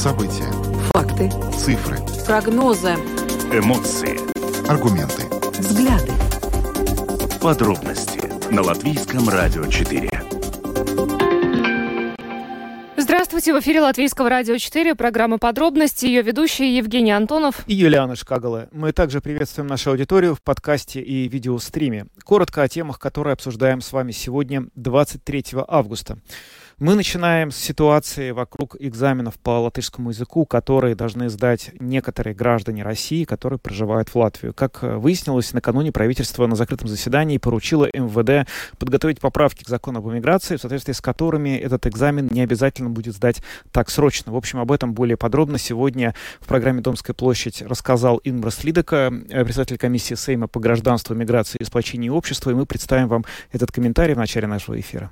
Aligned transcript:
События. 0.00 0.50
Факты. 0.94 1.30
Цифры. 1.52 1.98
Прогнозы. 2.24 2.94
Эмоции. 3.52 4.18
Аргументы. 4.66 5.24
Взгляды. 5.58 6.12
Подробности 7.38 8.22
на 8.50 8.62
Латвийском 8.62 9.28
радио 9.28 9.66
4. 9.66 10.08
Здравствуйте, 12.96 13.52
в 13.52 13.60
эфире 13.60 13.82
Латвийского 13.82 14.30
радио 14.30 14.56
4, 14.56 14.94
программа 14.94 15.36
«Подробности», 15.36 16.06
ее 16.06 16.22
ведущие 16.22 16.74
Евгений 16.78 17.12
Антонов 17.12 17.64
и 17.66 17.74
Юлиана 17.74 18.16
Шкагала. 18.16 18.68
Мы 18.72 18.92
также 18.92 19.20
приветствуем 19.20 19.66
нашу 19.66 19.90
аудиторию 19.90 20.34
в 20.34 20.40
подкасте 20.40 21.02
и 21.02 21.28
видеостриме. 21.28 22.06
Коротко 22.24 22.62
о 22.62 22.68
темах, 22.68 22.98
которые 22.98 23.34
обсуждаем 23.34 23.82
с 23.82 23.92
вами 23.92 24.12
сегодня, 24.12 24.64
23 24.76 25.44
августа. 25.68 26.16
Мы 26.80 26.94
начинаем 26.94 27.50
с 27.50 27.58
ситуации 27.58 28.30
вокруг 28.30 28.74
экзаменов 28.80 29.38
по 29.38 29.50
латышскому 29.60 30.08
языку, 30.08 30.46
которые 30.46 30.94
должны 30.94 31.28
сдать 31.28 31.72
некоторые 31.78 32.34
граждане 32.34 32.82
России, 32.82 33.24
которые 33.24 33.58
проживают 33.58 34.08
в 34.08 34.16
Латвию. 34.16 34.54
Как 34.54 34.78
выяснилось, 34.80 35.52
накануне 35.52 35.92
правительство 35.92 36.46
на 36.46 36.56
закрытом 36.56 36.88
заседании 36.88 37.36
поручило 37.36 37.84
МВД 37.92 38.48
подготовить 38.78 39.20
поправки 39.20 39.62
к 39.62 39.68
закону 39.68 39.98
об 39.98 40.08
иммиграции, 40.08 40.56
в 40.56 40.60
соответствии 40.62 40.94
с 40.94 41.02
которыми 41.02 41.50
этот 41.50 41.86
экзамен 41.86 42.28
не 42.28 42.40
обязательно 42.40 42.88
будет 42.88 43.14
сдать 43.14 43.42
так 43.72 43.90
срочно. 43.90 44.32
В 44.32 44.36
общем, 44.36 44.58
об 44.58 44.72
этом 44.72 44.94
более 44.94 45.18
подробно 45.18 45.58
сегодня 45.58 46.14
в 46.40 46.46
программе 46.46 46.80
«Домская 46.80 47.12
площадь» 47.12 47.60
рассказал 47.60 48.22
Инбрас 48.24 48.64
Лидока, 48.64 49.12
председатель 49.28 49.76
комиссии 49.76 50.14
Сейма 50.14 50.48
по 50.48 50.60
гражданству, 50.60 51.14
миграции 51.14 51.58
и 51.60 51.64
сплочению 51.64 52.14
общества, 52.14 52.52
и 52.52 52.54
мы 52.54 52.64
представим 52.64 53.08
вам 53.08 53.26
этот 53.52 53.70
комментарий 53.70 54.14
в 54.14 54.18
начале 54.18 54.46
нашего 54.46 54.80
эфира. 54.80 55.10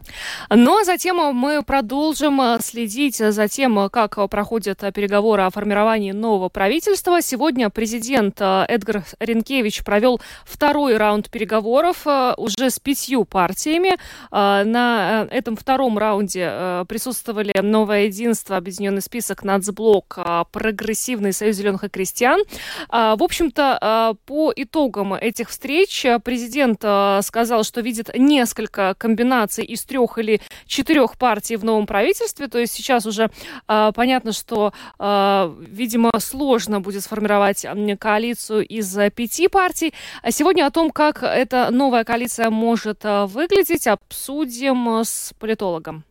Ну 0.48 0.80
а 0.80 0.84
затем 0.86 1.16
мы 1.36 1.57
продолжим 1.62 2.40
э, 2.40 2.58
следить 2.60 3.16
за 3.16 3.48
тем, 3.48 3.78
э, 3.78 3.88
как 3.90 4.18
проходят 4.30 4.80
переговоры 4.94 5.42
о 5.42 5.50
формировании 5.50 6.12
нового 6.12 6.48
правительства. 6.48 7.20
Сегодня 7.20 7.70
президент 7.70 8.40
э, 8.40 8.64
Эдгар 8.68 9.04
Ренкевич 9.20 9.84
провел 9.84 10.20
второй 10.44 10.96
раунд 10.96 11.30
переговоров 11.30 12.06
уже 12.36 12.70
с 12.70 12.78
пятью 12.78 13.24
партиями. 13.24 13.96
На 14.30 15.26
этом 15.30 15.56
втором 15.56 15.98
раунде 15.98 16.84
присутствовали 16.88 17.52
Новое 17.60 18.04
единство, 18.04 18.56
Объединенный 18.56 19.02
список, 19.02 19.42
Нацблок, 19.42 20.18
Прогрессивный 20.52 21.32
союз 21.32 21.56
зеленых 21.56 21.84
и 21.84 21.88
крестьян. 21.88 22.42
В 22.90 23.22
общем-то, 23.22 24.16
по 24.26 24.52
итогам 24.54 25.14
этих 25.14 25.50
встреч 25.50 26.06
президент 26.24 26.80
сказал, 27.24 27.64
что 27.64 27.80
видит 27.80 28.10
несколько 28.16 28.94
комбинаций 28.98 29.64
из 29.64 29.84
трех 29.84 30.18
или 30.18 30.40
четырех 30.66 31.16
партий 31.18 31.47
партии 31.48 31.54
в 31.56 31.64
новом 31.64 31.86
правительстве. 31.86 32.48
То 32.48 32.58
есть 32.58 32.74
сейчас 32.74 33.06
уже 33.06 33.30
э, 33.68 33.92
понятно, 33.94 34.32
что, 34.32 34.72
э, 34.98 35.54
видимо, 35.60 36.10
сложно 36.18 36.80
будет 36.80 37.02
сформировать 37.02 37.66
коалицию 37.98 38.66
из 38.66 38.96
пяти 39.14 39.48
партий. 39.48 39.94
А 40.22 40.30
сегодня 40.30 40.66
о 40.66 40.70
том, 40.70 40.90
как 40.90 41.22
эта 41.22 41.70
новая 41.70 42.04
коалиция 42.04 42.50
может 42.50 43.04
выглядеть, 43.04 43.86
обсудим 43.86 45.00
с 45.04 45.32
политологом. 45.38 46.04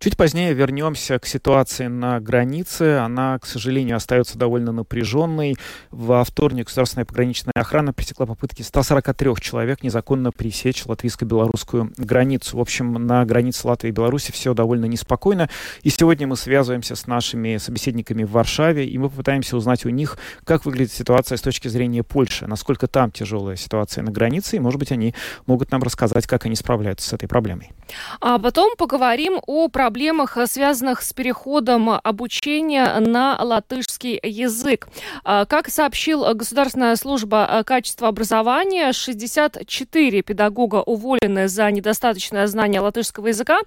Чуть 0.00 0.16
позднее 0.16 0.54
вернемся 0.54 1.18
к 1.18 1.26
ситуации 1.26 1.88
на 1.88 2.20
границе. 2.20 2.98
Она, 2.98 3.36
к 3.40 3.46
сожалению, 3.46 3.96
остается 3.96 4.38
довольно 4.38 4.70
напряженной. 4.70 5.56
Во 5.90 6.22
вторник 6.22 6.66
государственная 6.66 7.04
пограничная 7.04 7.52
охрана 7.56 7.92
пресекла 7.92 8.24
попытки 8.26 8.62
143 8.62 9.34
человек 9.40 9.82
незаконно 9.82 10.30
пересечь 10.30 10.86
латвийско-белорусскую 10.86 11.92
границу. 11.96 12.58
В 12.58 12.60
общем, 12.60 12.92
на 12.92 13.24
границе 13.24 13.66
Латвии 13.66 13.88
и 13.88 13.90
Беларуси 13.90 14.30
все 14.30 14.54
довольно 14.54 14.84
неспокойно. 14.84 15.50
И 15.82 15.90
сегодня 15.90 16.28
мы 16.28 16.36
связываемся 16.36 16.94
с 16.94 17.08
нашими 17.08 17.56
собеседниками 17.56 18.22
в 18.22 18.30
Варшаве, 18.30 18.86
и 18.86 18.96
мы 18.98 19.10
попытаемся 19.10 19.56
узнать 19.56 19.84
у 19.84 19.88
них, 19.88 20.16
как 20.44 20.64
выглядит 20.64 20.92
ситуация 20.92 21.36
с 21.38 21.42
точки 21.42 21.66
зрения 21.66 22.04
Польши, 22.04 22.46
насколько 22.46 22.86
там 22.86 23.10
тяжелая 23.10 23.56
ситуация 23.56 24.04
на 24.04 24.12
границе, 24.12 24.58
и, 24.58 24.60
может 24.60 24.78
быть, 24.78 24.92
они 24.92 25.16
могут 25.46 25.72
нам 25.72 25.82
рассказать, 25.82 26.28
как 26.28 26.46
они 26.46 26.54
справляются 26.54 27.08
с 27.08 27.12
этой 27.12 27.26
проблемой. 27.26 27.72
А 28.20 28.38
потом 28.38 28.76
поговорим 28.76 29.40
о 29.44 29.68
проблемах, 29.88 30.36
э, 30.36 30.46
связанных 30.46 31.00
с 31.00 31.14
переходом 31.14 31.88
обучения 31.88 33.00
на 33.00 33.38
латышский 33.42 34.20
язык. 34.22 34.86
А, 35.24 35.46
как 35.46 35.70
сообщил 35.70 36.34
Государственная 36.34 36.94
служба 36.96 37.48
э, 37.50 37.64
качества 37.64 38.08
образования, 38.08 38.92
64 38.92 40.22
педагога 40.22 40.82
уволены 40.82 41.48
за 41.48 41.70
недостаточное 41.70 42.46
знание 42.48 42.82
латышского 42.82 43.28
языка. 43.28 43.60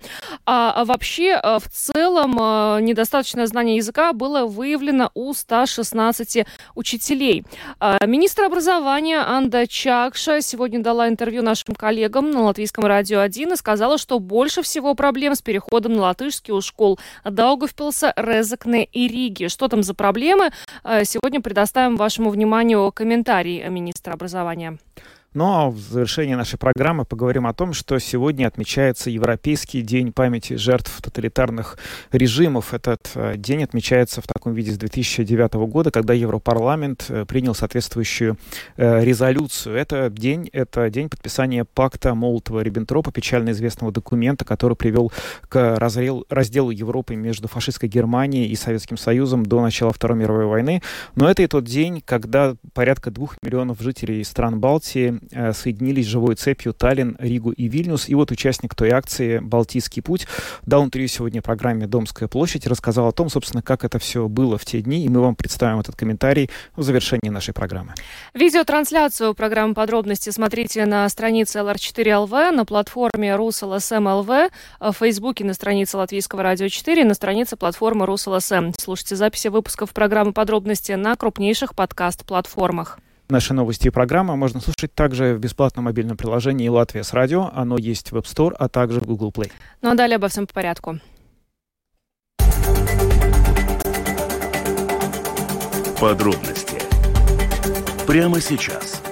А 0.46 0.86
вообще, 0.86 1.40
э, 1.42 1.58
в 1.58 1.68
целом, 1.72 2.36
недостаточное 2.86 3.48
знание 3.48 3.78
языка 3.78 4.14
было 4.14 4.46
выявлено 4.46 5.10
у 5.16 5.34
116 5.34 6.46
учителей. 6.76 7.46
А, 7.80 8.06
министр 8.06 8.44
образования 8.44 9.22
Анда 9.22 9.66
Чакша 9.66 10.42
сегодня 10.42 10.84
дала 10.84 11.10
интервью 11.10 11.42
нашим 11.42 11.74
коллегам 11.74 12.30
на 12.30 12.44
Латвийском 12.44 12.86
радио 12.86 13.22
1 13.22 13.54
и 13.54 13.56
сказала, 13.56 13.98
что 13.98 14.20
больше 14.20 14.62
всего 14.62 14.94
проблем 14.94 15.34
с 15.34 15.42
переходом 15.42 15.94
на 15.94 16.11
латышский 16.12 16.54
у 16.54 16.62
школ 16.62 17.00
Даугавпилса, 17.24 18.14
Резакне 18.16 18.84
и 18.84 19.08
Риги. 19.08 19.48
Что 19.48 19.68
там 19.68 19.82
за 19.84 19.94
проблемы? 19.94 20.52
Э, 20.84 21.06
сегодня 21.06 21.42
предоставим 21.42 21.96
вашему 21.96 22.30
вниманию 22.30 22.92
комментарий 22.92 23.68
министра 23.70 24.14
образования. 24.14 24.78
Ну 25.34 25.46
а 25.46 25.70
в 25.70 25.78
завершении 25.78 26.34
нашей 26.34 26.60
программы 26.60 27.06
поговорим 27.06 27.48
о 27.48 27.54
том, 27.54 27.72
что 27.72 27.98
сегодня 28.00 28.48
отмечается 28.48 29.10
Европейский 29.10 29.82
день 29.82 30.12
памяти 30.12 30.56
жертв 30.56 31.02
тоталитарных 31.02 31.78
режимов. 32.12 32.74
Этот 32.74 33.10
э, 33.16 33.38
день 33.38 33.64
отмечается 33.64 34.20
в 34.20 34.28
таком 34.28 34.54
виде 34.54 34.74
с 34.74 34.78
2009 34.78 35.54
года, 35.54 35.90
когда 35.90 36.14
Европарламент 36.14 37.06
э, 37.08 37.26
принял 37.26 37.56
соответствующую 37.56 38.38
э, 38.76 39.06
резолюцию. 39.06 39.78
Это 39.78 40.10
день, 40.10 40.50
это 40.52 40.90
день 40.90 41.08
подписания 41.08 41.64
пакта 41.64 42.10
Молотова-Риббентропа, 42.10 43.14
печально 43.14 43.52
известного 43.52 43.94
документа, 43.94 44.44
который 44.44 44.76
привел 44.76 45.14
к 45.48 45.78
разрел, 45.80 46.26
разделу 46.28 46.72
Европы 46.72 47.16
между 47.16 47.48
фашистской 47.48 47.88
Германией 47.88 48.50
и 48.50 48.56
Советским 48.58 48.98
Союзом 48.98 49.46
до 49.46 49.62
начала 49.62 49.94
Второй 49.94 50.18
мировой 50.18 50.48
войны. 50.48 50.82
Но 51.16 51.32
это 51.32 51.42
и 51.42 51.48
тот 51.48 51.64
день, 51.64 52.04
когда 52.04 52.56
порядка 52.74 53.12
двух 53.12 53.38
миллионов 53.42 53.80
жителей 53.80 54.26
стран 54.26 54.60
Балтии 54.60 55.21
соединились 55.54 56.08
живой 56.08 56.36
цепью 56.36 56.74
Таллин, 56.74 57.16
Ригу 57.20 57.52
и 57.52 57.68
Вильнюс. 57.68 58.10
И 58.10 58.16
вот 58.16 58.32
участник 58.32 58.76
той 58.76 58.90
акции 58.90 59.40
«Балтийский 59.40 60.02
путь» 60.02 60.28
дал 60.66 60.84
интервью 60.84 61.08
сегодня 61.08 61.42
программе 61.42 61.88
«Домская 61.88 62.28
площадь» 62.28 62.68
рассказал 62.68 63.08
о 63.08 63.12
том, 63.12 63.30
собственно, 63.30 63.62
как 63.62 63.84
это 63.84 64.00
все 64.00 64.28
было 64.28 64.58
в 64.58 64.66
те 64.66 64.82
дни. 64.82 65.06
И 65.06 65.10
мы 65.10 65.22
вам 65.22 65.36
представим 65.36 65.80
этот 65.80 65.96
комментарий 65.96 66.50
в 66.76 66.84
завершении 66.84 67.30
нашей 67.30 67.54
программы. 67.54 67.94
Видеотрансляцию 68.34 69.34
программы 69.34 69.74
«Подробности» 69.74 70.30
смотрите 70.30 70.86
на 70.86 71.08
странице 71.10 71.60
LR4LV, 71.60 72.52
на 72.52 72.66
платформе 72.66 73.30
RusLSM.LV, 73.30 74.52
в 74.80 74.94
Фейсбуке 74.94 75.44
на 75.46 75.54
странице 75.54 75.98
Латвийского 75.98 76.44
радио 76.44 76.68
4, 76.68 77.06
на 77.06 77.14
странице 77.14 77.56
платформы 77.56 78.06
RusLSM. 78.06 78.74
Слушайте 78.80 79.16
записи 79.16 79.48
выпусков 79.50 79.94
программы 79.94 80.34
«Подробности» 80.34 80.94
на 80.94 81.16
крупнейших 81.16 81.76
подкаст-платформах. 81.76 83.00
Наши 83.32 83.54
новости 83.54 83.88
и 83.88 83.90
программы 83.90 84.36
можно 84.36 84.60
слушать 84.60 84.94
также 84.94 85.36
в 85.36 85.40
бесплатном 85.40 85.86
мобильном 85.86 86.18
приложении 86.18 86.68
«Латвия 86.68 87.02
с 87.02 87.14
радио». 87.14 87.50
Оно 87.54 87.78
есть 87.78 88.12
в 88.12 88.18
App 88.18 88.26
Store, 88.26 88.54
а 88.60 88.68
также 88.68 89.00
в 89.00 89.06
Google 89.06 89.32
Play. 89.32 89.50
Ну 89.82 89.90
а 89.90 89.96
далее 89.96 90.18
обо 90.18 90.28
всем 90.28 90.48
по 90.48 90.54
порядку. 90.54 91.00
Подробности 95.98 96.76
прямо 98.06 98.42
сейчас– 98.42 99.02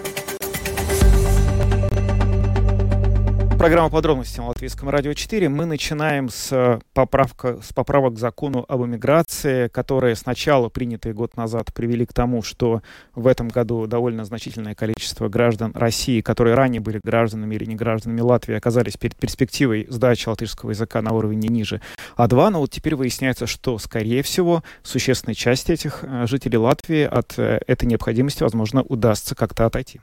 Программа 3.59 3.89
подробности 3.89 4.39
на 4.39 4.47
Латвийском 4.47 4.87
радио 4.87 5.11
4. 5.11 5.49
Мы 5.49 5.65
начинаем 5.65 6.29
с, 6.29 6.49
э, 6.53 6.79
поправка, 6.93 7.59
с 7.61 7.73
поправок 7.73 8.13
к 8.13 8.17
закону 8.17 8.63
об 8.65 8.85
эмиграции, 8.85 9.67
которые 9.67 10.15
сначала, 10.15 10.69
принятые 10.69 11.13
год 11.13 11.35
назад, 11.35 11.73
привели 11.73 12.05
к 12.05 12.13
тому, 12.13 12.41
что 12.41 12.81
в 13.15 13.27
этом 13.27 13.49
году 13.49 13.85
довольно 13.85 14.23
значительное 14.23 14.75
количество 14.75 15.27
граждан 15.27 15.73
России, 15.75 16.21
которые 16.21 16.55
ранее 16.55 16.79
были 16.79 17.01
гражданами 17.03 17.53
или 17.55 17.65
не 17.65 17.75
гражданами 17.75 18.21
Латвии, 18.21 18.55
оказались 18.55 18.95
перед 18.95 19.17
перспективой 19.17 19.85
сдачи 19.89 20.29
латышского 20.29 20.69
языка 20.69 21.01
на 21.01 21.11
уровне 21.11 21.49
ниже 21.49 21.81
А2. 22.15 22.51
Но 22.51 22.61
вот 22.61 22.71
теперь 22.71 22.95
выясняется, 22.95 23.45
что, 23.45 23.77
скорее 23.77 24.23
всего, 24.23 24.63
существенной 24.83 25.35
части 25.35 25.73
этих 25.73 25.99
э, 26.03 26.27
жителей 26.27 26.59
Латвии 26.59 27.03
от 27.03 27.37
э, 27.37 27.59
этой 27.67 27.87
необходимости, 27.87 28.41
возможно, 28.41 28.83
удастся 28.83 29.35
как-то 29.35 29.65
отойти. 29.65 29.99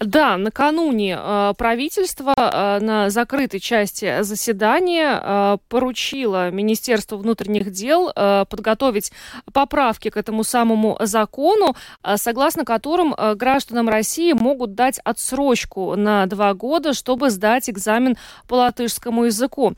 Да, 0.00 0.36
накануне 0.36 1.18
э, 1.18 1.54
правительство 1.56 2.34
э, 2.36 2.78
на 2.80 3.10
закрытой 3.10 3.60
части 3.60 4.22
заседания 4.22 5.20
э, 5.22 5.58
поручило 5.68 6.50
Министерству 6.50 7.18
внутренних 7.18 7.70
дел 7.70 8.12
подготовить 8.14 9.12
поправки 9.52 10.10
к 10.10 10.16
этому 10.16 10.44
самому 10.44 10.96
закону, 11.00 11.76
согласно 12.16 12.64
которым 12.64 13.14
гражданам 13.36 13.88
России 13.88 14.32
могут 14.32 14.74
дать 14.74 14.98
отсрочку 15.04 15.96
на 15.96 16.26
два 16.26 16.54
года, 16.54 16.92
чтобы 16.92 17.30
сдать 17.30 17.70
экзамен 17.70 18.16
по 18.46 18.54
латышскому 18.54 19.24
языку. 19.24 19.74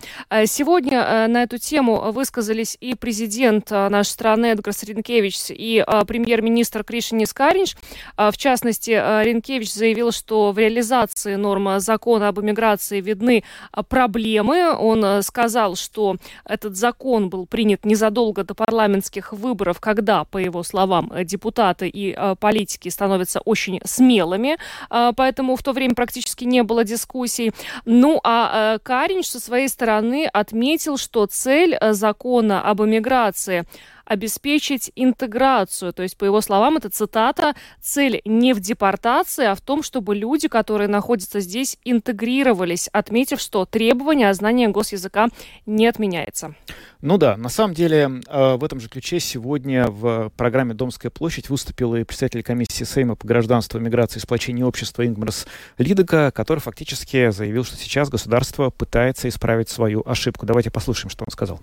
Сегодня 0.46 1.28
на 1.28 1.42
эту 1.42 1.58
тему 1.58 2.12
высказались 2.12 2.76
и 2.80 2.94
президент 2.94 3.70
нашей 3.70 4.10
страны 4.10 4.46
Эдгар 4.46 4.74
Ринкевич, 4.82 5.36
и 5.50 5.84
премьер-министр 6.06 6.84
Кришинис 6.84 7.32
Каринч. 7.32 7.74
Э, 8.16 8.30
в 8.30 8.36
частности, 8.36 8.90
Ринкевич 8.90 9.72
заявил, 9.76 10.12
что 10.12 10.52
в 10.52 10.58
реализации 10.58 11.36
нормы 11.36 11.80
закона 11.80 12.28
об 12.28 12.40
иммиграции 12.40 13.00
видны 13.00 13.44
а, 13.72 13.82
проблемы. 13.82 14.72
Он 14.72 15.04
э, 15.04 15.22
сказал, 15.22 15.76
что 15.76 16.16
этот 16.44 16.76
закон 16.76 17.28
был 17.28 17.46
принят 17.46 17.84
незадолго 17.84 18.44
до 18.44 18.54
парламентских 18.54 19.32
выборов, 19.32 19.80
когда, 19.80 20.24
по 20.24 20.38
его 20.38 20.62
словам, 20.62 21.12
депутаты 21.24 21.88
и 21.88 22.14
э, 22.16 22.34
политики 22.38 22.88
становятся 22.88 23.40
очень 23.40 23.80
смелыми, 23.84 24.56
поэтому 24.88 25.56
в 25.56 25.62
то 25.62 25.72
время 25.72 25.94
практически 25.94 26.44
не 26.44 26.62
было 26.62 26.84
дискуссий. 26.84 27.52
Ну, 27.84 28.20
а 28.24 28.78
Каринч 28.82 29.26
со 29.26 29.40
своей 29.40 29.68
стороны 29.68 30.26
отметил, 30.32 30.96
что 30.96 31.26
цель 31.26 31.76
закона 31.92 32.62
об 32.62 32.82
иммиграции– 32.82 33.64
обеспечить 34.06 34.90
интеграцию. 34.96 35.92
То 35.92 36.02
есть, 36.02 36.16
по 36.16 36.24
его 36.24 36.40
словам, 36.40 36.76
это 36.76 36.88
цитата, 36.88 37.54
цель 37.80 38.22
не 38.24 38.54
в 38.54 38.60
депортации, 38.60 39.46
а 39.46 39.54
в 39.54 39.60
том, 39.60 39.82
чтобы 39.82 40.14
люди, 40.14 40.48
которые 40.48 40.88
находятся 40.88 41.40
здесь, 41.40 41.78
интегрировались, 41.84 42.88
отметив, 42.88 43.40
что 43.40 43.66
требование 43.66 44.30
о 44.30 44.34
знании 44.34 44.66
госязыка 44.66 45.28
не 45.66 45.86
отменяется. 45.86 46.54
Ну 47.02 47.18
да, 47.18 47.36
на 47.36 47.48
самом 47.48 47.74
деле 47.74 48.22
э, 48.26 48.56
в 48.56 48.64
этом 48.64 48.80
же 48.80 48.88
ключе 48.88 49.20
сегодня 49.20 49.86
в 49.88 50.30
программе 50.36 50.74
«Домская 50.74 51.10
площадь» 51.10 51.50
выступил 51.50 51.94
и 51.94 52.04
представитель 52.04 52.42
комиссии 52.42 52.84
Сейма 52.84 53.16
по 53.16 53.26
гражданству, 53.26 53.78
миграции 53.78 54.18
и 54.18 54.22
сплочению 54.22 54.66
общества 54.66 55.06
Ингмарс 55.06 55.46
Лидека, 55.78 56.30
который 56.34 56.60
фактически 56.60 57.30
заявил, 57.30 57.64
что 57.64 57.76
сейчас 57.76 58.08
государство 58.08 58.70
пытается 58.70 59.28
исправить 59.28 59.68
свою 59.68 60.02
ошибку. 60.06 60.46
Давайте 60.46 60.70
послушаем, 60.70 61.10
что 61.10 61.24
он 61.24 61.32
сказал. 61.32 61.60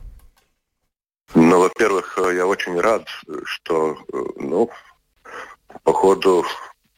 Ну, 1.35 1.59
во-первых, 1.59 2.17
э, 2.19 2.35
я 2.35 2.45
очень 2.45 2.79
рад, 2.79 3.07
что, 3.45 3.97
э, 4.13 4.17
ну, 4.37 4.69
по 5.83 5.93
ходу 5.93 6.45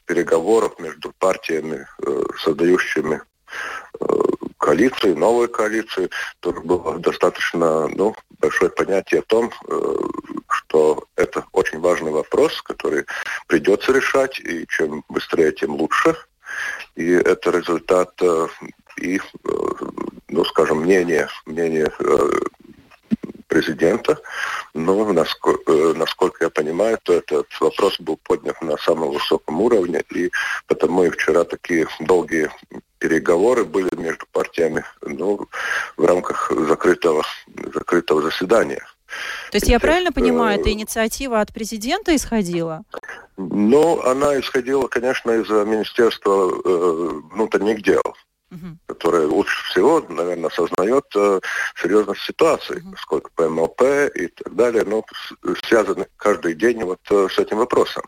переговоров 0.04 0.78
между 0.78 1.12
партиями, 1.18 1.86
э, 2.06 2.22
создающими 2.38 3.22
коалицию, 4.58 5.16
новую 5.16 5.48
коалицию, 5.48 6.10
тоже 6.40 6.60
было 6.60 6.98
достаточно 6.98 7.86
ну, 7.88 8.14
большое 8.40 8.70
понятие 8.70 9.20
о 9.20 9.22
том, 9.22 9.52
что 10.48 11.04
это 11.14 11.44
очень 11.52 11.78
важный 11.78 12.10
вопрос, 12.10 12.60
который 12.62 13.06
придется 13.46 13.92
решать, 13.92 14.40
и 14.40 14.66
чем 14.66 15.04
быстрее, 15.08 15.52
тем 15.52 15.76
лучше. 15.76 16.16
И 16.96 17.08
это 17.12 17.50
результат 17.50 18.20
и, 19.00 19.20
ну, 20.28 20.44
скажем, 20.44 20.80
мнения, 20.80 21.28
мнения 21.46 21.90
президента. 23.56 24.18
Но, 24.74 25.12
насколько, 25.12 25.72
э, 25.72 25.94
насколько 25.96 26.44
я 26.44 26.50
понимаю, 26.50 26.98
то 27.02 27.14
этот 27.14 27.46
вопрос 27.60 27.98
был 28.00 28.18
поднят 28.22 28.60
на 28.60 28.76
самом 28.76 29.10
высоком 29.10 29.60
уровне, 29.60 30.02
и 30.14 30.30
потому 30.66 31.04
и 31.04 31.10
вчера 31.10 31.44
такие 31.44 31.86
долгие 32.00 32.50
переговоры 32.98 33.64
были 33.64 33.94
между 33.96 34.26
партиями 34.32 34.84
ну, 35.02 35.48
в 35.96 36.04
рамках 36.04 36.52
закрытого, 36.68 37.24
закрытого 37.74 38.22
заседания. 38.22 38.84
То 39.50 39.56
есть 39.56 39.68
я 39.68 39.78
правильно 39.80 40.12
понимаю, 40.12 40.60
эта 40.60 40.70
инициатива 40.72 41.40
от 41.40 41.54
президента 41.54 42.14
исходила? 42.14 42.82
Ну, 43.36 44.02
она 44.02 44.38
исходила, 44.38 44.88
конечно, 44.88 45.30
из 45.30 45.48
Министерства 45.48 46.50
э, 46.50 47.20
внутренних 47.32 47.82
дел 47.82 48.02
угу. 48.56 48.76
которая 48.86 49.26
лучше 49.26 49.64
всего, 49.70 50.00
наверное, 50.08 50.48
осознает 50.48 51.04
э, 51.14 51.40
серьезность 51.80 52.22
ситуации, 52.22 52.80
угу. 52.80 52.96
сколько 52.96 53.30
ПМЛП 53.34 53.82
и 54.14 54.28
так 54.28 54.54
далее, 54.54 54.84
но 54.84 55.04
связаны 55.64 56.06
каждый 56.16 56.54
день 56.54 56.82
вот 56.84 57.00
э, 57.10 57.28
с 57.30 57.38
этим 57.38 57.58
вопросом. 57.58 58.02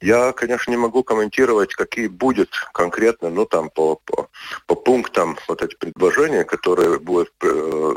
Я, 0.00 0.32
конечно, 0.32 0.70
не 0.70 0.76
могу 0.76 1.02
комментировать, 1.02 1.74
какие 1.74 2.08
будет 2.08 2.50
конкретно, 2.72 3.30
ну, 3.30 3.46
там, 3.46 3.70
по, 3.70 3.96
по, 3.96 4.28
по 4.66 4.74
пунктам 4.74 5.38
вот 5.48 5.62
эти 5.62 5.74
предложения, 5.76 6.44
которые 6.44 6.98
будут 6.98 7.32
э, 7.42 7.94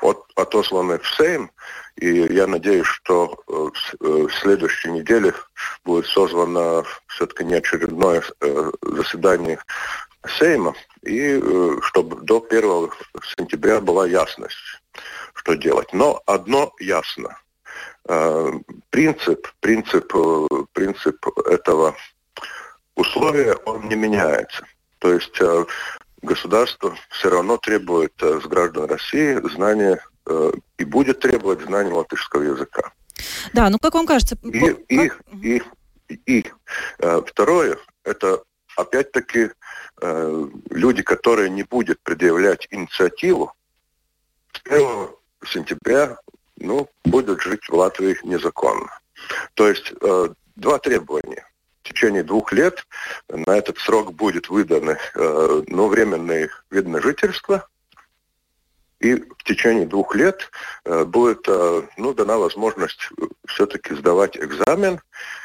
от, 0.00 0.24
отосланы 0.36 0.98
в 0.98 1.08
Сейм, 1.16 1.50
и 1.96 2.08
я 2.08 2.46
надеюсь, 2.46 2.86
что 2.86 3.38
э, 3.48 3.68
э, 4.00 4.26
в 4.26 4.34
следующей 4.40 4.90
неделе 4.90 5.34
будет 5.84 6.06
созвано 6.06 6.84
все-таки 7.08 7.44
не 7.44 7.54
очередное 7.54 8.22
э, 8.40 8.70
заседание 8.82 9.58
Сейма, 10.26 10.74
и 11.02 11.40
э, 11.42 11.76
чтобы 11.82 12.20
до 12.22 12.44
1 12.48 12.90
сентября 13.36 13.80
была 13.80 14.06
ясность, 14.06 14.56
что 15.34 15.54
делать. 15.54 15.92
Но 15.92 16.22
одно 16.26 16.72
ясно. 16.78 17.38
Э, 18.08 18.52
принцип, 18.90 19.48
принцип, 19.60 20.14
э, 20.14 20.46
принцип 20.72 21.26
этого 21.46 21.96
условия, 22.94 23.54
он 23.64 23.88
не 23.88 23.96
меняется. 23.96 24.64
То 25.00 25.12
есть 25.12 25.40
государство 26.20 26.96
все 27.10 27.30
равно 27.30 27.56
требует 27.56 28.12
с 28.20 28.46
граждан 28.46 28.84
России 28.84 29.34
знания 29.54 29.98
и 30.78 30.84
будет 30.84 31.18
требовать 31.18 31.62
знания 31.62 31.92
латышского 31.92 32.42
языка. 32.42 32.92
Да, 33.52 33.68
ну 33.70 33.78
как 33.78 33.94
вам 33.94 34.06
кажется? 34.06 34.36
И, 34.44 34.60
как... 34.60 34.78
и, 34.88 35.12
и, 35.40 35.62
и, 36.08 36.18
и 36.26 36.52
второе, 37.26 37.78
это 38.04 38.42
опять-таки 38.76 39.50
э, 40.02 40.48
люди, 40.70 41.02
которые 41.02 41.48
не 41.50 41.62
будут 41.62 42.00
предъявлять 42.02 42.68
инициативу, 42.70 43.52
с 44.52 44.60
1 44.66 45.08
сентября 45.46 46.18
ну, 46.56 46.88
будут 47.04 47.40
жить 47.42 47.68
в 47.68 47.74
Латвии 47.74 48.18
незаконно. 48.22 48.90
То 49.54 49.68
есть 49.68 49.92
э, 50.00 50.28
два 50.56 50.78
требования. 50.78 51.46
В 51.82 51.88
течение 51.88 52.22
двух 52.22 52.52
лет 52.52 52.86
на 53.28 53.56
этот 53.56 53.78
срок 53.78 54.14
будет 54.14 54.48
выдано 54.48 54.98
э, 55.14 55.62
ну, 55.66 55.88
временное 55.88 56.48
вид 56.70 56.86
на 56.86 57.00
жительство, 57.00 57.66
и 59.02 59.16
в 59.16 59.44
течение 59.44 59.84
двух 59.84 60.14
лет 60.14 60.50
э, 60.84 61.04
будет 61.04 61.48
э, 61.48 61.82
ну, 61.96 62.14
дана 62.14 62.38
возможность 62.38 63.10
все-таки 63.48 63.94
сдавать 63.94 64.36
экзамен, 64.36 65.00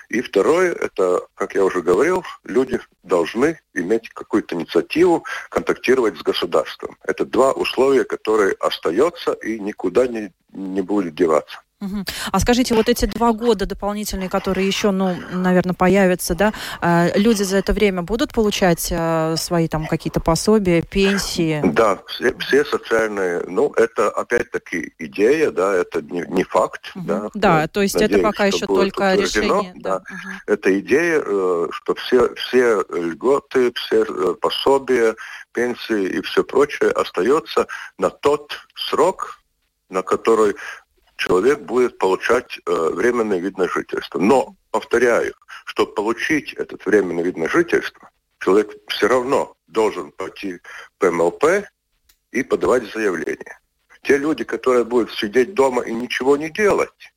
и 0.09 0.21
второе, 0.21 0.74
это, 0.74 1.24
как 1.33 1.56
я 1.56 1.65
уже 1.65 1.81
говорил, 1.81 2.24
люди 2.44 2.80
должны 3.04 3.59
иметь 3.74 4.09
какую-то 4.09 4.56
инициативу, 4.56 5.25
контактировать 5.50 6.18
с 6.18 6.21
государством. 6.21 6.98
Это 7.04 7.25
два 7.25 7.51
условия, 7.51 8.04
которые 8.04 8.54
остаются 8.59 9.33
и 9.33 9.59
никуда 9.59 10.07
не, 10.07 10.31
не 10.54 10.81
будут 10.81 11.15
деваться. 11.15 11.59
А 11.79 12.39
скажите, 12.39 12.73
вот 12.73 12.89
эти 12.89 13.05
два 13.05 13.33
года 13.33 13.67
дополнительные, 13.67 14.29
которые 14.29 14.65
еще, 14.65 14.89
ну, 14.89 15.15
наверное, 15.31 15.75
появятся, 15.75 16.33
да, 16.33 16.51
э, 16.81 17.11
люди 17.19 17.43
за 17.43 17.57
это 17.57 17.71
время 17.71 18.01
будут 18.01 18.33
получать 18.33 18.87
э, 18.89 19.35
свои 19.37 19.67
там 19.67 19.85
какие-то 19.85 20.19
пособия, 20.19 20.81
пенсии? 20.81 21.61
Да, 21.63 21.99
все, 22.07 22.35
все 22.39 22.65
социальные, 22.65 23.43
ну, 23.47 23.71
это 23.73 24.09
опять-таки 24.09 24.93
идея, 24.97 25.51
да, 25.51 25.75
это 25.75 26.01
не, 26.01 26.21
не 26.27 26.43
факт, 26.43 26.91
угу. 26.95 27.05
да. 27.05 27.29
Да, 27.35 27.67
то 27.67 27.83
есть 27.83 27.93
Надеюсь, 27.93 28.11
это 28.11 28.23
пока 28.23 28.45
еще 28.45 28.65
только 28.65 29.13
решение. 29.13 29.73
Да. 29.75 29.87
Да. 29.87 29.95
Угу. 29.97 30.33
Это 30.47 30.79
идея, 30.79 31.21
э, 31.23 31.67
что 31.71 31.93
все, 31.95 32.33
все 32.35 32.83
льготы, 32.89 33.71
все 33.75 34.33
пособия, 34.41 35.15
пенсии 35.53 36.05
и 36.07 36.21
все 36.21 36.43
прочее 36.43 36.89
остается 36.89 37.67
на 37.99 38.09
тот 38.09 38.57
срок, 38.75 39.39
на 39.89 40.01
который 40.01 40.55
человек 41.18 41.59
будет 41.59 41.97
получать 41.97 42.59
э, 42.66 42.90
временный 42.94 43.40
вид 43.40 43.57
на 43.57 43.68
жительство. 43.68 44.19
Но, 44.19 44.56
повторяю, 44.71 45.33
чтобы 45.66 45.94
получить 45.94 46.54
этот 46.54 46.86
временный 46.86 47.24
вид 47.24 47.38
на 47.38 47.50
жительство, 47.50 48.09
человек 48.40 48.71
все 48.88 49.07
равно 49.07 49.56
должен 49.68 50.12
пойти 50.12 50.59
в 51.00 51.12
МЛП 51.12 51.66
и 52.31 52.44
подавать 52.44 52.92
заявление. 52.94 53.59
Те 54.04 54.18
люди, 54.18 54.44
которые 54.44 54.86
будут 54.86 55.12
сидеть 55.12 55.54
дома 55.54 55.81
и 55.81 55.94
ничего 55.94 56.38
не 56.38 56.50
делать, 56.50 57.14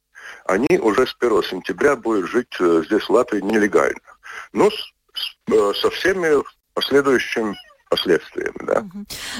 они 0.46 0.78
уже 0.78 1.06
с 1.06 1.14
1 1.20 1.42
сентября 1.44 1.94
будут 1.94 2.28
жить 2.28 2.56
э, 2.58 2.82
здесь, 2.86 3.04
в 3.04 3.10
Латвии, 3.10 3.40
нелегально. 3.40 4.00
Но 4.52 4.70
с, 4.70 4.74
с, 5.14 5.36
э, 5.52 5.72
со 5.74 5.90
всеми 5.90 6.42
последующими 6.74 7.56
последствиями, 7.90 8.66
да. 8.66 8.84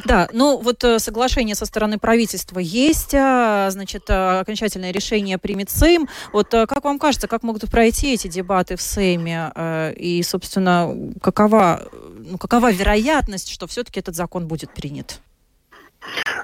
Да, 0.05 0.29
ну 0.33 0.59
вот 0.59 0.85
э, 0.85 0.99
соглашение 0.99 1.55
со 1.55 1.65
стороны 1.65 1.99
правительства 1.99 2.59
есть, 2.59 3.15
а, 3.15 3.71
значит, 3.71 4.11
э, 4.11 4.41
окончательное 4.41 4.91
решение 4.91 5.39
примет 5.39 5.71
Сейм. 5.71 6.09
Вот 6.33 6.53
э, 6.53 6.67
как 6.67 6.85
вам 6.85 6.99
кажется, 6.99 7.29
как 7.29 7.45
могут 7.45 7.71
пройти 7.71 8.13
эти 8.13 8.29
дебаты 8.29 8.77
в 8.77 8.83
Сейме 8.83 9.53
и, 9.97 10.23
собственно, 10.23 10.95
какова, 11.23 11.89
ну, 12.19 12.39
какова 12.39 12.73
вероятность, 12.73 13.49
что 13.49 13.67
все-таки 13.67 14.01
этот 14.01 14.17
закон 14.17 14.49
будет 14.49 14.75
принят? 14.75 15.21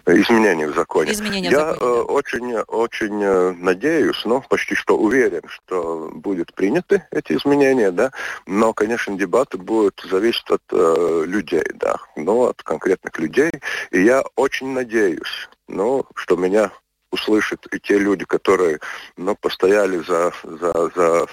Изменения 0.06 0.68
в 0.68 0.74
законе. 0.74 1.12
Изменения 1.12 1.50
Я 1.50 1.66
в 1.66 1.72
законе, 1.74 1.90
э, 1.90 2.02
очень, 2.02 2.54
очень 2.58 3.22
э, 3.22 3.52
надеюсь, 3.52 4.24
но 4.24 4.40
почти 4.40 4.74
что 4.74 4.96
уверен, 4.96 5.42
что 5.48 6.10
будут 6.14 6.54
приняты 6.54 7.02
эти 7.10 7.32
изменения, 7.32 7.90
да, 7.90 8.10
но, 8.46 8.72
конечно, 8.72 9.16
дебаты 9.16 9.58
будут 9.58 10.00
зависеть 10.08 10.48
от 10.50 10.62
э, 10.72 11.24
людей, 11.26 11.64
да, 11.74 11.96
ну, 12.16 12.44
от 12.44 12.62
конкретных 12.62 13.18
людей, 13.18 13.50
и 13.90 14.02
я 14.02 14.22
очень 14.36 14.72
надеюсь, 14.72 15.48
ну, 15.68 16.06
что 16.14 16.36
меня 16.36 16.70
услышат 17.10 17.66
и 17.72 17.78
те 17.78 17.98
люди, 17.98 18.24
которые 18.24 18.80
ну, 19.16 19.34
постояли 19.36 19.98
за, 19.98 20.32
за, 20.42 20.90
за 20.94 21.26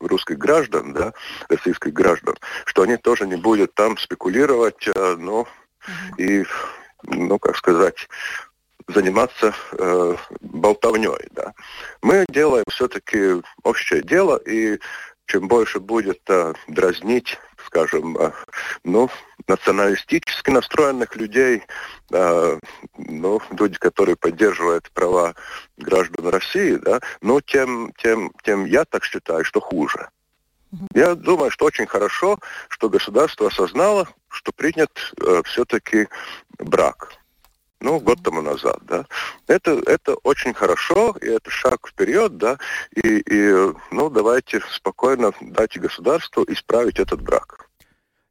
русских 0.00 0.38
граждан, 0.38 0.92
да, 0.92 1.12
российских 1.48 1.92
граждан, 1.92 2.36
что 2.64 2.82
они 2.82 2.96
тоже 2.96 3.26
не 3.26 3.36
будут 3.36 3.74
там 3.74 3.98
спекулировать, 3.98 4.88
э, 4.88 5.16
ну, 5.18 5.46
uh-huh. 5.86 6.16
и 6.18 6.46
ну, 7.06 7.38
как 7.38 7.56
сказать, 7.56 8.08
заниматься 8.88 9.54
э, 9.72 10.16
болтовней. 10.40 11.28
Да. 11.32 11.54
Мы 12.02 12.24
делаем 12.28 12.64
все-таки 12.68 13.42
общее 13.62 14.02
дело, 14.02 14.36
и 14.36 14.78
чем 15.26 15.48
больше 15.48 15.80
будет 15.80 16.20
э, 16.28 16.54
дразнить, 16.68 17.38
скажем, 17.66 18.16
э, 18.16 18.30
ну, 18.84 19.10
националистически 19.48 20.50
настроенных 20.50 21.16
людей, 21.16 21.62
э, 22.12 22.58
ну, 22.96 23.42
люди, 23.58 23.78
которые 23.78 24.16
поддерживают 24.16 24.90
права 24.92 25.34
граждан 25.76 26.28
России, 26.28 26.76
да, 26.76 27.00
ну, 27.20 27.40
тем, 27.40 27.92
тем, 27.98 28.32
тем 28.44 28.64
я 28.66 28.84
так 28.84 29.04
считаю, 29.04 29.44
что 29.44 29.60
хуже. 29.60 30.08
Я 30.94 31.14
думаю, 31.14 31.50
что 31.50 31.66
очень 31.66 31.86
хорошо, 31.86 32.38
что 32.68 32.88
государство 32.88 33.48
осознало, 33.48 34.08
что 34.28 34.52
принят 34.52 34.90
э, 35.20 35.42
все-таки 35.44 36.08
брак. 36.58 37.12
Ну, 37.80 38.00
год 38.00 38.22
тому 38.22 38.42
назад, 38.42 38.78
да. 38.88 39.04
Это, 39.46 39.82
это 39.86 40.14
очень 40.22 40.54
хорошо, 40.54 41.14
и 41.20 41.26
это 41.26 41.50
шаг 41.50 41.88
вперед, 41.88 42.36
да. 42.38 42.58
И, 42.94 43.18
и 43.18 43.72
ну, 43.90 44.10
давайте 44.10 44.62
спокойно 44.70 45.32
дать 45.40 45.78
государству 45.78 46.44
исправить 46.48 46.98
этот 46.98 47.20
брак. 47.20 47.68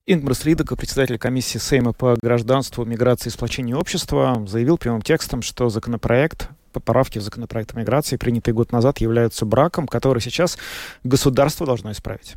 Ингмар 0.08 0.36
Лидока, 0.44 0.76
председатель 0.76 1.18
комиссии 1.18 1.58
Сейма 1.58 1.92
по 1.94 2.16
гражданству, 2.22 2.86
миграции 2.86 3.30
и 3.30 3.32
сплочению 3.32 3.80
общества, 3.80 4.44
заявил 4.48 4.78
прямым 4.78 5.02
текстом, 5.02 5.42
что 5.42 5.70
законопроект 5.70 6.50
поправки 6.74 7.20
в 7.20 7.22
законопроект 7.22 7.74
о 7.74 7.80
миграции, 7.80 8.18
принятые 8.18 8.54
год 8.54 8.72
назад, 8.72 9.00
являются 9.00 9.46
браком, 9.46 9.88
который 9.88 10.22
сейчас 10.22 10.58
государство 11.04 11.66
должно 11.66 11.92
исправить. 11.92 12.36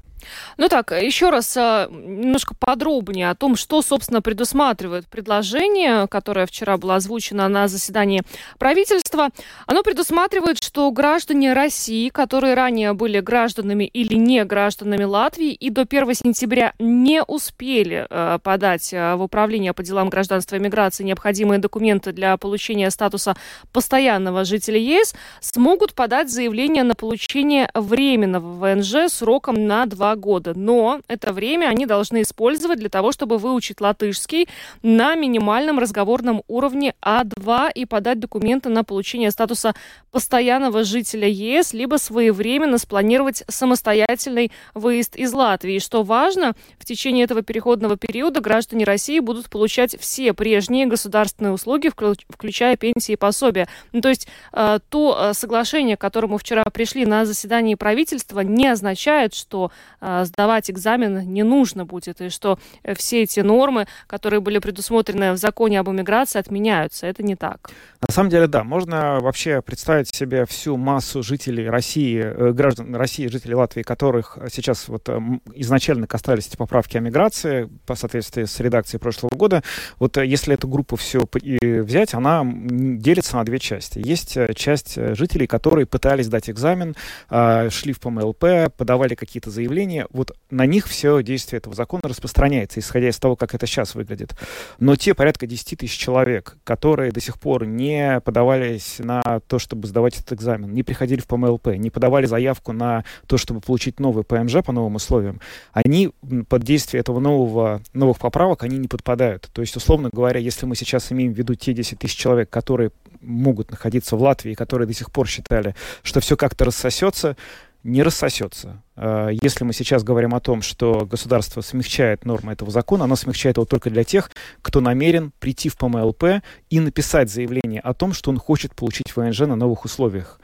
Ну 0.56 0.68
так, 0.68 0.92
еще 0.92 1.30
раз 1.30 1.56
а, 1.56 1.88
немножко 1.90 2.54
подробнее 2.54 3.30
о 3.30 3.34
том, 3.34 3.56
что, 3.56 3.82
собственно, 3.82 4.22
предусматривает 4.22 5.06
предложение, 5.06 6.06
которое 6.08 6.46
вчера 6.46 6.76
было 6.76 6.96
озвучено 6.96 7.48
на 7.48 7.68
заседании 7.68 8.22
правительства. 8.58 9.28
Оно 9.66 9.82
предусматривает, 9.82 10.62
что 10.62 10.90
граждане 10.90 11.52
России, 11.52 12.08
которые 12.08 12.54
ранее 12.54 12.92
были 12.92 13.20
гражданами 13.20 13.84
или 13.84 14.14
не 14.14 14.44
гражданами 14.44 15.04
Латвии 15.04 15.52
и 15.52 15.70
до 15.70 15.82
1 15.82 16.14
сентября 16.14 16.74
не 16.78 17.22
успели 17.22 18.06
э, 18.08 18.38
подать 18.42 18.92
э, 18.92 19.14
в 19.14 19.22
Управление 19.22 19.72
по 19.72 19.82
делам 19.82 20.08
гражданства 20.08 20.56
и 20.56 20.58
миграции 20.58 21.04
необходимые 21.04 21.58
документы 21.58 22.12
для 22.12 22.36
получения 22.36 22.90
статуса 22.90 23.36
постоянного 23.72 24.44
жителя 24.44 24.78
ЕС, 24.78 25.14
смогут 25.40 25.94
подать 25.94 26.30
заявление 26.30 26.82
на 26.82 26.94
получение 26.94 27.70
временного 27.74 28.74
ВНЖ 28.74 29.12
сроком 29.12 29.66
на 29.66 29.86
два 29.86 30.07
два 30.08 30.16
года. 30.16 30.52
Но 30.56 31.00
это 31.08 31.32
время 31.32 31.66
они 31.66 31.86
должны 31.86 32.22
использовать 32.22 32.78
для 32.78 32.88
того, 32.88 33.12
чтобы 33.12 33.38
выучить 33.38 33.80
латышский 33.80 34.48
на 34.82 35.14
минимальном 35.14 35.78
разговорном 35.78 36.42
уровне 36.48 36.94
А2 37.02 37.72
и 37.74 37.84
подать 37.84 38.20
документы 38.20 38.68
на 38.68 38.84
получение 38.84 39.30
статуса 39.30 39.74
постоянного 40.10 40.84
жителя 40.84 41.28
ЕС, 41.28 41.74
либо 41.74 41.96
своевременно 41.96 42.78
спланировать 42.78 43.44
самостоятельный 43.48 44.50
выезд 44.74 45.16
из 45.16 45.32
Латвии. 45.32 45.78
Что 45.78 46.02
важно, 46.02 46.54
в 46.78 46.84
течение 46.84 47.24
этого 47.24 47.42
переходного 47.42 47.96
периода 47.96 48.40
граждане 48.40 48.84
России 48.84 49.20
будут 49.20 49.50
получать 49.50 49.98
все 50.00 50.32
прежние 50.32 50.86
государственные 50.86 51.52
услуги, 51.52 51.90
включая 52.28 52.76
пенсии 52.76 53.12
и 53.12 53.16
пособия. 53.16 53.68
Ну, 53.92 54.00
то 54.00 54.08
есть 54.08 54.28
э, 54.52 54.78
то 54.88 55.18
э, 55.20 55.34
соглашение, 55.34 55.96
к 55.96 56.00
которому 56.00 56.38
вчера 56.38 56.64
пришли 56.64 57.04
на 57.04 57.26
заседании 57.26 57.74
правительства, 57.74 58.40
не 58.40 58.68
означает, 58.68 59.34
что 59.34 59.70
сдавать 60.00 60.70
экзамен 60.70 61.18
не 61.32 61.42
нужно 61.42 61.84
будет, 61.84 62.20
и 62.20 62.28
что 62.28 62.58
э, 62.82 62.94
все 62.94 63.22
эти 63.22 63.40
нормы, 63.40 63.86
которые 64.06 64.40
были 64.40 64.58
предусмотрены 64.58 65.32
в 65.32 65.36
законе 65.36 65.80
об 65.80 65.88
иммиграции, 65.88 66.38
отменяются. 66.38 67.06
Это 67.06 67.22
не 67.22 67.36
так. 67.36 67.70
На 68.06 68.12
самом 68.12 68.30
деле, 68.30 68.46
да, 68.46 68.64
можно 68.64 69.18
вообще 69.20 69.62
представить 69.62 70.14
себе 70.14 70.46
всю 70.46 70.76
массу 70.76 71.22
жителей 71.22 71.68
России, 71.68 72.20
э, 72.22 72.52
граждан 72.52 72.94
России, 72.94 73.26
жителей 73.26 73.54
Латвии, 73.54 73.82
которых 73.82 74.38
сейчас 74.52 74.88
вот 74.88 75.08
э, 75.08 75.20
изначально 75.54 76.06
касались 76.06 76.46
эти 76.46 76.56
поправки 76.56 76.96
о 76.96 77.00
миграции 77.00 77.68
по 77.86 77.94
соответствии 77.94 78.44
с 78.44 78.60
редакцией 78.60 79.00
прошлого 79.00 79.34
года. 79.34 79.62
Вот 79.98 80.16
если 80.16 80.54
эту 80.54 80.68
группу 80.68 80.96
все 80.96 81.20
взять, 81.30 82.14
она 82.14 82.42
делится 82.44 83.36
на 83.36 83.44
две 83.44 83.58
части. 83.58 84.00
Есть 84.04 84.36
часть 84.54 84.94
жителей, 85.16 85.46
которые 85.46 85.86
пытались 85.86 86.28
дать 86.28 86.50
экзамен, 86.50 86.94
а, 87.28 87.70
шли 87.70 87.92
в 87.92 88.00
ПМЛП, 88.00 88.72
подавали 88.76 89.14
какие-то 89.14 89.50
заявления, 89.50 89.87
менее, 89.88 90.06
вот 90.10 90.36
на 90.50 90.66
них 90.66 90.86
все 90.86 91.22
действие 91.22 91.58
этого 91.58 91.74
закона 91.74 92.02
распространяется, 92.04 92.78
исходя 92.78 93.08
из 93.08 93.18
того, 93.18 93.36
как 93.36 93.54
это 93.54 93.66
сейчас 93.66 93.94
выглядит. 93.94 94.34
Но 94.78 94.96
те 94.96 95.14
порядка 95.14 95.46
10 95.46 95.78
тысяч 95.78 95.96
человек, 95.96 96.56
которые 96.64 97.10
до 97.10 97.20
сих 97.20 97.40
пор 97.40 97.66
не 97.66 98.20
подавались 98.20 98.96
на 98.98 99.40
то, 99.46 99.58
чтобы 99.58 99.88
сдавать 99.88 100.18
этот 100.18 100.34
экзамен, 100.34 100.72
не 100.72 100.82
приходили 100.82 101.20
в 101.20 101.26
ПМЛП, 101.26 101.68
не 101.68 101.90
подавали 101.90 102.26
заявку 102.26 102.72
на 102.72 103.04
то, 103.26 103.38
чтобы 103.38 103.60
получить 103.60 103.98
новый 103.98 104.24
ПМЖ 104.24 104.62
по 104.64 104.72
новым 104.72 104.96
условиям, 104.96 105.40
они 105.72 106.10
под 106.48 106.62
действие 106.62 107.00
этого 107.00 107.18
нового, 107.18 107.80
новых 107.94 108.18
поправок, 108.18 108.62
они 108.64 108.76
не 108.76 108.88
подпадают. 108.88 109.48
То 109.52 109.62
есть, 109.62 109.76
условно 109.76 110.10
говоря, 110.12 110.38
если 110.38 110.66
мы 110.66 110.76
сейчас 110.76 111.10
имеем 111.12 111.32
в 111.32 111.38
виду 111.38 111.54
те 111.54 111.72
10 111.72 111.98
тысяч 111.98 112.16
человек, 112.16 112.50
которые 112.50 112.90
могут 113.20 113.70
находиться 113.70 114.16
в 114.16 114.22
Латвии, 114.22 114.54
которые 114.54 114.86
до 114.86 114.94
сих 114.94 115.10
пор 115.10 115.26
считали, 115.26 115.74
что 116.02 116.20
все 116.20 116.36
как-то 116.36 116.66
рассосется, 116.66 117.36
не 117.84 118.02
рассосется. 118.02 118.82
Э, 118.98 119.30
если 119.42 119.64
мы 119.64 119.72
сейчас 119.72 120.02
говорим 120.02 120.34
о 120.34 120.40
том, 120.40 120.62
что 120.62 121.06
государство 121.06 121.60
смягчает 121.60 122.24
нормы 122.24 122.52
этого 122.52 122.70
закона, 122.70 123.04
оно 123.04 123.16
смягчает 123.16 123.56
его 123.56 123.64
только 123.64 123.90
для 123.90 124.04
тех, 124.04 124.30
кто 124.62 124.80
намерен 124.80 125.32
прийти 125.38 125.68
в 125.68 125.76
ПМЛП 125.76 126.42
и 126.70 126.80
написать 126.80 127.30
заявление 127.30 127.80
о 127.80 127.94
том, 127.94 128.12
что 128.12 128.30
он 128.30 128.38
хочет 128.38 128.74
получить 128.74 129.16
ВНЖ 129.16 129.40
на 129.40 129.56
новых 129.56 129.84
условиях. 129.84 130.40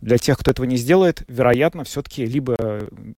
Для 0.00 0.16
тех, 0.18 0.38
кто 0.38 0.50
этого 0.50 0.64
не 0.64 0.76
сделает, 0.76 1.22
вероятно, 1.28 1.84
все-таки 1.84 2.24
либо 2.24 2.56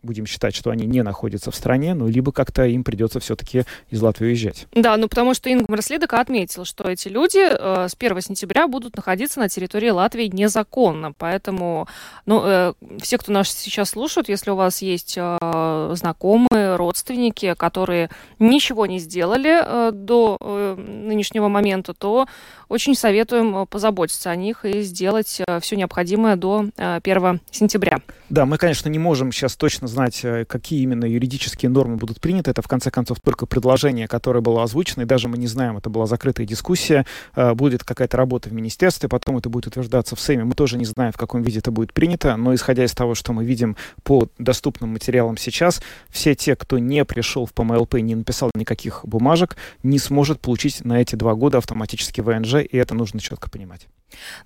будем 0.02 0.26
считать, 0.26 0.54
что 0.54 0.70
они 0.70 0.86
не 0.86 1.02
находятся 1.02 1.50
в 1.50 1.56
стране, 1.56 1.94
ну, 1.94 2.08
либо 2.08 2.32
как-то 2.32 2.64
им 2.66 2.84
придется 2.84 3.20
все-таки 3.20 3.64
из 3.90 4.02
Латвии 4.02 4.26
уезжать. 4.26 4.66
Да, 4.72 4.96
ну 4.96 5.08
потому 5.08 5.34
что 5.34 5.52
Ингмар 5.52 5.82
Следока 5.82 6.20
отметил, 6.20 6.64
что 6.64 6.84
эти 6.84 7.08
люди 7.08 7.38
э, 7.38 7.88
с 7.88 7.94
1 7.98 8.20
сентября 8.20 8.66
будут 8.66 8.96
находиться 8.96 9.38
на 9.40 9.48
территории 9.48 9.90
Латвии 9.90 10.30
незаконно. 10.32 11.12
Поэтому 11.12 11.86
ну, 12.26 12.42
э, 12.44 12.74
все, 13.00 13.18
кто 13.18 13.32
нас 13.32 13.50
сейчас 13.50 13.90
слушают, 13.90 14.28
если 14.28 14.50
у 14.50 14.56
вас 14.56 14.79
есть 14.82 15.14
э, 15.16 15.92
знакомые, 15.94 16.76
родственники, 16.76 17.54
которые 17.54 18.10
ничего 18.38 18.86
не 18.86 18.98
сделали 18.98 19.60
э, 19.62 19.92
до 19.92 20.36
э, 20.40 20.74
нынешнего 20.76 21.48
момента, 21.48 21.94
то 21.94 22.26
очень 22.68 22.94
советуем 22.94 23.66
позаботиться 23.66 24.30
о 24.30 24.36
них 24.36 24.64
и 24.64 24.82
сделать 24.82 25.40
все 25.60 25.76
необходимое 25.76 26.36
до 26.36 26.66
1 26.76 27.40
сентября. 27.50 27.98
Да, 28.28 28.46
мы, 28.46 28.58
конечно, 28.58 28.88
не 28.88 28.98
можем 28.98 29.32
сейчас 29.32 29.56
точно 29.56 29.88
знать, 29.88 30.24
какие 30.46 30.82
именно 30.82 31.04
юридические 31.04 31.68
нормы 31.68 31.96
будут 31.96 32.20
приняты. 32.20 32.52
Это, 32.52 32.62
в 32.62 32.68
конце 32.68 32.92
концов, 32.92 33.18
только 33.20 33.46
предложение, 33.46 34.06
которое 34.06 34.40
было 34.40 34.62
озвучено, 34.62 35.02
и 35.02 35.04
даже 35.04 35.26
мы 35.26 35.36
не 35.36 35.48
знаем, 35.48 35.78
это 35.78 35.90
была 35.90 36.06
закрытая 36.06 36.46
дискуссия. 36.46 37.06
Будет 37.34 37.82
какая-то 37.82 38.16
работа 38.16 38.50
в 38.50 38.52
министерстве, 38.52 39.08
потом 39.08 39.38
это 39.38 39.48
будет 39.48 39.66
утверждаться 39.66 40.14
в 40.14 40.20
Сейме. 40.20 40.44
Мы 40.44 40.54
тоже 40.54 40.78
не 40.78 40.84
знаем, 40.84 41.12
в 41.12 41.16
каком 41.16 41.42
виде 41.42 41.58
это 41.58 41.72
будет 41.72 41.92
принято, 41.92 42.36
но 42.36 42.54
исходя 42.54 42.84
из 42.84 42.92
того, 42.92 43.16
что 43.16 43.32
мы 43.32 43.44
видим 43.44 43.76
по 44.04 44.28
доступным 44.38 44.69
доступным 44.70 44.92
материалам 44.92 45.36
сейчас, 45.36 45.82
все 46.10 46.34
те, 46.34 46.54
кто 46.56 46.78
не 46.78 47.04
пришел 47.04 47.46
в 47.46 47.52
ПМЛП 47.52 47.96
и 47.96 48.02
не 48.02 48.14
написал 48.14 48.50
никаких 48.54 49.04
бумажек, 49.04 49.56
не 49.82 49.98
сможет 49.98 50.40
получить 50.40 50.84
на 50.84 51.00
эти 51.00 51.16
два 51.16 51.34
года 51.34 51.58
автоматически 51.58 52.20
ВНЖ, 52.20 52.54
и 52.54 52.76
это 52.76 52.94
нужно 52.94 53.20
четко 53.20 53.50
понимать. 53.50 53.88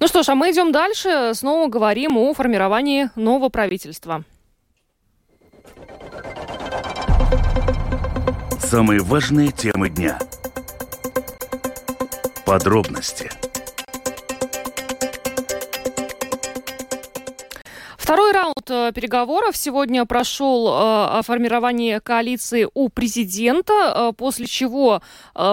Ну 0.00 0.08
что 0.08 0.22
ж, 0.22 0.28
а 0.30 0.34
мы 0.34 0.50
идем 0.50 0.72
дальше. 0.72 1.32
Снова 1.34 1.68
говорим 1.68 2.16
о 2.16 2.32
формировании 2.34 3.10
нового 3.16 3.48
правительства. 3.48 4.24
Самые 8.58 9.00
важные 9.00 9.52
темы 9.52 9.90
дня. 9.90 10.18
Подробности 12.46 13.30
Второй 18.04 18.32
раунд 18.32 18.68
э, 18.68 18.92
переговоров 18.94 19.56
сегодня 19.56 20.04
прошел 20.04 20.68
э, 20.68 20.70
о 20.72 21.22
формировании 21.24 22.00
коалиции 22.00 22.68
у 22.74 22.90
президента, 22.90 23.72
э, 23.72 24.12
после 24.14 24.44
чего 24.44 25.00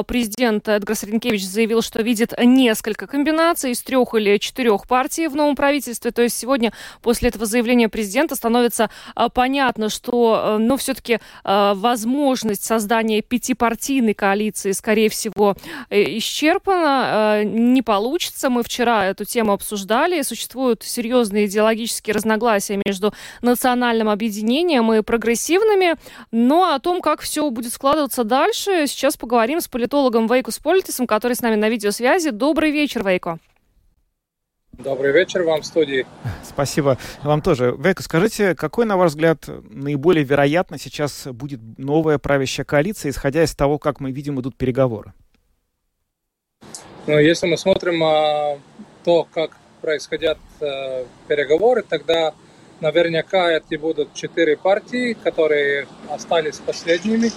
президент 0.05 0.67
Эдгар 0.67 0.97
Саренкевич 0.97 1.45
заявил, 1.47 1.81
что 1.81 2.01
видит 2.01 2.33
несколько 2.37 3.07
комбинаций 3.07 3.71
из 3.71 3.81
трех 3.81 4.13
или 4.15 4.37
четырех 4.37 4.85
партий 4.85 5.27
в 5.27 5.35
новом 5.35 5.55
правительстве. 5.55 6.11
То 6.11 6.23
есть 6.23 6.37
сегодня 6.37 6.73
после 7.01 7.29
этого 7.29 7.45
заявления 7.45 7.87
президента 7.87 8.35
становится 8.35 8.89
понятно, 9.33 9.89
что 9.89 10.57
ну, 10.59 10.77
все-таки 10.77 11.19
возможность 11.43 12.63
создания 12.63 13.21
пятипартийной 13.21 14.13
коалиции, 14.13 14.71
скорее 14.73 15.09
всего, 15.09 15.55
исчерпана. 15.89 17.43
Не 17.43 17.81
получится. 17.81 18.49
Мы 18.49 18.61
вчера 18.63 19.07
эту 19.07 19.25
тему 19.25 19.53
обсуждали. 19.53 20.21
Существуют 20.21 20.83
серьезные 20.83 21.47
идеологические 21.47 22.13
разногласия 22.13 22.40
разногласия 22.41 22.79
между 22.85 23.13
национальным 23.41 24.09
объединением 24.09 24.91
и 24.93 25.01
прогрессивными. 25.01 25.95
Но 26.31 26.73
о 26.73 26.79
том, 26.79 27.01
как 27.01 27.21
все 27.21 27.49
будет 27.49 27.73
складываться 27.73 28.23
дальше, 28.23 28.87
сейчас 28.87 29.17
поговорим 29.17 29.61
с 29.61 29.67
политологом 29.67 30.27
Вейко 30.27 30.51
Сполитисом, 30.51 31.07
который 31.07 31.33
с 31.33 31.41
нами 31.41 31.55
на 31.55 31.69
видеосвязи. 31.69 32.31
Добрый 32.31 32.71
вечер, 32.71 33.05
Вейко. 33.05 33.37
Добрый 34.71 35.11
вечер 35.11 35.43
вам 35.43 35.61
в 35.61 35.65
студии. 35.65 36.07
Спасибо 36.43 36.97
вам 37.23 37.41
тоже. 37.41 37.75
Вейко, 37.77 38.01
скажите, 38.01 38.55
какой, 38.55 38.85
на 38.85 38.97
ваш 38.97 39.11
взгляд, 39.11 39.47
наиболее 39.69 40.23
вероятно 40.23 40.79
сейчас 40.79 41.27
будет 41.27 41.59
новая 41.77 42.17
правящая 42.17 42.65
коалиция, 42.65 43.11
исходя 43.11 43.43
из 43.43 43.53
того, 43.53 43.77
как 43.77 43.99
мы 43.99 44.11
видим, 44.11 44.39
идут 44.39 44.55
переговоры? 44.55 45.13
Ну, 47.05 47.19
если 47.19 47.47
мы 47.47 47.57
смотрим 47.57 48.03
а, 48.03 48.57
то, 49.03 49.27
как 49.33 49.51
происходят 49.81 50.37
э, 50.59 51.05
переговоры, 51.27 51.83
тогда 51.87 52.33
наверняка 52.79 53.51
эти 53.51 53.75
будут 53.75 54.13
четыре 54.13 54.57
партии, 54.57 55.13
которые 55.13 55.87
остались 56.09 56.57
последними. 56.57 57.31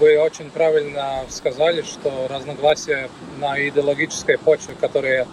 Вы 0.00 0.18
очень 0.18 0.50
правильно 0.50 1.22
сказали, 1.28 1.82
что 1.82 2.28
разногласия 2.28 3.08
на 3.40 3.58
идеологической 3.68 4.38
почве, 4.38 4.74
которые 4.80 5.26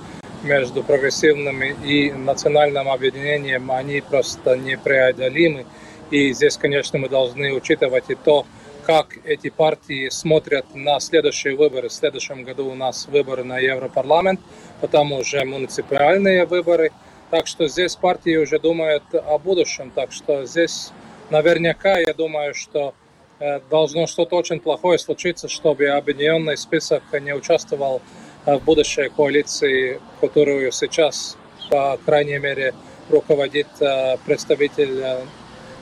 между 0.43 0.84
прогрессивными 0.84 1.75
и 1.84 2.12
национальным 2.12 2.89
объединением, 2.89 3.72
они 3.72 4.01
просто 4.01 4.55
непреодолимы. 4.55 5.65
И 6.12 6.34
здесь, 6.34 6.57
конечно, 6.57 7.00
мы 7.00 7.10
должны 7.10 7.51
учитывать 7.51 8.05
и 8.10 8.15
то, 8.15 8.45
как 8.86 9.18
эти 9.24 9.50
партии 9.50 10.10
смотрят 10.10 10.65
на 10.75 11.00
следующие 11.00 11.56
выборы. 11.56 11.89
В 11.89 11.94
следующем 11.94 12.44
году 12.44 12.68
у 12.70 12.75
нас 12.75 13.08
выборы 13.08 13.44
на 13.44 13.58
Европарламент, 13.58 14.39
потом 14.80 15.12
уже 15.12 15.44
муниципальные 15.44 16.46
выборы. 16.46 16.92
Так 17.32 17.48
что 17.48 17.68
здесь 17.68 17.96
партии 17.96 18.36
уже 18.38 18.60
думают 18.60 19.04
о 19.13 19.39
будущем. 19.39 19.92
Так 19.94 20.12
что 20.12 20.46
здесь 20.46 20.92
наверняка, 21.32 21.98
я 21.98 22.13
думаю, 22.13 22.54
что 22.54 22.94
э, 23.39 23.60
должно 23.72 24.06
что-то 24.06 24.36
очень 24.36 24.60
плохое 24.60 25.00
случиться, 25.00 25.48
чтобы 25.48 25.88
объединенный 25.88 26.56
список 26.56 27.01
не 27.20 27.34
участвовал 27.34 28.04
э, 28.46 28.56
в 28.56 28.63
будущей 28.63 29.10
коалиции, 29.10 30.00
которую 30.22 30.72
сейчас, 30.72 31.38
по 31.72 31.98
крайней 32.06 32.38
мере, 32.38 32.75
руководит 33.10 33.68
э, 33.80 34.18
представитель 34.27 35.25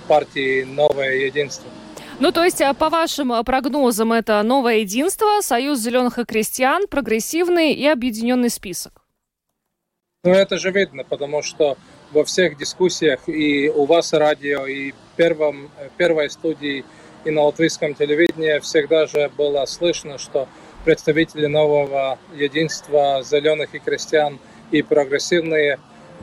партии 0.08 0.64
«Новое 0.64 1.16
единство». 1.16 1.70
Ну, 2.20 2.32
то 2.32 2.44
есть, 2.44 2.62
а, 2.62 2.74
по 2.74 2.90
вашим 2.90 3.32
а, 3.32 3.44
прогнозам, 3.44 4.14
это 4.14 4.42
новое 4.44 4.78
единство, 4.78 5.42
Союз 5.42 5.80
зеленых 5.80 6.20
и 6.20 6.26
крестьян, 6.26 6.88
прогрессивный 6.88 7.74
и 7.74 7.88
объединенный 7.88 8.50
список? 8.50 9.02
Ну, 10.24 10.32
это 10.32 10.58
же 10.58 10.72
видно, 10.72 11.04
потому 11.04 11.42
что 11.42 11.78
во 12.12 12.24
всех 12.24 12.58
дискуссиях 12.58 13.28
и 13.28 13.70
у 13.70 13.86
вас 13.86 14.14
радио, 14.14 14.66
и 14.68 14.94
первом, 15.18 15.72
первой 15.98 16.30
студии, 16.30 16.86
и 17.26 17.32
на 17.32 17.44
латвийском 17.44 17.96
телевидении 17.96 18.60
всегда 18.60 19.08
же 19.08 19.30
было 19.36 19.66
слышно, 19.66 20.18
что 20.18 20.48
представители 20.86 21.48
нового 21.48 22.20
единства 22.36 23.24
зеленых 23.24 23.74
и 23.74 23.80
крестьян 23.80 24.40
и 24.72 24.82
прогрессивные 24.82 25.80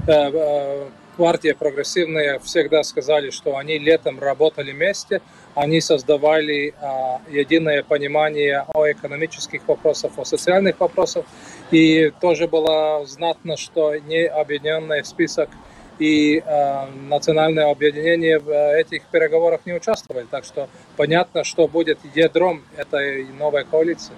э, 0.07 0.13
э, 0.13 0.89
партии 1.17 1.53
прогрессивные 1.53 2.39
всегда 2.41 2.83
сказали, 2.83 3.31
что 3.31 3.57
они 3.57 3.79
летом 3.79 4.19
работали 4.19 4.73
вместе, 4.73 5.21
они 5.55 5.81
создавали 5.81 6.75
а, 6.81 7.21
единое 7.29 7.83
понимание 7.83 8.65
о 8.73 8.91
экономических 8.91 9.67
вопросах, 9.67 10.13
о 10.17 10.25
социальных 10.25 10.81
вопросах. 10.81 11.25
И 11.71 12.13
тоже 12.21 12.49
было 12.49 13.05
знатно, 13.07 13.57
что 13.57 13.95
не 13.97 14.27
объединенный 14.27 15.05
список 15.05 15.51
и 15.99 16.43
э, 16.45 16.87
национальное 17.09 17.71
объединение 17.71 18.39
в 18.39 18.51
этих 18.51 19.03
переговорах 19.05 19.61
не 19.67 19.75
участвовали. 19.75 20.27
Так 20.31 20.45
что 20.45 20.69
понятно, 20.97 21.45
что 21.45 21.69
будет 21.69 21.99
ядром 22.15 22.65
этой 22.77 23.27
новой 23.39 23.65
коалиции. 23.65 24.15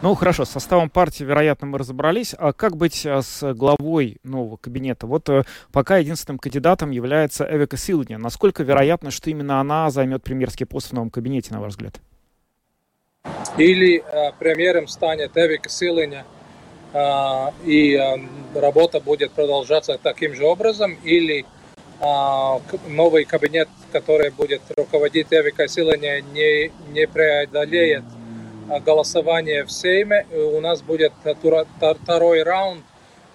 Ну, 0.00 0.14
хорошо, 0.14 0.44
с 0.44 0.50
составом 0.50 0.90
партии, 0.90 1.24
вероятно, 1.24 1.66
мы 1.66 1.78
разобрались. 1.78 2.32
А 2.38 2.52
как 2.52 2.76
быть 2.76 3.04
а, 3.04 3.20
с 3.20 3.52
главой 3.52 4.18
нового 4.22 4.56
кабинета? 4.56 5.08
Вот 5.08 5.28
э, 5.28 5.42
пока 5.72 5.96
единственным 5.96 6.38
кандидатом 6.38 6.92
является 6.92 7.44
Эвика 7.44 7.76
Силни. 7.76 8.14
Насколько 8.14 8.62
вероятно, 8.62 9.10
что 9.10 9.28
именно 9.28 9.60
она 9.60 9.90
займет 9.90 10.22
премьерский 10.22 10.66
пост 10.66 10.90
в 10.90 10.92
новом 10.92 11.10
кабинете, 11.10 11.52
на 11.52 11.60
ваш 11.60 11.72
взгляд? 11.72 12.00
Или 13.56 13.98
э, 14.06 14.32
премьером 14.38 14.86
станет 14.86 15.36
Эвика 15.36 15.68
Силни, 15.68 16.22
э, 16.92 17.50
и 17.64 17.96
э, 17.96 18.18
работа 18.54 19.00
будет 19.00 19.32
продолжаться 19.32 19.98
таким 20.00 20.32
же 20.32 20.44
образом, 20.44 20.96
или 21.02 21.44
э, 22.00 22.78
новый 22.88 23.24
кабинет, 23.24 23.68
который 23.90 24.30
будет 24.30 24.62
руководить 24.76 25.26
Эвика 25.32 25.66
Силни, 25.66 26.22
не, 26.32 26.70
не 26.92 27.08
преодолеет 27.08 28.04
голосование 28.84 29.64
в 29.64 29.70
Сейме. 29.70 30.26
У 30.32 30.60
нас 30.60 30.82
будет 30.82 31.12
второй 32.02 32.42
раунд, 32.42 32.84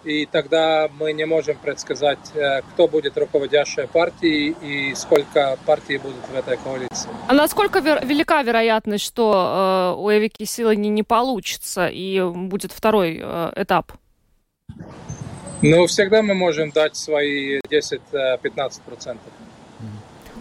и 0.03 0.25
тогда 0.25 0.89
мы 0.99 1.13
не 1.13 1.25
можем 1.25 1.57
предсказать, 1.57 2.19
э, 2.35 2.61
кто 2.73 2.87
будет 2.87 3.17
руководящей 3.17 3.87
партией 3.87 4.55
и 4.61 4.93
сколько 4.95 5.57
партий 5.65 5.97
будут 5.97 6.27
в 6.27 6.35
этой 6.35 6.57
коалиции. 6.57 7.09
А 7.27 7.33
насколько 7.33 7.79
вер- 7.79 8.05
велика 8.05 8.41
вероятность, 8.41 9.05
что 9.05 9.95
э, 9.95 10.01
у 10.01 10.11
Эвики 10.11 10.43
Силы 10.43 10.75
не, 10.75 10.89
не 10.89 11.03
получится 11.03 11.87
и 11.87 12.21
будет 12.21 12.71
второй 12.71 13.19
э, 13.21 13.51
этап? 13.55 13.93
Ну, 15.61 15.85
всегда 15.87 16.21
мы 16.21 16.33
можем 16.33 16.71
дать 16.71 16.97
свои 16.97 17.59
10-15%. 17.59 19.17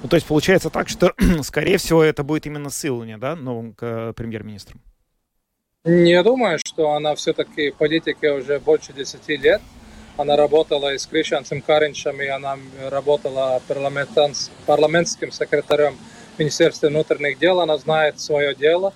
Ну, 0.02 0.08
то 0.08 0.16
есть 0.16 0.26
получается 0.26 0.68
так, 0.68 0.88
что, 0.88 1.14
скорее 1.42 1.78
всего, 1.78 2.02
это 2.02 2.24
будет 2.24 2.46
именно 2.46 2.70
Силуни, 2.70 3.16
да, 3.16 3.36
новым 3.36 3.76
э, 3.80 4.12
премьер-министром? 4.16 4.80
Не 5.84 6.22
думаю, 6.22 6.58
что 6.64 6.92
она 6.92 7.14
все-таки 7.14 7.70
в 7.70 7.76
политике 7.76 8.32
уже 8.32 8.58
больше 8.58 8.92
10 8.92 9.28
лет. 9.28 9.62
Она 10.16 10.36
работала 10.36 10.92
и 10.92 10.98
с 10.98 11.06
Кришанцем 11.06 11.62
Каринчем, 11.62 12.20
и 12.20 12.26
она 12.26 12.58
работала 12.90 13.60
парламентским 13.66 15.32
секретарем 15.32 15.96
Министерства 16.38 16.88
внутренних 16.88 17.38
дел. 17.38 17.60
Она 17.60 17.78
знает 17.78 18.20
свое 18.20 18.54
дело, 18.54 18.92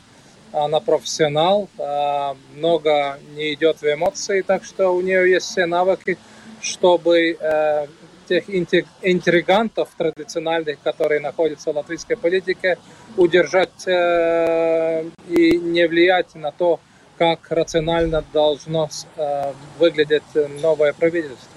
она 0.53 0.81
профессионал, 0.81 1.69
а, 1.79 2.37
много 2.55 3.19
не 3.35 3.55
идет 3.55 3.81
в 3.81 3.85
эмоции, 3.85 4.43
так 4.43 4.65
что 4.65 4.91
у 4.91 5.01
нее 5.01 5.31
есть 5.31 5.47
все 5.47 5.67
навыки, 5.67 6.19
чтобы 6.61 7.37
э, 7.39 7.87
тех 8.27 8.45
интригантов 8.49 9.89
традициональных, 9.97 10.79
которые 10.83 11.21
находятся 11.21 11.73
в 11.73 11.77
латвийской 11.77 12.17
политике, 12.17 12.79
удержать 13.17 13.87
э, 13.87 15.05
и 15.29 15.59
не 15.59 15.87
влиять 15.87 16.35
на 16.35 16.53
то, 16.53 16.81
как 17.19 17.51
рационально 17.51 18.25
должно 18.33 18.89
э, 19.17 19.53
выглядеть 19.79 20.23
новое 20.63 20.93
правительство. 20.93 21.56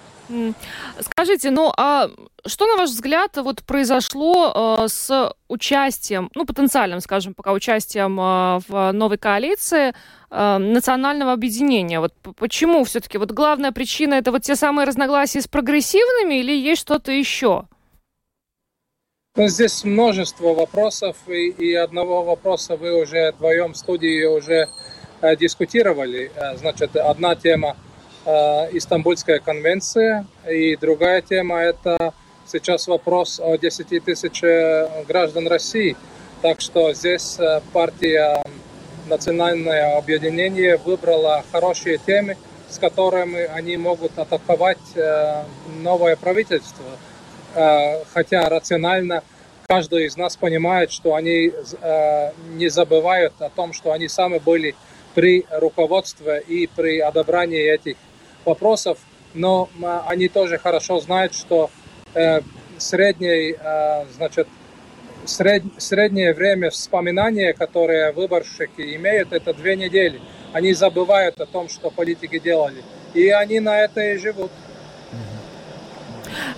Скажите, 1.00 1.50
ну 1.52 1.72
а 1.76 2.10
что, 2.46 2.68
на 2.68 2.78
ваш 2.78 2.90
взгляд, 2.90 3.36
вот 3.38 3.64
произошло 3.64 4.78
э, 4.84 4.88
с 4.88 5.34
участием, 5.48 6.30
ну, 6.36 6.46
потенциальным, 6.46 7.02
скажем, 7.02 7.34
пока 7.34 7.52
участием 7.52 8.20
э, 8.20 8.60
в 8.68 8.92
новой 8.92 9.18
коалиции 9.18 9.94
э, 10.30 10.58
национального 10.58 11.34
объединения? 11.34 12.00
Вот 12.00 12.14
почему 12.38 12.84
все-таки? 12.84 13.18
Вот 13.18 13.32
главная 13.32 13.72
причина 13.72 14.16
это 14.16 14.32
вот 14.32 14.44
те 14.44 14.56
самые 14.56 14.86
разногласия 14.86 15.42
с 15.42 15.48
прогрессивными 15.48 16.36
или 16.36 16.52
есть 16.52 16.82
что-то 16.82 17.12
еще? 17.12 17.66
Ну, 19.36 19.48
здесь 19.48 19.84
множество 19.84 20.54
вопросов, 20.54 21.16
и, 21.28 21.50
и 21.50 21.74
одного 21.74 22.24
вопроса 22.24 22.76
вы 22.76 23.02
уже 23.02 23.32
вдвоем 23.32 23.74
в 23.74 23.78
студии 23.78 24.26
уже 24.26 24.68
э, 25.22 25.36
дискутировали. 25.36 26.32
Э, 26.36 26.58
значит, 26.58 26.96
одна 26.96 27.36
тема 27.36 27.76
Истамбульская 28.72 29.40
конвенция, 29.40 30.26
и 30.50 30.76
другая 30.76 31.22
тема 31.22 31.60
это 31.60 32.14
сейчас 32.46 32.88
вопрос 32.88 33.40
о 33.40 33.58
10 33.58 34.04
тысяч 34.04 34.42
граждан 35.08 35.48
России. 35.48 35.96
Так 36.42 36.62
что 36.62 36.94
здесь 36.94 37.38
партия 37.74 38.42
Национальное 39.08 39.98
объединение 39.98 40.78
выбрала 40.78 41.44
хорошие 41.52 41.98
темы– 41.98 42.38
с 42.70 42.78
которыми 42.78 43.46
они 43.46 43.78
могут 43.78 44.18
атаковать 44.18 44.78
новое 45.82 46.16
правительство. 46.16 46.86
Хотя 48.14 48.48
рационально 48.48 49.24
каждый 49.68 50.06
из 50.06 50.18
нас 50.18 50.38
понимает, 50.38 50.92
что 50.92 51.16
они 51.16 51.52
не 52.54 52.70
забывают 52.70 53.34
о 53.40 53.50
том, 53.50 53.74
что 53.74 53.92
они 53.92 54.08
сами 54.08 54.38
были 54.38 54.76
при 55.16 55.46
руководстве 55.52 56.44
и 56.48 56.68
при 56.68 57.00
одобрении 57.00 57.62
этих 57.62 57.96
вопросов, 58.50 58.98
но 59.34 59.70
они 60.08 60.28
тоже 60.28 60.58
хорошо 60.58 61.00
знают, 61.00 61.34
что 61.34 61.70
э, 62.14 62.42
средний, 62.78 63.56
э, 63.60 64.06
значит, 64.16 64.48
сред, 65.26 65.64
среднее 65.78 66.34
время 66.34 66.70
вспоминания, 66.70 67.54
которое 67.54 68.12
выборщики 68.12 68.96
имеют, 68.96 69.34
это 69.34 69.54
две 69.54 69.76
недели. 69.76 70.20
Они 70.54 70.74
забывают 70.74 71.40
о 71.40 71.46
том, 71.46 71.70
что 71.70 71.92
политики 71.92 72.40
делали. 72.40 72.84
И 73.14 73.30
они 73.30 73.60
на 73.60 73.80
это 73.80 74.02
и 74.02 74.18
живут. 74.18 74.52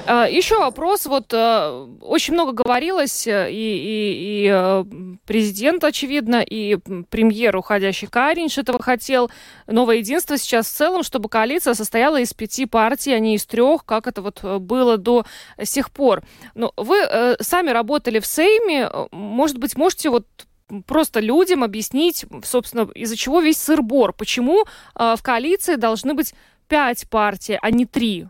А, 0.05 0.27
Еще 0.27 0.57
вопрос. 0.57 1.05
Вот 1.05 1.33
э, 1.33 1.87
очень 2.01 2.33
много 2.33 2.51
говорилось, 2.51 3.27
э, 3.27 3.51
и, 3.51 3.55
и, 3.55 4.45
и 4.45 4.49
э, 4.51 4.83
президент, 5.25 5.83
очевидно, 5.83 6.41
и 6.41 6.77
премьер 7.09 7.55
уходящий 7.55 8.07
Каринш 8.07 8.57
этого 8.57 8.81
хотел. 8.81 9.31
Новое 9.67 9.97
единство 9.97 10.37
сейчас 10.37 10.67
в 10.67 10.75
целом, 10.75 11.03
чтобы 11.03 11.29
коалиция 11.29 11.73
состояла 11.73 12.19
из 12.19 12.33
пяти 12.33 12.65
партий, 12.65 13.13
а 13.13 13.19
не 13.19 13.35
из 13.35 13.45
трех, 13.45 13.85
как 13.85 14.07
это 14.07 14.21
вот 14.21 14.43
было 14.43 14.97
до 14.97 15.25
сих 15.61 15.91
пор. 15.91 16.23
Но 16.55 16.73
вы 16.77 17.37
сами 17.39 17.69
работали 17.69 18.19
в 18.19 18.25
Сейме. 18.25 18.89
Может 19.11 19.57
быть, 19.57 19.77
можете 19.77 20.09
вот 20.09 20.25
просто 20.85 21.19
людям 21.19 21.63
объяснить, 21.63 22.25
собственно, 22.43 22.89
из-за 22.93 23.15
чего 23.17 23.41
весь 23.41 23.57
сыр-бор? 23.57 24.13
Почему 24.13 24.65
в 24.95 25.19
коалиции 25.21 25.75
должны 25.75 26.13
быть 26.13 26.33
пять 26.67 27.09
партий, 27.09 27.57
а 27.61 27.71
не 27.71 27.85
три? 27.85 28.27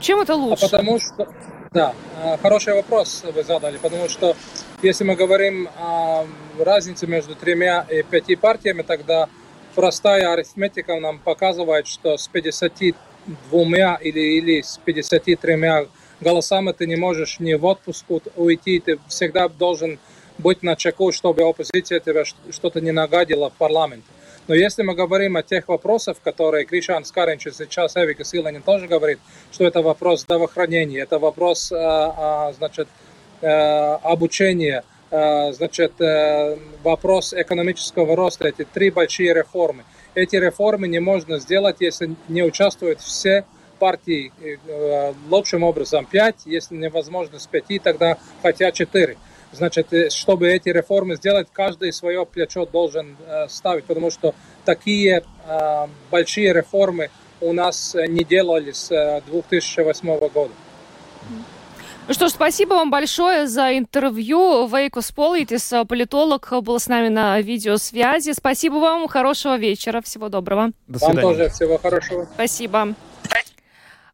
Чем 0.00 0.20
это 0.20 0.34
лучше? 0.34 0.64
А 0.64 0.68
потому 0.68 1.00
что, 1.00 1.28
да, 1.72 1.94
а, 2.22 2.38
хороший 2.38 2.74
вопрос 2.74 3.24
вы 3.34 3.42
задали, 3.42 3.78
потому 3.78 4.08
что 4.08 4.36
если 4.80 5.02
мы 5.04 5.16
говорим 5.16 5.68
о 5.76 6.24
разнице 6.58 7.06
между 7.06 7.34
тремя 7.34 7.84
и 7.90 8.02
пяти 8.02 8.36
партиями, 8.36 8.82
тогда 8.82 9.28
простая 9.74 10.32
арифметика 10.32 11.00
нам 11.00 11.18
показывает, 11.18 11.88
что 11.88 12.16
с 12.16 12.28
52 12.28 13.98
или, 14.02 14.20
или 14.20 14.62
с 14.62 14.78
53 14.84 15.88
голосами 16.20 16.72
ты 16.72 16.86
не 16.86 16.96
можешь 16.96 17.40
ни 17.40 17.54
в 17.54 17.64
отпуск 17.64 18.04
уйти, 18.36 18.78
ты 18.78 19.00
всегда 19.08 19.48
должен 19.48 19.98
быть 20.38 20.62
на 20.62 20.76
чеку, 20.76 21.10
чтобы 21.10 21.42
оппозиция 21.42 21.98
тебе 21.98 22.24
что-то 22.50 22.80
не 22.80 22.92
нагадила 22.92 23.50
в 23.50 23.54
парламенте. 23.54 24.06
Но 24.48 24.54
если 24.54 24.82
мы 24.82 24.94
говорим 24.94 25.36
о 25.36 25.42
тех 25.42 25.68
вопросах, 25.68 26.16
которые 26.22 26.64
Кришан 26.64 27.04
Скаринч 27.04 27.44
сейчас 27.44 27.96
Эвика 27.96 28.24
Силанин 28.24 28.62
тоже 28.62 28.88
говорит, 28.88 29.20
что 29.52 29.64
это 29.64 29.82
вопрос 29.82 30.22
здравоохранения, 30.22 30.98
это 31.00 31.18
вопрос, 31.18 31.70
э, 31.70 31.76
э, 31.76 32.52
значит, 32.58 32.88
э, 33.40 33.48
обучения, 34.02 34.84
значит, 35.10 35.92
вопрос 36.82 37.34
экономического 37.34 38.16
роста, 38.16 38.48
эти 38.48 38.64
три 38.64 38.90
большие 38.90 39.34
реформы. 39.34 39.84
Эти 40.14 40.36
реформы 40.36 40.88
не 40.88 41.00
можно 41.00 41.38
сделать, 41.38 41.76
если 41.80 42.16
не 42.28 42.42
участвуют 42.42 43.02
все 43.02 43.44
партии 43.78 44.32
лучшим 45.28 45.64
образом. 45.64 46.06
Пять, 46.06 46.46
если 46.46 46.76
невозможно 46.76 47.38
с 47.38 47.46
пяти, 47.46 47.78
тогда 47.78 48.16
хотя 48.40 48.72
четыре. 48.72 49.18
Значит, 49.52 49.92
э, 49.92 50.10
чтобы 50.10 50.48
эти 50.48 50.70
реформы 50.70 51.16
сделать, 51.16 51.48
каждый 51.52 51.92
свое 51.92 52.24
плечо 52.24 52.66
должен 52.66 53.16
э, 53.26 53.48
ставить, 53.48 53.84
потому 53.84 54.10
что 54.10 54.34
такие 54.64 55.22
э, 55.46 55.86
большие 56.10 56.52
реформы 56.52 57.10
у 57.40 57.52
нас 57.52 57.94
не 57.94 58.24
делали 58.24 58.72
с 58.72 58.88
2008 59.26 60.18
года. 60.28 60.52
Ну 62.08 62.14
что 62.14 62.28
ж, 62.28 62.30
спасибо 62.30 62.74
вам 62.74 62.90
большое 62.90 63.46
за 63.46 63.76
интервью. 63.76 64.66
Вейкус 64.66 65.12
Политис, 65.12 65.72
политолог, 65.88 66.52
был 66.62 66.78
с 66.78 66.88
нами 66.88 67.08
на 67.08 67.40
видеосвязи. 67.40 68.32
Спасибо 68.32 68.74
вам, 68.74 69.08
хорошего 69.08 69.56
вечера, 69.56 70.00
всего 70.02 70.28
доброго. 70.28 70.70
До 70.88 70.98
свидания. 70.98 71.22
Вам 71.22 71.36
тоже 71.36 71.50
всего 71.50 71.78
хорошего. 71.78 72.28
Спасибо. 72.34 72.94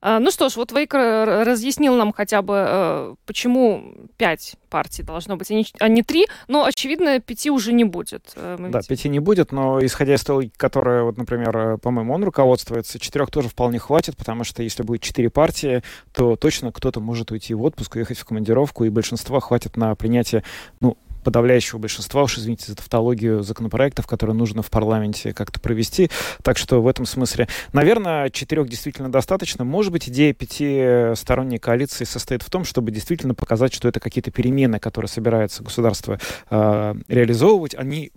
А, 0.01 0.21
ну 0.21 0.31
что 0.31 0.49
ж, 0.49 0.57
вот 0.57 0.71
Вейк 0.71 0.95
разъяснил 0.95 1.97
нам 1.97 2.13
хотя 2.13 2.41
бы, 2.41 2.55
э, 2.57 3.15
почему 3.27 3.95
пять 4.17 4.55
партий 4.71 5.03
должно 5.03 5.37
быть, 5.37 5.51
а 5.81 5.89
не 5.89 6.03
три, 6.03 6.27
но, 6.47 6.65
очевидно, 6.65 7.19
пяти 7.21 7.51
уже 7.51 7.73
не 7.73 7.83
будет. 7.83 8.33
Э, 8.37 8.57
да, 8.71 8.81
пяти 8.87 9.09
не 9.09 9.19
будет, 9.19 9.51
но 9.51 9.85
исходя 9.85 10.15
из 10.15 10.23
той, 10.23 10.53
которая, 10.57 11.03
вот, 11.03 11.17
например, 11.17 11.57
э, 11.57 11.79
по-моему, 11.79 12.15
он 12.15 12.23
руководствуется, 12.23 13.01
четырех 13.01 13.31
тоже 13.31 13.49
вполне 13.49 13.81
хватит, 13.81 14.17
потому 14.17 14.45
что 14.45 14.63
если 14.63 14.85
будет 14.85 15.03
четыре 15.03 15.31
партии, 15.31 15.83
то 16.13 16.37
точно 16.37 16.71
кто-то 16.71 17.01
может 17.01 17.33
уйти 17.33 17.55
в 17.55 17.63
отпуск, 17.65 17.97
уехать 17.97 18.19
в 18.19 18.25
командировку, 18.25 18.85
и 18.85 18.91
большинства 18.91 19.41
хватит 19.41 19.77
на 19.77 19.97
принятие, 19.97 20.45
ну, 20.81 20.97
подавляющего 21.25 21.79
большинства, 21.79 22.23
уж 22.23 22.39
извините 22.39 22.67
за 22.67 22.77
тавтологию, 22.77 23.43
законопроектов, 23.43 24.07
которые 24.07 24.35
нужно 24.35 24.63
в 24.63 24.71
парламенте 24.71 25.33
как-то 25.33 25.61
провести. 25.61 26.11
Так 26.43 26.59
что 26.59 26.83
в 26.83 26.89
этом 26.89 27.07
смысле, 27.07 27.49
наверное, 27.73 28.31
четырех 28.31 28.69
действительно 28.69 29.11
достаточно. 29.11 29.65
Может 29.65 29.93
быть, 29.93 30.09
идея 30.09 30.33
пятисторонней 30.33 31.59
коалиции 31.59 32.05
состоит 32.05 32.43
в 32.43 32.51
том, 32.51 32.65
чтобы 32.65 32.91
действительно 32.91 33.35
показать, 33.35 33.75
что 33.75 33.89
это 33.89 34.01
какие-то 34.01 34.31
перемены, 34.31 34.79
которые 34.79 35.09
собирается 35.09 35.63
государство 35.63 36.19
э, 36.51 36.95
реализовывать, 37.09 37.75
они 37.75 38.13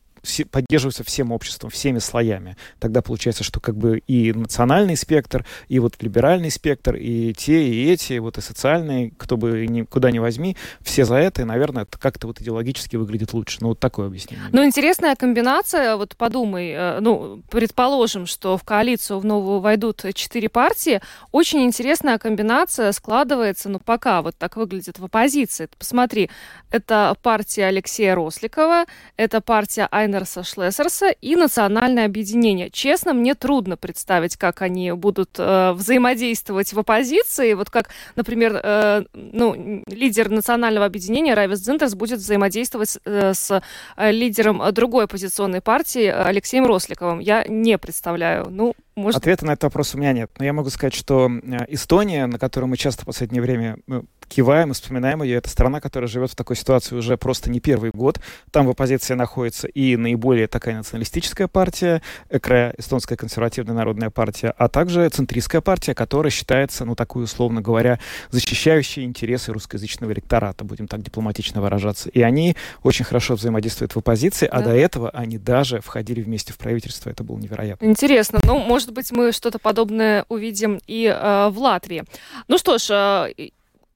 поддерживаются 0.52 1.04
всем 1.04 1.32
обществом, 1.32 1.70
всеми 1.70 2.00
слоями. 2.00 2.56
Тогда 2.80 3.02
получается, 3.02 3.44
что 3.44 3.60
как 3.60 3.76
бы 3.76 4.00
и 4.08 4.34
национальный 4.34 4.96
спектр, 4.96 5.46
и 5.68 5.80
вот 5.80 5.96
либеральный 6.02 6.52
спектр, 6.52 6.96
и 6.96 7.34
те, 7.34 7.64
и 7.68 7.92
эти, 7.92 8.18
вот 8.20 8.38
и 8.38 8.42
социальные, 8.42 9.12
кто 9.18 9.38
бы 9.38 9.66
ни, 9.68 9.84
куда 9.84 10.12
ни 10.12 10.20
возьми, 10.20 10.56
все 10.82 11.06
за 11.06 11.16
это, 11.16 11.42
и, 11.42 11.46
наверное, 11.46 11.84
это 11.84 11.98
как-то 11.98 12.28
вот 12.28 12.42
идеологически 12.42 12.96
выглядит 12.96 13.34
лучше. 13.34 13.58
Ну, 13.62 13.70
вот 13.70 13.80
такое 13.80 14.08
объяснение. 14.08 14.46
Ну, 14.52 14.64
интересная 14.64 15.16
комбинация, 15.16 15.96
вот 15.96 16.16
подумай, 16.16 16.70
э, 16.70 17.00
ну, 17.00 17.42
предположим, 17.50 18.26
что 18.26 18.58
в 18.58 18.64
коалицию 18.64 19.20
в 19.20 19.26
новую 19.26 19.60
войдут 19.60 20.06
четыре 20.14 20.50
партии, 20.50 21.02
очень 21.32 21.64
интересная 21.64 22.18
комбинация 22.18 22.92
складывается, 22.92 23.70
ну, 23.70 23.80
пока 23.80 24.22
вот 24.22 24.36
так 24.38 24.56
выглядит 24.56 25.00
в 25.00 25.06
оппозиции. 25.06 25.68
Посмотри, 25.78 26.30
это 26.70 27.16
партия 27.22 27.66
Алексея 27.66 28.16
Росликова, 28.16 28.86
это 29.18 29.42
партия 29.42 29.88
Айна 29.92 30.11
Райнерса 30.12 30.44
Шлессерса 30.44 31.10
и 31.10 31.36
Национальное 31.36 32.06
объединение. 32.06 32.70
Честно, 32.70 33.14
мне 33.14 33.34
трудно 33.34 33.78
представить, 33.78 34.36
как 34.36 34.62
они 34.62 34.92
будут 34.92 35.32
э, 35.38 35.72
взаимодействовать 35.72 36.74
в 36.74 36.80
оппозиции. 36.80 37.54
Вот 37.54 37.70
как, 37.70 37.90
например, 38.16 38.60
э, 38.62 39.04
ну, 39.14 39.84
лидер 39.88 40.30
Национального 40.30 40.86
объединения 40.86 41.34
Райвис 41.34 41.62
Дзинтерс 41.62 41.96
будет 41.96 42.20
взаимодействовать 42.20 42.98
э, 43.06 43.34
с 43.34 43.62
э, 43.96 44.12
лидером 44.12 44.62
другой 44.74 45.06
оппозиционной 45.06 45.62
партии 45.62 46.08
Алексеем 46.08 46.66
Росликовым. 46.66 47.20
Я 47.20 47.46
не 47.48 47.78
представляю. 47.78 48.48
Ну, 48.50 48.76
может... 48.96 49.18
Ответа 49.18 49.46
на 49.46 49.52
этот 49.52 49.64
вопрос 49.64 49.96
у 49.96 49.98
меня 49.98 50.12
нет. 50.12 50.32
Но 50.38 50.46
я 50.46 50.54
могу 50.54 50.70
сказать, 50.70 50.94
что 50.94 51.30
э, 51.30 51.66
Эстония, 51.70 52.26
на 52.28 52.38
которую 52.38 52.70
мы 52.70 52.78
часто 52.78 53.04
в 53.04 53.06
последнее 53.06 53.42
время 53.42 53.78
ну, 53.88 54.06
киваем 54.28 54.72
и 54.72 54.74
вспоминаем 54.74 55.24
ее, 55.24 55.38
это 55.38 55.50
страна, 55.50 55.80
которая 55.80 56.08
живет 56.08 56.32
в 56.32 56.36
такой 56.36 56.56
ситуации 56.56 56.96
уже 56.96 57.18
просто 57.18 57.50
не 57.50 57.60
первый 57.60 57.92
год. 57.92 58.20
Там 58.52 58.66
в 58.66 58.70
оппозиции 58.70 59.14
находится 59.14 59.68
и 59.68 59.96
наиболее 60.02 60.48
такая 60.48 60.76
националистическая 60.76 61.48
партия, 61.48 62.02
ЭКРА, 62.30 62.74
Эстонская 62.78 63.18
консервативная 63.18 63.76
народная 63.76 64.10
партия, 64.10 64.54
а 64.58 64.68
также 64.68 65.08
центристская 65.10 65.62
партия, 65.62 65.96
которая 65.96 66.32
считается, 66.32 66.86
ну, 66.86 66.96
такую, 66.96 67.26
условно 67.26 67.62
говоря, 67.62 68.00
защищающей 68.30 69.04
интересы 69.04 69.54
русскоязычного 69.54 70.12
электората, 70.12 70.64
будем 70.64 70.88
так 70.88 71.02
дипломатично 71.02 71.62
выражаться. 71.62 72.10
И 72.10 72.22
они 72.22 72.56
очень 72.84 73.06
хорошо 73.06 73.36
взаимодействуют 73.36 73.94
в 73.94 73.98
оппозиции, 73.98 74.48
а 74.48 74.60
да. 74.60 74.64
а 74.64 74.64
до 74.66 74.76
этого 74.76 75.10
они 75.12 75.38
даже 75.38 75.80
входили 75.80 76.22
вместе 76.22 76.54
в 76.54 76.58
правительство. 76.58 77.10
Это 77.10 77.24
было 77.24 77.38
невероятно. 77.38 77.86
Интересно. 77.86 78.40
Ну, 78.44 78.60
может 78.60 78.82
может 78.82 78.96
быть, 78.96 79.12
мы 79.12 79.32
что-то 79.32 79.60
подобное 79.60 80.26
увидим 80.28 80.80
и 80.88 81.06
э, 81.06 81.50
в 81.50 81.60
Латвии. 81.60 82.04
Ну 82.48 82.58
что 82.58 82.78
ж, 82.78 82.90
э, 82.90 83.52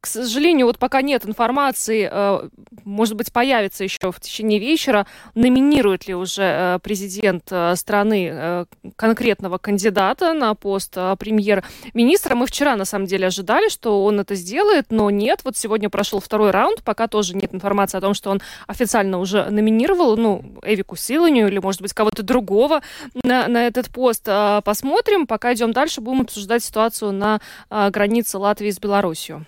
к 0.05 0.07
сожалению, 0.07 0.67
вот 0.67 0.77
пока 0.77 1.01
нет 1.01 1.25
информации, 1.25 2.07
э, 2.11 2.49
может 2.83 3.15
быть, 3.15 3.33
появится 3.33 3.83
еще 3.83 4.11
в 4.11 4.19
течение 4.19 4.59
вечера, 4.59 5.07
номинирует 5.33 6.07
ли 6.07 6.13
уже 6.13 6.43
э, 6.43 6.79
президент 6.83 7.45
э, 7.49 7.75
страны 7.75 8.67
конкретного 8.97 9.57
кандидата 9.57 10.33
на 10.33 10.53
пост 10.53 10.93
премьер-министра. 10.93 12.35
Мы 12.35 12.45
вчера, 12.45 12.75
на 12.75 12.85
самом 12.85 13.07
деле, 13.07 13.25
ожидали, 13.25 13.67
что 13.67 14.05
он 14.05 14.19
это 14.19 14.35
сделает, 14.35 14.91
но 14.91 15.09
нет. 15.09 15.39
Вот 15.43 15.57
сегодня 15.57 15.89
прошел 15.89 16.19
второй 16.19 16.51
раунд, 16.51 16.83
пока 16.83 17.07
тоже 17.07 17.35
нет 17.35 17.55
информации 17.55 17.97
о 17.97 18.01
том, 18.01 18.13
что 18.13 18.29
он 18.29 18.41
официально 18.67 19.17
уже 19.17 19.49
номинировал, 19.49 20.17
ну, 20.17 20.43
Эвику 20.61 20.95
Силанию 20.95 21.47
или, 21.47 21.57
может 21.57 21.81
быть, 21.81 21.93
кого-то 21.93 22.21
другого 22.21 22.81
на, 23.23 23.47
на 23.47 23.65
этот 23.65 23.89
пост. 23.89 24.29
Посмотрим. 24.63 25.25
Пока 25.25 25.55
идем 25.55 25.71
дальше, 25.71 26.01
будем 26.01 26.21
обсуждать 26.21 26.63
ситуацию 26.63 27.11
на 27.11 27.41
границе 27.71 28.37
Латвии 28.37 28.69
с 28.69 28.79
Беларусью. 28.79 29.47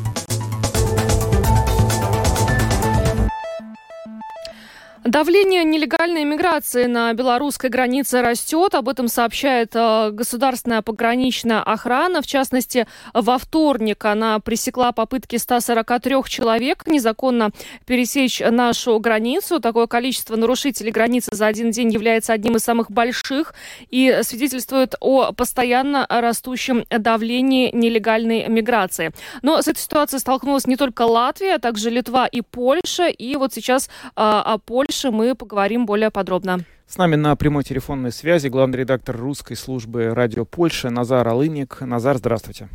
Давление 5.03 5.63
нелегальной 5.63 6.25
миграции 6.25 6.85
на 6.85 7.11
белорусской 7.13 7.71
границе 7.71 8.21
растет. 8.21 8.75
Об 8.75 8.87
этом 8.87 9.07
сообщает 9.07 9.71
э, 9.73 10.11
государственная 10.11 10.83
пограничная 10.83 11.63
охрана. 11.63 12.21
В 12.21 12.27
частности, 12.27 12.85
во 13.11 13.39
вторник 13.39 14.05
она 14.05 14.37
пресекла 14.37 14.91
попытки 14.91 15.37
143 15.37 16.17
человек 16.27 16.85
незаконно 16.85 17.49
пересечь 17.87 18.41
нашу 18.41 18.99
границу. 18.99 19.59
Такое 19.59 19.87
количество 19.87 20.35
нарушителей 20.35 20.91
границы 20.91 21.31
за 21.33 21.47
один 21.47 21.71
день 21.71 21.91
является 21.91 22.33
одним 22.33 22.57
из 22.57 22.63
самых 22.63 22.91
больших 22.91 23.55
и 23.89 24.19
свидетельствует 24.21 24.93
о 24.99 25.31
постоянно 25.31 26.05
растущем 26.09 26.85
давлении 26.91 27.71
нелегальной 27.73 28.47
миграции. 28.49 29.13
Но 29.41 29.63
с 29.63 29.67
этой 29.67 29.79
ситуацией 29.79 30.19
столкнулась 30.19 30.67
не 30.67 30.75
только 30.75 31.07
Латвия, 31.07 31.55
а 31.55 31.59
также 31.59 31.89
Литва 31.89 32.27
и 32.27 32.41
Польша. 32.41 33.07
И 33.07 33.35
вот 33.35 33.51
сейчас 33.51 33.87
э, 33.87 33.89
о 34.15 34.59
Польше 34.59 34.90
дальше 34.91 35.09
мы 35.09 35.35
поговорим 35.35 35.85
более 35.85 36.11
подробно. 36.11 36.65
С 36.85 36.97
нами 36.97 37.15
на 37.15 37.33
прямой 37.37 37.63
телефонной 37.63 38.11
связи 38.11 38.49
главный 38.49 38.79
редактор 38.79 39.15
русской 39.15 39.55
службы 39.55 40.13
радио 40.13 40.43
Польши 40.43 40.89
Назар 40.89 41.25
Алыник. 41.25 41.79
Назар, 41.79 42.17
здравствуйте. 42.17 42.67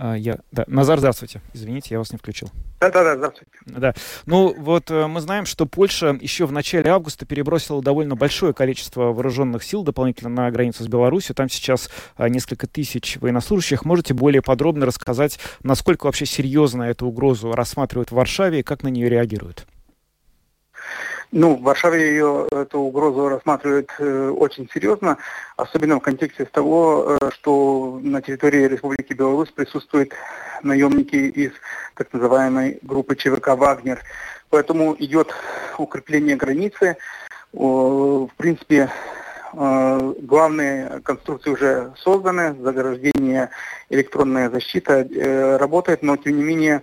А, 0.00 0.14
я, 0.14 0.38
да, 0.52 0.64
Назар, 0.68 0.98
здравствуйте. 0.98 1.42
Извините, 1.52 1.88
я 1.90 1.98
вас 1.98 2.12
не 2.12 2.18
включил. 2.18 2.50
Да-да-да, 2.80 3.16
здравствуйте. 3.16 3.50
Да. 3.66 3.94
Ну, 4.26 4.54
вот 4.56 4.92
э, 4.92 5.08
мы 5.08 5.20
знаем, 5.20 5.44
что 5.44 5.66
Польша 5.66 6.16
еще 6.20 6.46
в 6.46 6.52
начале 6.52 6.88
августа 6.90 7.26
перебросила 7.26 7.82
довольно 7.82 8.14
большое 8.14 8.54
количество 8.54 9.12
вооруженных 9.12 9.64
сил 9.64 9.82
дополнительно 9.82 10.30
на 10.30 10.50
границу 10.52 10.84
с 10.84 10.86
Беларусью. 10.86 11.34
Там 11.34 11.48
сейчас 11.48 11.90
а, 12.16 12.28
несколько 12.28 12.68
тысяч 12.68 13.18
военнослужащих. 13.20 13.84
Можете 13.84 14.14
более 14.14 14.40
подробно 14.40 14.86
рассказать, 14.86 15.40
насколько 15.64 16.06
вообще 16.06 16.26
серьезно 16.26 16.84
эту 16.84 17.06
угрозу 17.06 17.50
рассматривают 17.52 18.12
в 18.12 18.14
Варшаве 18.14 18.60
и 18.60 18.62
как 18.62 18.84
на 18.84 18.88
нее 18.88 19.08
реагируют? 19.08 19.66
Ну, 21.30 21.56
в 21.56 21.62
Варшаве 21.62 22.08
ее, 22.08 22.48
эту 22.50 22.80
угрозу 22.80 23.28
рассматривают 23.28 23.90
э, 23.98 24.30
очень 24.30 24.68
серьезно, 24.72 25.18
особенно 25.58 25.96
в 25.96 26.00
контексте 26.00 26.46
того, 26.46 27.18
э, 27.20 27.30
что 27.34 28.00
на 28.02 28.22
территории 28.22 28.66
Республики 28.66 29.12
Беларусь 29.12 29.50
присутствуют 29.50 30.12
наемники 30.62 31.16
из 31.16 31.52
так 31.96 32.10
называемой 32.14 32.78
группы 32.80 33.14
ЧВК 33.14 33.48
«Вагнер». 33.48 34.00
Поэтому 34.48 34.96
идет 34.98 35.34
укрепление 35.76 36.36
границы. 36.36 36.96
В 37.52 38.30
принципе, 38.38 38.90
э, 39.52 40.14
главные 40.22 41.00
конструкции 41.00 41.50
уже 41.50 41.92
созданы, 41.98 42.56
заграждение, 42.58 43.50
электронная 43.90 44.48
защита 44.48 45.00
э, 45.00 45.56
работает, 45.58 46.02
но 46.02 46.16
тем 46.16 46.38
не 46.38 46.42
менее 46.42 46.82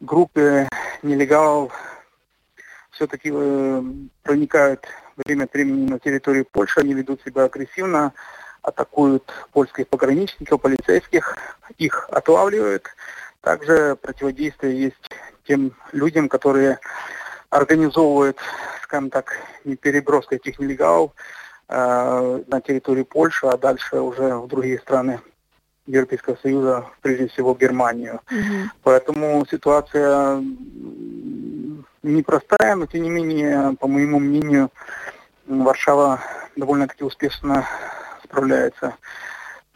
группы 0.00 0.68
нелегалов 1.02 1.72
все-таки 2.96 3.30
э, 3.32 3.82
проникают 4.22 4.86
время 5.16 5.44
от 5.44 5.52
времени 5.52 5.88
на 5.88 5.98
территорию 5.98 6.46
Польши, 6.50 6.80
они 6.80 6.94
ведут 6.94 7.22
себя 7.22 7.44
агрессивно, 7.44 8.12
атакуют 8.62 9.32
польских 9.52 9.88
пограничников, 9.88 10.60
полицейских, 10.60 11.36
их 11.78 12.08
отлавливают. 12.10 12.88
Также 13.40 13.96
противодействие 13.96 14.82
есть 14.82 15.10
тем 15.46 15.72
людям, 15.92 16.28
которые 16.28 16.78
организовывают, 17.50 18.38
скажем 18.82 19.10
так, 19.10 19.36
не 19.64 19.76
переброску 19.76 20.34
этих 20.34 20.58
нелегалов 20.58 21.12
э, 21.68 22.42
на 22.46 22.60
территорию 22.60 23.04
Польши, 23.04 23.46
а 23.46 23.56
дальше 23.56 24.00
уже 24.00 24.36
в 24.36 24.48
другие 24.48 24.78
страны 24.78 25.20
Европейского 25.86 26.36
Союза, 26.42 26.86
прежде 27.00 27.28
всего 27.28 27.54
Германию. 27.54 28.20
Mm-hmm. 28.30 28.64
Поэтому 28.82 29.46
ситуация 29.50 30.42
непростая, 32.02 32.76
но 32.76 32.86
тем 32.86 33.02
не 33.02 33.10
менее, 33.10 33.76
по 33.78 33.86
моему 33.86 34.18
мнению, 34.18 34.70
Варшава 35.46 36.20
довольно-таки 36.56 37.04
успешно 37.04 37.66
справляется 38.24 38.94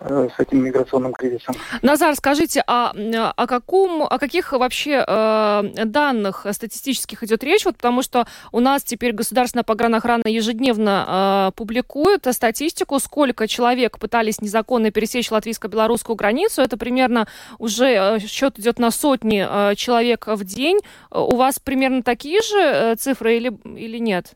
с 0.01 0.39
этим 0.39 0.65
миграционным 0.65 1.13
кризисом. 1.13 1.55
Назар, 1.83 2.15
скажите, 2.17 2.63
а 2.67 2.93
о 3.37 3.47
каком, 3.47 4.03
о 4.03 4.19
каких 4.19 4.53
вообще 4.53 5.05
э, 5.07 5.63
данных 5.85 6.47
статистических 6.51 7.23
идет 7.23 7.45
речь? 7.45 7.65
Вот 7.65 7.77
потому 7.77 8.03
что 8.03 8.27
у 8.53 8.61
нас 8.61 8.83
теперь 8.83 9.13
государственная 9.13 9.65
погранохрана 9.65 10.27
ежедневно 10.27 11.51
э, 11.51 11.57
публикует 11.57 12.27
статистику, 12.33 12.99
сколько 12.99 13.47
человек 13.47 13.99
пытались 13.99 14.41
незаконно 14.41 14.91
пересечь 14.91 15.31
латвийско-белорусскую 15.31 16.17
границу. 16.17 16.63
Это 16.63 16.77
примерно 16.77 17.27
уже 17.59 17.87
э, 17.87 18.19
счет 18.21 18.59
идет 18.59 18.79
на 18.79 18.91
сотни 18.91 19.47
э, 19.47 19.75
человек 19.75 20.27
в 20.27 20.45
день. 20.45 20.79
У 21.11 21.37
вас 21.37 21.59
примерно 21.59 22.03
такие 22.03 22.41
же 22.41 22.59
э, 22.59 22.97
цифры 22.97 23.37
или, 23.37 23.53
или 23.77 23.99
нет? 23.99 24.35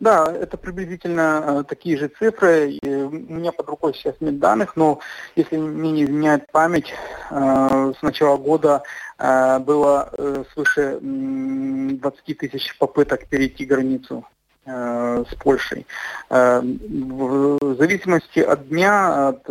Да, 0.00 0.32
это 0.32 0.56
приблизительно 0.56 1.44
э, 1.44 1.64
такие 1.68 1.96
же 1.96 2.08
цифры. 2.08 2.72
И 2.72 2.88
у 2.88 3.10
меня 3.10 3.52
под 3.52 3.68
рукой 3.68 3.94
сейчас 3.94 4.14
нет 4.20 4.38
данных, 4.38 4.76
но 4.76 5.00
если 5.36 5.56
мне 5.56 5.92
не 5.92 6.04
изменяет 6.04 6.50
память, 6.50 6.92
э, 7.30 7.92
с 7.98 8.02
начала 8.02 8.36
года 8.36 8.82
э, 9.18 9.58
было 9.60 10.10
свыше 10.52 10.98
20 11.00 12.38
тысяч 12.38 12.76
попыток 12.78 13.26
перейти 13.28 13.64
границу 13.64 14.24
с 14.64 15.34
Польшей. 15.42 15.88
В 16.30 17.74
зависимости 17.78 18.38
от 18.38 18.68
дня 18.68 19.28
от, 19.30 19.50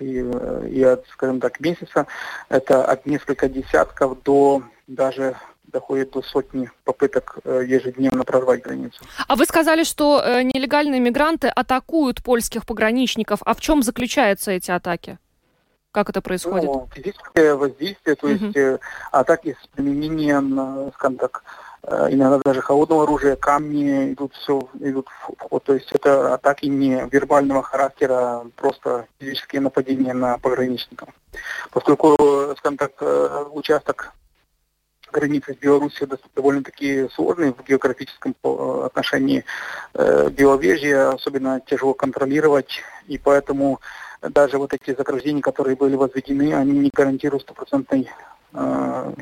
и 0.00 0.82
от, 0.82 1.06
скажем 1.12 1.38
так, 1.38 1.60
месяца, 1.60 2.08
это 2.48 2.84
от 2.84 3.06
нескольких 3.06 3.52
десятков 3.52 4.20
до 4.24 4.64
даже 4.88 5.36
доходит 5.72 6.10
до 6.10 6.22
сотни 6.22 6.70
попыток 6.84 7.38
э, 7.44 7.62
ежедневно 7.66 8.24
прорвать 8.24 8.62
границу. 8.62 9.02
А 9.26 9.36
вы 9.36 9.44
сказали, 9.46 9.84
что 9.84 10.22
э, 10.24 10.42
нелегальные 10.42 11.00
мигранты 11.00 11.48
атакуют 11.48 12.22
польских 12.22 12.66
пограничников. 12.66 13.40
А 13.44 13.54
в 13.54 13.60
чем 13.60 13.82
заключаются 13.82 14.52
эти 14.52 14.70
атаки? 14.70 15.18
Как 15.90 16.08
это 16.10 16.22
происходит? 16.22 16.64
Ну, 16.64 16.88
физическое 16.94 17.54
воздействие, 17.54 18.16
то 18.16 18.28
есть 18.28 18.56
э, 18.56 18.78
атаки 19.10 19.56
с 19.62 19.66
применением, 19.68 20.90
скажем 20.94 21.18
так, 21.18 21.42
иногда 21.84 22.38
даже 22.38 22.62
холодного 22.62 23.02
оружия, 23.02 23.34
камни 23.34 24.12
идут 24.12 24.32
все 24.34 24.68
идут 24.80 25.08
в 25.08 25.36
ход. 25.38 25.64
То 25.64 25.74
есть 25.74 25.90
это 25.92 26.32
атаки 26.32 26.66
не 26.66 27.08
вербального 27.10 27.62
характера, 27.62 28.46
просто 28.56 29.06
физические 29.18 29.62
нападения 29.62 30.14
на 30.14 30.38
пограничников. 30.38 31.08
Поскольку, 31.72 32.16
скажем 32.56 32.78
так, 32.78 32.92
участок 33.52 34.14
границы 35.12 35.54
с 35.54 35.56
Беларусью 35.56 36.08
довольно-таки 36.34 37.08
сложные 37.14 37.52
в 37.52 37.62
географическом 37.64 38.34
э, 38.42 38.82
отношении. 38.86 39.44
Э, 39.94 40.30
Беловежье 40.30 41.10
особенно 41.10 41.60
тяжело 41.60 41.94
контролировать, 41.94 42.80
и 43.06 43.18
поэтому 43.18 43.80
даже 44.20 44.58
вот 44.58 44.72
эти 44.72 44.96
заграждения, 44.96 45.42
которые 45.42 45.76
были 45.76 45.94
возведены, 45.94 46.54
они 46.54 46.78
не 46.78 46.90
гарантируют 46.92 47.42
стопроцентной 47.42 48.10
э, 48.52 49.12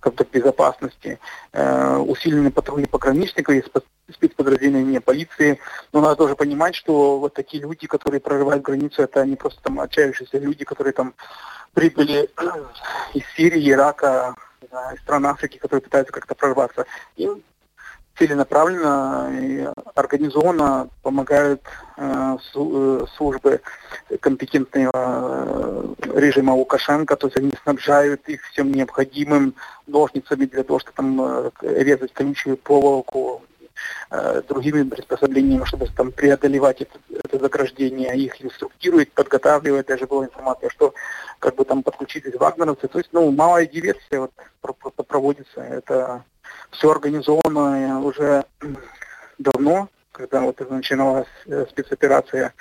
как-то 0.00 0.24
безопасности. 0.24 1.18
Усиленные 1.52 2.50
патрули 2.50 2.86
пограничников 2.86 3.54
и 3.54 3.64
спецподразделения 4.12 5.00
полиции. 5.00 5.58
Но 5.92 6.00
надо 6.00 6.16
тоже 6.16 6.36
понимать, 6.36 6.74
что 6.74 7.18
вот 7.18 7.34
такие 7.34 7.62
люди, 7.62 7.86
которые 7.86 8.20
прорывают 8.20 8.62
границу, 8.62 9.02
это 9.02 9.24
не 9.26 9.36
просто 9.36 9.62
там 9.62 9.80
отчаявшиеся 9.80 10.38
люди, 10.38 10.64
которые 10.64 10.92
там 10.92 11.14
прибыли 11.74 12.28
из 13.14 13.22
Сирии, 13.36 13.70
Ирака, 13.70 14.34
из 14.94 15.00
стран 15.00 15.26
Африки, 15.26 15.58
которые 15.58 15.82
пытаются 15.82 16.12
как-то 16.12 16.34
прорваться. 16.34 16.86
Им 17.16 17.42
целенаправленно 18.18 19.30
и 19.32 19.68
организованно 19.94 20.88
помогают 21.02 21.62
э, 21.96 22.36
э 22.54 23.06
службы 23.16 23.60
компетентного 24.20 24.90
э, 24.94 25.94
режима 26.14 26.52
Лукашенко, 26.52 27.16
то 27.16 27.28
есть 27.28 27.36
они 27.36 27.52
снабжают 27.62 28.28
их 28.28 28.42
всем 28.50 28.72
необходимым 28.72 29.54
ножницами 29.86 30.46
для 30.46 30.64
того, 30.64 30.80
чтобы 30.80 30.96
там 30.96 31.20
э, 31.20 31.50
резать 31.62 32.12
колючую 32.12 32.56
проволоку, 32.56 33.42
э, 34.10 34.42
другими 34.48 34.82
приспособлениями, 34.82 35.64
чтобы 35.64 35.86
там 35.88 36.12
преодолевать 36.12 36.82
это, 36.82 36.98
это 37.10 37.38
заграждение, 37.38 38.16
их 38.16 38.42
инструктирует, 38.44 39.12
подготавливает. 39.12 39.86
Даже 39.86 40.06
была 40.06 40.24
информация, 40.24 40.70
что 40.70 40.94
как 41.38 41.54
бы 41.56 41.64
там 41.64 41.82
подключились 41.82 42.34
вагнеровцы. 42.34 42.88
То 42.88 42.98
есть, 42.98 43.10
ну, 43.12 43.30
малая 43.30 43.66
диверсия 43.66 44.20
вот 44.20 44.32
просто 44.60 45.02
проводится. 45.02 45.60
Это 45.60 46.24
все 46.70 46.90
организовано 46.90 48.00
уже 48.02 48.44
давно, 49.38 49.88
когда 50.12 50.40
вот 50.40 50.58
начиналась 50.70 51.28
э, 51.46 51.66
спецоперация 51.70 52.52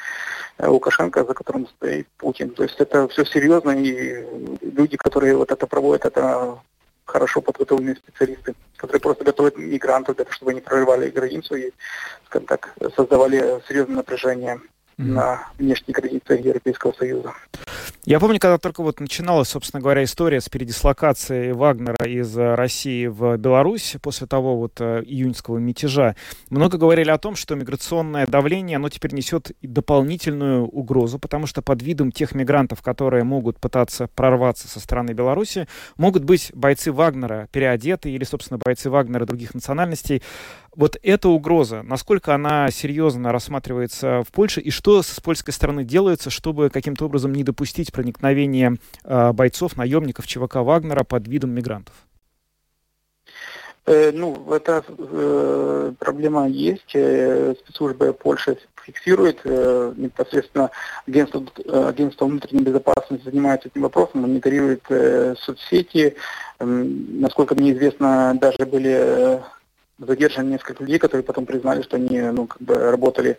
э, 0.57 0.67
Лукашенко, 0.67 1.25
за 1.25 1.33
которым 1.33 1.67
стоит 1.67 2.07
Путин. 2.17 2.51
То 2.51 2.63
есть 2.63 2.79
это 2.79 3.07
все 3.07 3.25
серьезно, 3.25 3.71
и 3.71 4.25
люди, 4.61 4.95
которые 4.97 5.35
вот 5.35 5.51
это 5.51 5.65
проводят, 5.65 6.05
это 6.05 6.59
хорошо 7.07 7.41
подготовленные 7.41 7.95
специалисты, 7.95 8.53
которые 8.75 9.01
просто 9.01 9.23
готовят 9.23 9.57
мигрантов 9.57 10.15
для 10.15 10.25
того, 10.25 10.33
чтобы 10.35 10.51
они 10.51 10.61
прорывали 10.61 11.09
границу 11.09 11.55
и, 11.55 11.71
скажем 12.27 12.47
так, 12.47 12.73
создавали 12.95 13.61
серьезное 13.67 13.97
напряжение 13.97 14.55
mm-hmm. 14.97 15.05
на 15.05 15.49
внешней 15.57 15.93
границе 15.93 16.33
Европейского 16.33 16.91
Союза. 16.93 17.33
Я 18.05 18.19
помню, 18.19 18.39
когда 18.39 18.57
только 18.57 18.83
вот 18.83 18.99
начиналась, 18.99 19.49
собственно 19.49 19.81
говоря, 19.81 20.03
история 20.03 20.39
с 20.39 20.49
передислокацией 20.49 21.51
Вагнера 21.51 22.05
из 22.05 22.35
России 22.37 23.07
в 23.07 23.37
Беларусь 23.37 23.97
после 24.01 24.27
того 24.27 24.57
вот 24.57 24.79
э, 24.79 25.03
июньского 25.05 25.57
мятежа, 25.57 26.15
много 26.49 26.77
говорили 26.77 27.09
о 27.09 27.17
том, 27.17 27.35
что 27.35 27.55
миграционное 27.55 28.25
давление, 28.25 28.77
оно 28.77 28.89
теперь 28.89 29.13
несет 29.13 29.51
дополнительную 29.61 30.65
угрозу, 30.65 31.19
потому 31.19 31.47
что 31.47 31.61
под 31.61 31.81
видом 31.81 32.11
тех 32.11 32.33
мигрантов, 32.33 32.81
которые 32.81 33.23
могут 33.23 33.59
пытаться 33.59 34.07
прорваться 34.07 34.67
со 34.67 34.79
стороны 34.79 35.11
Беларуси, 35.11 35.67
могут 35.97 36.23
быть 36.23 36.51
бойцы 36.53 36.91
Вагнера 36.91 37.47
переодеты 37.51 38.09
или, 38.09 38.23
собственно, 38.23 38.57
бойцы 38.57 38.89
Вагнера 38.89 39.25
других 39.25 39.53
национальностей. 39.53 40.23
Вот 40.75 40.95
эта 41.01 41.27
угроза, 41.29 41.81
насколько 41.81 42.35
она 42.35 42.69
серьезно 42.69 43.31
рассматривается 43.31 44.23
в 44.23 44.31
Польше 44.31 44.61
и 44.61 44.69
что 44.69 45.01
с 45.01 45.19
польской 45.19 45.51
стороны 45.51 45.83
делается, 45.83 46.29
чтобы 46.29 46.69
каким-то 46.69 47.05
образом 47.05 47.33
не 47.33 47.43
допустить 47.43 47.76
проникновения 47.91 48.77
э, 49.03 49.31
бойцов, 49.31 49.77
наемников 49.77 50.27
ЧВК 50.27 50.55
Вагнера 50.57 51.03
под 51.03 51.27
видом 51.27 51.51
мигрантов? 51.51 51.93
Э, 53.85 54.11
ну, 54.11 54.53
эта 54.53 54.83
э, 54.87 55.93
проблема 55.97 56.47
есть. 56.47 56.91
Э, 56.93 57.55
спецслужбы 57.59 58.11
Польши 58.11 58.57
фиксирует. 58.83 59.39
Э, 59.45 59.93
непосредственно 59.95 60.71
агентство, 61.07 61.43
агентство 61.87 62.25
внутренней 62.25 62.63
безопасности 62.63 63.23
занимается 63.23 63.69
этим 63.69 63.83
вопросом, 63.83 64.21
мониторирует 64.21 64.83
э, 64.89 65.35
соцсети. 65.39 66.15
Э, 66.59 66.65
насколько 66.65 67.55
мне 67.55 67.71
известно, 67.71 68.37
даже 68.41 68.65
были 68.65 69.41
задержаны 69.99 70.51
несколько 70.51 70.83
людей, 70.83 70.99
которые 70.99 71.23
потом 71.23 71.45
признали, 71.45 71.81
что 71.81 71.97
они 71.97 72.19
ну, 72.19 72.47
как 72.47 72.61
бы 72.61 72.75
работали 72.75 73.37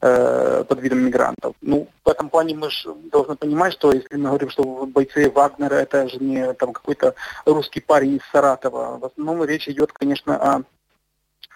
э, 0.00 0.64
под 0.68 0.80
видом 0.80 1.00
мигрантов. 1.00 1.54
Ну, 1.60 1.88
в 2.04 2.08
этом 2.08 2.28
плане 2.28 2.54
мы 2.54 2.70
же 2.70 2.94
должны 3.10 3.36
понимать, 3.36 3.72
что 3.72 3.92
если 3.92 4.16
мы 4.16 4.28
говорим, 4.28 4.50
что 4.50 4.86
бойцы 4.86 5.30
Вагнера 5.30 5.74
это 5.74 6.08
же 6.08 6.18
не 6.18 6.52
там 6.54 6.72
какой-то 6.72 7.14
русский 7.44 7.80
парень 7.80 8.16
из 8.16 8.22
Саратова, 8.32 8.98
в 8.98 9.04
основном 9.04 9.44
речь 9.44 9.68
идет, 9.68 9.92
конечно, 9.92 10.36
о 10.36 10.62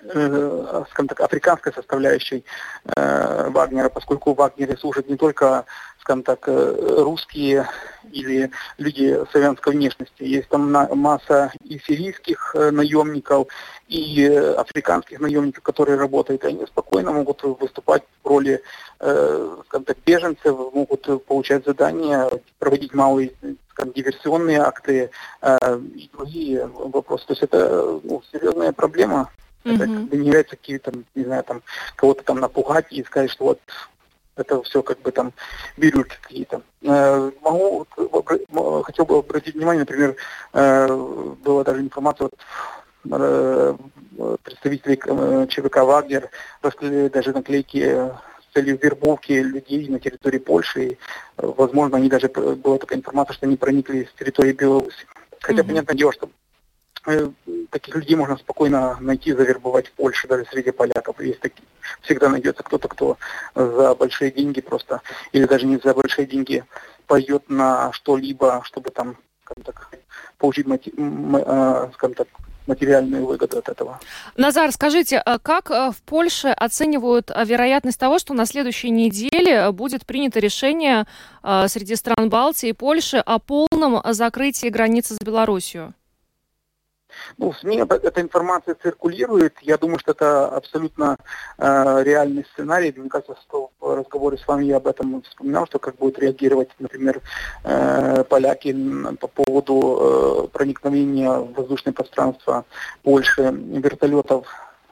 скажем 0.02 1.08
так, 1.08 1.20
африканской 1.20 1.72
составляющей 1.72 2.44
э, 2.96 3.50
Вагнера, 3.50 3.88
поскольку 3.88 4.32
в 4.32 4.36
Вагнере 4.36 4.76
служат 4.76 5.08
не 5.08 5.16
только 5.16 5.64
скажем 6.00 6.22
так, 6.22 6.48
э, 6.48 7.02
русские 7.02 7.68
или 8.10 8.50
люди 8.78 9.16
славянской 9.30 9.74
внешности. 9.74 10.22
Есть 10.22 10.48
там 10.48 10.72
масса 10.72 11.52
и 11.62 11.78
сирийских 11.78 12.54
э, 12.54 12.70
наемников, 12.70 13.48
и 13.86 14.24
э, 14.24 14.54
африканских 14.54 15.20
наемников, 15.20 15.62
которые 15.62 15.98
работают. 15.98 16.44
Они 16.44 16.64
спокойно 16.66 17.12
могут 17.12 17.42
выступать 17.42 18.02
в 18.22 18.28
роли 18.28 18.62
скажем 18.98 19.84
так, 19.86 19.96
беженцев, 20.04 20.58
могут 20.74 21.24
получать 21.24 21.64
задания, 21.64 22.30
проводить 22.58 22.92
малые 22.92 23.32
скажем, 23.70 23.94
диверсионные 23.94 24.60
акты 24.60 25.10
и 25.42 26.10
другие 26.12 26.66
вопросы. 26.66 27.26
То 27.28 27.32
есть 27.32 27.42
это 27.42 27.98
ну, 28.04 28.22
серьезная 28.30 28.72
проблема. 28.72 29.30
Mm-hmm. 29.64 29.74
Это 29.74 29.86
как 29.86 30.08
бы 30.08 30.16
не 30.16 30.26
является 30.26 30.56
какие-то, 30.56 30.92
не 31.14 31.24
знаю, 31.24 31.44
там, 31.44 31.62
кого-то 31.96 32.22
там 32.22 32.40
напугать 32.40 32.86
и 32.90 33.04
сказать, 33.04 33.30
что 33.30 33.44
вот 33.44 33.60
это 34.36 34.62
все 34.62 34.82
как 34.82 35.00
бы 35.00 35.12
там 35.12 35.32
бирюльки 35.76 36.16
какие-то. 36.20 36.62
Э, 36.82 37.30
могу, 37.42 37.86
хотел 38.84 39.04
бы 39.04 39.18
обратить 39.18 39.54
внимание, 39.54 39.80
например, 39.80 40.16
э, 40.52 40.88
была 41.44 41.64
даже 41.64 41.80
информация 41.80 42.26
от 42.26 42.34
э, 43.10 43.76
представителей 44.42 45.46
ЧВК 45.48 45.78
«Вагнер», 45.78 46.30
раскрыли 46.62 47.08
даже 47.08 47.32
наклейки 47.32 47.80
с 47.80 48.52
целью 48.54 48.78
вербовки 48.82 49.32
людей 49.32 49.88
на 49.88 50.00
территории 50.00 50.38
Польши. 50.38 50.84
И, 50.84 50.98
возможно, 51.36 51.96
они 51.96 52.08
даже 52.08 52.28
была 52.28 52.78
такая 52.78 52.98
информация, 52.98 53.34
что 53.34 53.46
они 53.46 53.56
проникли 53.56 54.04
с 54.04 54.18
территории 54.18 54.52
Беларуси. 54.52 55.06
Хотя, 55.40 55.62
mm-hmm. 55.62 55.66
понятное 55.66 55.96
дело, 55.96 56.12
что 56.12 56.28
Э, 56.28 56.39
таких 57.70 57.94
людей 57.94 58.16
можно 58.16 58.36
спокойно 58.36 58.96
найти, 59.00 59.32
завербовать 59.32 59.88
в 59.88 59.92
Польше, 59.92 60.28
даже 60.28 60.44
среди 60.50 60.70
поляков. 60.70 61.20
Есть 61.20 61.40
такие, 61.40 61.64
всегда 62.02 62.28
найдется 62.28 62.62
кто-то, 62.62 62.88
кто 62.88 63.16
за 63.54 63.94
большие 63.94 64.30
деньги 64.30 64.60
просто, 64.60 65.00
или 65.32 65.46
даже 65.46 65.66
не 65.66 65.78
за 65.78 65.94
большие 65.94 66.26
деньги, 66.26 66.64
пойдет 67.06 67.48
на 67.48 67.92
что-либо, 67.92 68.62
чтобы 68.64 68.90
там, 68.90 69.16
скажем 69.44 69.64
так, 69.64 69.90
получить, 70.38 70.66
э, 70.68 71.90
скажем 71.94 72.14
так, 72.14 72.28
материальную 72.66 73.26
выгоду 73.26 73.58
от 73.58 73.68
этого. 73.68 73.98
Назар, 74.36 74.70
скажите, 74.70 75.18
а 75.18 75.38
как 75.38 75.70
э, 75.70 75.90
в 75.90 76.02
Польше 76.02 76.48
оценивают 76.48 77.30
вероятность 77.44 77.98
того, 77.98 78.18
что 78.18 78.34
на 78.34 78.46
следующей 78.46 78.90
неделе 78.90 79.72
будет 79.72 80.06
принято 80.06 80.38
решение 80.38 81.06
среди 81.42 81.96
стран 81.96 82.28
Балтии 82.28 82.68
и 82.68 82.72
Польши 82.72 83.16
о 83.16 83.38
полном 83.38 84.00
закрытии 84.12 84.68
границы 84.68 85.14
с 85.14 85.18
Белоруссией? 85.18 85.94
Ну, 87.38 87.52
в 87.52 87.58
СМИ 87.58 87.78
эта 87.78 88.20
информация 88.20 88.74
циркулирует. 88.74 89.54
Я 89.62 89.76
думаю, 89.78 89.98
что 89.98 90.12
это 90.12 90.48
абсолютно 90.48 91.16
э, 91.58 92.02
реальный 92.02 92.44
сценарий. 92.52 92.94
Мне 92.96 93.08
кажется, 93.08 93.36
что 93.46 93.70
в 93.80 93.94
разговоре 93.96 94.38
с 94.38 94.46
вами 94.46 94.64
я 94.64 94.76
об 94.76 94.86
этом 94.86 95.22
вспоминал, 95.22 95.66
что 95.66 95.78
как 95.78 95.96
будут 95.96 96.18
реагировать, 96.18 96.70
например, 96.78 97.20
э, 97.64 98.24
поляки 98.24 98.74
по 99.20 99.26
поводу 99.28 99.98
э, 100.00 100.48
проникновения 100.52 101.30
в 101.30 101.52
воздушное 101.54 101.92
пространство 101.92 102.64
Польши 103.02 103.42
вертолетов 103.42 104.46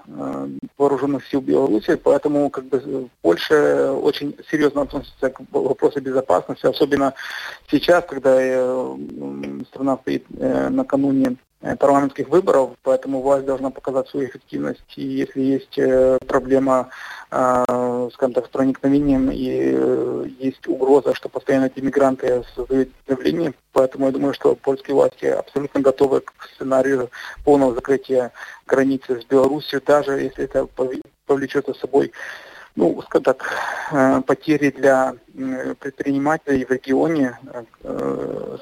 э, 0.06 0.48
вооруженных 0.76 1.26
сил 1.26 1.40
Беларуси, 1.40 1.96
поэтому 1.96 2.50
как 2.50 2.64
бы 2.64 3.08
Польша 3.22 3.92
очень 3.92 4.36
серьезно 4.50 4.82
относится 4.82 5.30
к 5.30 5.40
вопросу 5.50 6.00
безопасности, 6.00 6.66
особенно 6.66 7.14
сейчас, 7.70 8.04
когда 8.04 8.36
э, 8.40 8.96
страна 9.70 9.98
стоит 9.98 10.24
э, 10.36 10.68
накануне 10.68 11.36
парламентских 11.60 12.28
выборов, 12.28 12.70
поэтому 12.82 13.20
власть 13.20 13.44
должна 13.44 13.70
показать 13.70 14.08
свою 14.08 14.28
эффективность. 14.28 14.84
И 14.96 15.02
если 15.02 15.40
есть 15.40 15.76
э, 15.76 16.18
проблема, 16.26 16.90
э, 17.30 18.08
скажем 18.14 18.34
так, 18.34 18.46
с 18.46 18.48
проникновением 18.48 19.30
и 19.30 20.36
есть 20.38 20.66
угроза, 20.68 21.14
что 21.14 21.28
постоянно 21.28 21.66
эти 21.66 21.80
мигранты 21.80 22.44
создают 22.54 22.90
давление, 23.06 23.54
поэтому 23.72 24.06
я 24.06 24.12
думаю, 24.12 24.34
что 24.34 24.54
польские 24.54 24.94
власти 24.94 25.26
абсолютно 25.26 25.80
готовы 25.80 26.20
к 26.20 26.32
сценарию 26.54 27.10
полного 27.44 27.74
закрытия 27.74 28.32
границы 28.66 29.20
с 29.20 29.24
Беларусью, 29.24 29.82
даже 29.84 30.12
если 30.12 30.44
это 30.44 30.66
повлечет 31.26 31.66
за 31.66 31.74
собой 31.74 32.12
ну, 32.76 33.02
скажем 33.02 33.24
так, 33.24 34.24
потери 34.26 34.70
для 34.70 35.14
предпринимателей 35.80 36.64
в 36.64 36.70
регионе 36.70 37.36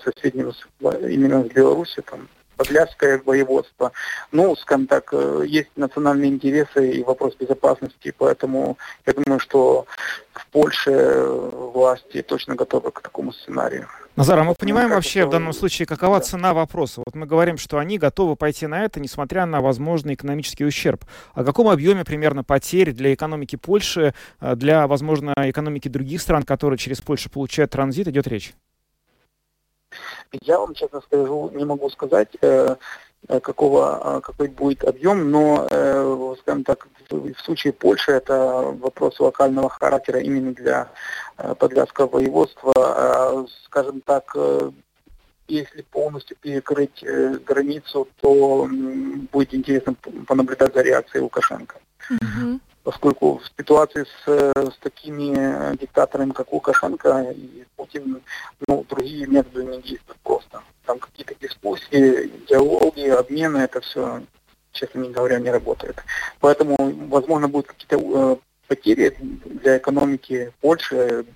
соседнего 0.03 0.55
именно 0.81 1.45
с 1.45 1.49
Беларусью, 1.49 2.03
там, 2.03 2.27
Подляское 2.57 3.21
воеводство. 3.25 3.93
Ну, 4.33 4.57
скажем 4.57 4.87
так, 4.87 5.11
э, 5.13 5.45
есть 5.47 5.71
национальные 5.77 6.31
интересы 6.31 6.91
и 6.91 7.03
вопрос 7.03 7.37
безопасности, 7.37 8.15
поэтому 8.17 8.79
я 9.07 9.13
думаю, 9.13 9.41
что 9.41 9.87
в 10.33 10.47
Польше 10.49 10.91
э, 10.91 11.51
власти 11.75 12.23
точно 12.23 12.55
готовы 12.55 12.91
к 12.91 13.01
такому 13.01 13.33
сценарию. 13.33 13.89
Назар, 14.17 14.39
а 14.39 14.45
мы 14.45 14.55
понимаем 14.55 14.89
вообще 14.89 15.27
в 15.27 15.31
данном 15.31 15.53
случае, 15.53 15.85
какова 15.85 16.19
да. 16.19 16.25
цена 16.25 16.55
вопроса? 16.55 17.03
Вот 17.05 17.15
мы 17.15 17.27
говорим, 17.27 17.59
что 17.59 17.77
они 17.77 17.99
готовы 17.99 18.35
пойти 18.35 18.67
на 18.67 18.85
это, 18.85 18.99
несмотря 18.99 19.45
на 19.45 19.61
возможный 19.61 20.15
экономический 20.15 20.65
ущерб. 20.65 21.05
О 21.35 21.45
каком 21.45 21.69
объеме 21.69 22.05
примерно 22.05 22.43
потерь 22.43 22.93
для 22.93 23.13
экономики 23.13 23.57
Польши, 23.57 24.15
э, 24.41 24.57
для, 24.57 24.87
возможно, 24.87 25.35
экономики 25.37 25.89
других 25.89 26.23
стран, 26.23 26.45
которые 26.45 26.79
через 26.79 27.03
Польшу 27.03 27.29
получают 27.29 27.73
транзит, 27.73 28.09
идет 28.09 28.27
речь? 28.27 28.55
Я 30.43 30.59
вам, 30.59 30.75
честно 30.75 31.01
скажу, 31.01 31.51
не 31.55 31.65
могу 31.65 31.91
сказать, 31.91 32.29
э, 32.41 32.77
э 33.29 33.41
какого, 33.41 34.19
э, 34.19 34.21
какой 34.21 34.49
будет 34.49 34.85
объем, 34.85 35.31
но, 35.31 35.67
э, 35.71 36.35
скажем 36.41 36.65
так, 36.65 36.89
в, 37.11 37.35
случае 37.45 37.73
Польши 37.73 38.13
это 38.13 38.75
вопрос 38.81 39.21
локального 39.21 39.69
характера 39.69 40.21
именно 40.21 40.53
для 40.53 40.89
Подляского 41.59 42.09
воеводства. 42.09 42.73
Э, 42.77 43.47
скажем 43.65 44.01
так, 44.01 44.37
если 45.49 45.83
полностью 45.83 46.37
перекрыть 46.41 47.05
границу, 47.47 48.09
то 48.21 48.69
будет 49.33 49.55
интересно 49.55 49.95
понаблюдать 50.27 50.75
за 50.75 50.83
реакцией 50.83 51.23
Лукашенко. 51.23 51.77
Mm-hmm 52.11 52.61
поскольку 52.87 53.39
в 53.39 53.61
ситуации 53.61 54.05
с, 54.05 54.29
с 54.29 54.77
такими 54.79 55.77
диктаторами, 55.77 56.31
как 56.31 56.53
Лукашенко 56.53 57.35
и 57.35 57.65
Путин, 57.75 58.23
ну, 58.69 58.87
другие 58.89 59.27
методы 59.27 59.65
не 59.65 59.83
действуют 59.83 60.21
просто. 60.23 60.63
Там 60.85 61.01
какие-то 61.01 61.35
дискуссии, 61.35 62.31
диалоги, 62.49 63.09
обмены, 63.09 63.59
это 63.59 63.81
все, 63.81 64.23
честно 64.71 65.05
говоря, 65.09 65.41
не 65.41 65.51
работает. 65.51 65.97
Поэтому, 66.39 66.77
возможно, 67.09 67.49
будут 67.49 67.67
какие-то 67.67 67.99
э, 67.99 68.37
потери 68.69 69.17
для 69.19 69.79
экономики 69.79 70.53
Польши, 70.61 71.27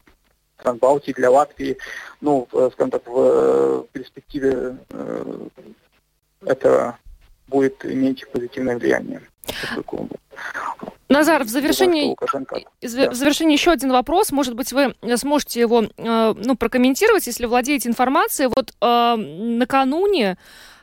стран 0.57 0.79
Балтии, 0.79 1.13
для 1.15 1.33
Латвии, 1.33 1.79
ну, 2.21 2.47
скажем 2.73 2.91
так, 2.93 3.03
в 3.09 3.19
э, 3.19 3.83
перспективе 3.91 4.77
э, 4.91 5.49
это 6.43 6.97
будет 7.49 7.85
иметь 7.85 8.31
позитивное 8.31 8.79
влияние. 8.79 9.21
Назар, 11.09 11.43
в 11.43 11.49
завершении, 11.49 12.17
в 12.81 13.15
завершении 13.15 13.55
еще 13.55 13.73
один 13.73 13.91
вопрос. 13.91 14.31
Может 14.31 14.55
быть, 14.55 14.73
вы 14.73 14.95
сможете 15.17 15.61
его 15.61 15.83
э, 15.83 16.35
ну, 16.37 16.57
прокомментировать, 16.57 17.27
если 17.27 17.47
владеете 17.47 17.89
информацией. 17.89 18.49
Вот 18.55 18.73
э, 18.81 19.17
накануне 19.17 20.39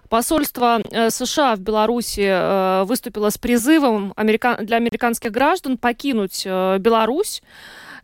Посольство 0.09 0.81
э, 0.89 1.09
США 1.09 1.55
в 1.55 1.59
Беларуси 1.59 2.25
э, 2.25 2.83
выступило 2.85 3.29
с 3.29 3.37
призывом 3.37 4.13
для 4.15 4.77
американских 4.77 5.31
граждан 5.31 5.77
покинуть 5.77 6.43
э, 6.45 6.77
Беларусь. 6.79 7.41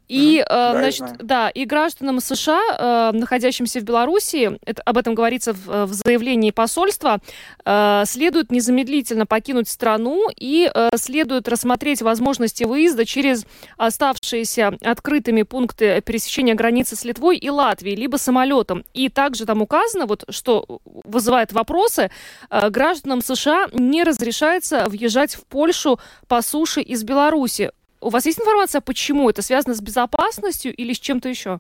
И, 0.08 0.40
mm-hmm. 0.40 0.46
да, 0.50 0.72
значит, 0.74 1.06
да, 1.20 1.50
и 1.50 1.66
гражданам 1.66 2.20
США, 2.20 3.12
э, 3.14 3.18
находящимся 3.18 3.80
в 3.80 3.84
Беларуси, 3.84 4.60
это, 4.66 4.82
об 4.84 4.98
этом 4.98 5.16
говорится 5.16 5.54
в, 5.54 5.86
в 5.86 5.94
заявлении 5.94 6.52
посольства, 6.52 7.20
э, 7.66 8.04
следует 8.06 8.52
незамедлительно 8.52 9.26
покинуть 9.26 9.70
страну 9.70 10.28
и 10.36 10.70
э, 10.74 10.90
следует 10.98 11.48
рассмотреть 11.48 12.02
возможности 12.02 12.64
выезда 12.64 13.06
через 13.06 13.46
оставшиеся 13.78 14.78
открытыми 14.82 15.44
пункты 15.44 16.02
пересечения 16.02 16.56
границы 16.56 16.96
с 16.96 17.06
Литвой 17.06 17.38
и 17.38 17.50
Латвией, 17.50 17.96
либо 17.96 18.18
самолетом. 18.18 18.84
И 18.94 19.10
также 19.10 19.46
там 19.46 19.62
указано, 19.62 20.06
вот, 20.06 20.26
что 20.30 20.82
вызывает 20.84 21.54
вопросы, 21.54 22.12
э, 22.50 22.70
гражданам 22.70 23.22
США 23.22 23.68
не 23.74 24.04
разрешается 24.04 24.86
въезжать 24.88 25.36
в 25.36 25.46
Польшу 25.46 26.00
по 26.28 26.42
суше 26.42 26.82
из 26.82 27.04
Беларуси. 27.04 27.72
У 28.04 28.10
вас 28.10 28.26
есть 28.26 28.40
информация, 28.40 28.82
почему 28.82 29.30
это 29.30 29.42
связано 29.42 29.74
с 29.74 29.82
безопасностью 29.82 30.76
или 30.76 30.94
с 30.94 31.00
чем-то 31.00 31.30
еще? 31.30 31.60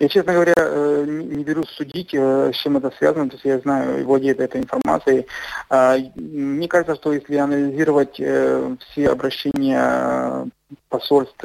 Я, 0.00 0.08
честно 0.08 0.32
говоря, 0.32 0.54
э, 0.56 1.04
не 1.06 1.44
берусь 1.44 1.68
судить, 1.68 2.14
э, 2.14 2.52
с 2.54 2.56
чем 2.56 2.78
это 2.78 2.90
связано, 2.96 3.28
то 3.28 3.34
есть 3.34 3.44
я 3.44 3.58
знаю, 3.58 4.02
владеет 4.06 4.40
этой 4.40 4.62
информацией. 4.62 5.26
А, 5.68 5.98
мне 6.14 6.68
кажется, 6.68 6.94
что 6.94 7.12
если 7.12 7.36
анализировать 7.36 8.18
э, 8.18 8.76
все 8.80 9.10
обращения 9.10 10.46
посольств 10.88 11.44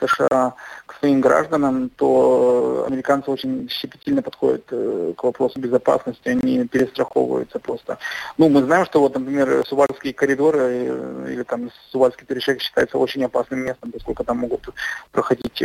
США 0.00 0.54
к 0.86 0.98
своим 0.98 1.20
гражданам, 1.20 1.90
то 1.90 2.86
американцы 2.88 3.30
очень 3.30 3.68
щепетильно 3.68 4.22
подходят 4.22 4.64
к 4.66 5.22
вопросу 5.22 5.60
безопасности, 5.60 6.28
они 6.28 6.66
перестраховываются 6.66 7.58
просто. 7.60 7.98
Ну, 8.38 8.48
мы 8.48 8.62
знаем, 8.62 8.86
что 8.86 9.00
вот, 9.00 9.14
например, 9.14 9.62
Сувальские 9.66 10.14
коридоры 10.14 10.86
или 11.28 11.42
там 11.42 11.70
Сувальский 11.90 12.26
перешейк 12.26 12.62
считается 12.62 12.96
очень 12.96 13.22
опасным 13.24 13.60
местом, 13.60 13.92
поскольку 13.92 14.24
там 14.24 14.38
могут 14.38 14.66
проходить 15.12 15.62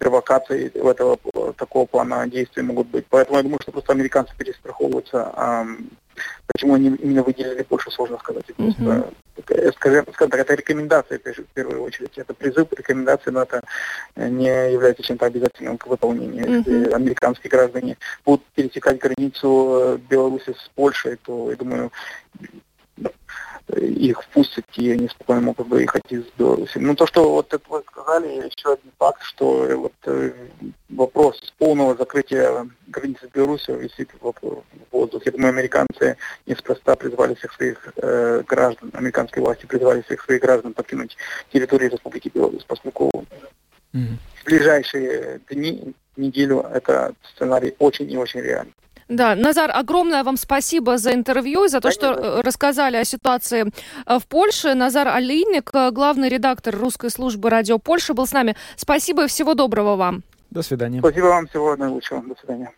провокации 0.00 0.72
в 0.74 0.88
этого 0.88 1.18
такого 1.56 1.86
плана 1.86 2.26
действий 2.26 2.62
могут 2.62 2.88
быть. 2.88 3.06
Поэтому 3.08 3.38
я 3.38 3.42
думаю, 3.42 3.58
что 3.62 3.72
просто 3.72 3.92
американцы 3.92 4.32
перестраховываются. 4.36 5.30
А 5.34 5.66
почему 6.46 6.74
они 6.74 6.88
именно 6.88 7.22
выделили 7.22 7.64
больше, 7.68 7.90
сложно 7.90 8.18
сказать. 8.18 8.44
Mm-hmm. 8.50 9.14
скажем, 9.74 10.06
скажем 10.12 10.30
так, 10.30 10.40
это 10.40 10.54
рекомендация 10.54 11.18
в 11.18 11.54
первую 11.54 11.82
очередь. 11.82 12.16
Это 12.16 12.34
призыв, 12.34 12.72
рекомендации, 12.72 13.30
но 13.30 13.42
это 13.42 13.62
не 14.16 14.72
является 14.72 15.02
чем-то 15.02 15.26
обязательным 15.26 15.78
к 15.78 15.86
выполнению. 15.86 16.58
Если 16.58 16.90
американские 16.92 17.50
граждане 17.50 17.96
будут 18.24 18.44
пересекать 18.54 18.98
границу 18.98 20.00
Беларуси 20.08 20.54
с 20.58 20.70
Польшей, 20.74 21.16
то, 21.16 21.50
я 21.50 21.56
думаю, 21.56 21.90
их 23.76 24.22
впустят, 24.22 24.64
и 24.76 24.90
они 24.90 25.08
спокойно 25.08 25.42
могут 25.42 25.68
выехать 25.68 26.10
из 26.10 26.24
Беларуси. 26.36 26.78
Ну, 26.78 26.94
то, 26.94 27.06
что 27.06 27.30
вот 27.30 27.52
это 27.52 27.64
вы 27.68 27.82
сказали, 27.86 28.46
еще 28.46 28.72
один 28.72 28.90
факт, 28.98 29.22
что 29.22 29.66
вот 29.76 29.92
э, 30.06 30.32
вопрос 31.00 31.40
полного 31.56 31.96
закрытия 31.96 32.68
границы 32.88 33.26
с 33.26 33.30
Беларусью 33.34 33.78
висит 33.78 34.10
в 34.20 34.34
воздухе. 34.92 35.24
Я 35.26 35.32
думаю, 35.32 35.48
американцы 35.48 36.16
неспроста 36.46 36.94
призвали 36.94 37.34
всех 37.34 37.52
своих 37.54 37.92
э, 37.96 38.42
граждан, 38.46 38.90
американские 38.92 39.42
власти 39.42 39.64
призвали 39.64 40.02
всех 40.02 40.22
своих 40.22 40.42
граждан 40.42 40.74
покинуть 40.74 41.16
территорию 41.52 41.90
Республики 41.90 42.30
Беларусь, 42.34 42.64
поскольку 42.66 43.10
mm-hmm. 43.94 44.16
в 44.34 44.44
ближайшие 44.44 45.40
дни, 45.48 45.94
неделю, 46.16 46.66
это 46.70 47.14
сценарий 47.34 47.74
очень 47.78 48.10
и 48.12 48.18
очень 48.18 48.40
реальный. 48.40 48.74
Да, 49.08 49.34
Назар, 49.34 49.70
огромное 49.74 50.22
вам 50.22 50.36
спасибо 50.36 50.98
за 50.98 51.14
интервью, 51.14 51.66
за 51.66 51.80
то, 51.80 51.90
что 51.90 52.12
э, 52.12 52.40
рассказали 52.42 52.96
о 52.96 53.04
ситуации 53.04 53.72
э, 54.06 54.18
в 54.18 54.26
Польше. 54.26 54.74
Назар 54.74 55.08
Алиник, 55.08 55.70
э, 55.72 55.90
главный 55.90 56.28
редактор 56.28 56.76
русской 56.76 57.10
службы 57.10 57.50
«Радио 57.50 57.78
Польша», 57.78 58.14
был 58.14 58.26
с 58.26 58.32
нами. 58.32 58.54
Спасибо 58.76 59.24
и 59.24 59.28
всего 59.28 59.54
доброго 59.54 59.96
вам. 59.96 60.22
До 60.50 60.62
свидания. 60.62 60.98
Спасибо 60.98 61.26
вам, 61.26 61.46
всего 61.46 61.76
наилучшего. 61.76 62.22
До 62.22 62.34
свидания. 62.34 62.72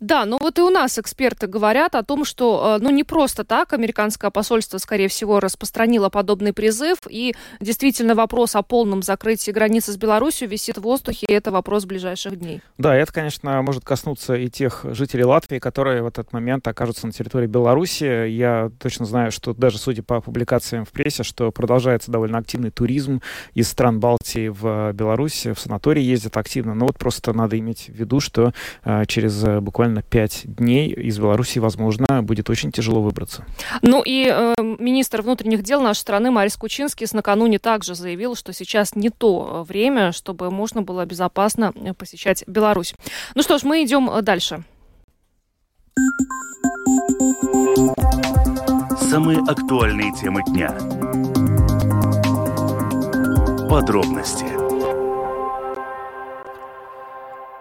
Да, 0.00 0.24
но 0.24 0.38
вот 0.40 0.58
и 0.58 0.62
у 0.62 0.70
нас 0.70 0.98
эксперты 0.98 1.46
говорят 1.46 1.94
о 1.94 2.02
том, 2.02 2.24
что, 2.24 2.76
э, 2.76 2.82
ну, 2.82 2.90
не 2.90 3.04
просто 3.04 3.44
так 3.44 3.72
американское 3.72 4.30
посольство, 4.30 4.78
скорее 4.78 5.08
всего, 5.08 5.40
распространило 5.40 6.08
подобный 6.08 6.52
призыв, 6.52 6.98
и 7.08 7.34
действительно 7.60 8.14
вопрос 8.14 8.56
о 8.56 8.62
полном 8.62 9.02
закрытии 9.02 9.50
границы 9.50 9.92
с 9.92 9.96
Беларусью 9.96 10.48
висит 10.48 10.78
в 10.78 10.82
воздухе, 10.82 11.26
и 11.28 11.32
это 11.32 11.50
вопрос 11.50 11.84
ближайших 11.84 12.38
дней. 12.38 12.62
Да, 12.78 12.94
это, 12.94 13.12
конечно, 13.12 13.62
может 13.62 13.84
коснуться 13.84 14.34
и 14.34 14.48
тех 14.48 14.84
жителей 14.90 15.24
Латвии, 15.24 15.58
которые 15.58 16.02
в 16.02 16.06
этот 16.06 16.32
момент 16.32 16.66
окажутся 16.68 17.06
на 17.06 17.12
территории 17.12 17.46
Беларуси. 17.46 18.28
Я 18.28 18.70
точно 18.78 19.06
знаю, 19.06 19.32
что 19.32 19.54
даже 19.54 19.78
судя 19.78 20.02
по 20.02 20.20
публикациям 20.20 20.84
в 20.84 20.90
прессе, 20.90 21.22
что 21.22 21.50
продолжается 21.52 22.10
довольно 22.10 22.38
активный 22.38 22.70
туризм 22.70 23.22
из 23.54 23.68
стран 23.68 24.00
Балтии 24.00 24.48
в 24.48 24.92
Беларусь, 24.92 25.46
в 25.46 25.58
санатории 25.58 26.02
ездят 26.02 26.36
активно, 26.36 26.74
но 26.74 26.86
вот 26.86 26.98
просто 26.98 27.32
надо 27.32 27.58
иметь 27.58 27.88
в 27.88 27.94
виду, 27.94 28.20
что 28.20 28.52
э, 28.84 29.04
через 29.06 29.42
э, 29.44 29.60
буквально 29.60 29.85
буквально 29.86 30.02
5 30.02 30.42
дней 30.56 30.90
из 30.92 31.18
Беларуси, 31.18 31.58
возможно, 31.58 32.22
будет 32.22 32.50
очень 32.50 32.72
тяжело 32.72 33.00
выбраться. 33.00 33.44
Ну 33.82 34.02
и 34.04 34.28
э, 34.28 34.54
министр 34.58 35.22
внутренних 35.22 35.62
дел 35.62 35.80
нашей 35.80 36.00
страны 36.00 36.30
Марис 36.30 36.56
Кучинский 36.56 37.06
накануне 37.12 37.58
также 37.58 37.94
заявил, 37.94 38.34
что 38.34 38.52
сейчас 38.52 38.96
не 38.96 39.10
то 39.10 39.64
время, 39.68 40.12
чтобы 40.12 40.50
можно 40.50 40.82
было 40.82 41.06
безопасно 41.06 41.72
посещать 41.96 42.44
Беларусь. 42.46 42.94
Ну 43.34 43.42
что 43.42 43.58
ж, 43.58 43.62
мы 43.62 43.84
идем 43.84 44.10
дальше. 44.22 44.64
Самые 49.00 49.38
актуальные 49.38 50.12
темы 50.20 50.42
дня. 50.48 50.72
Подробности 53.70 54.65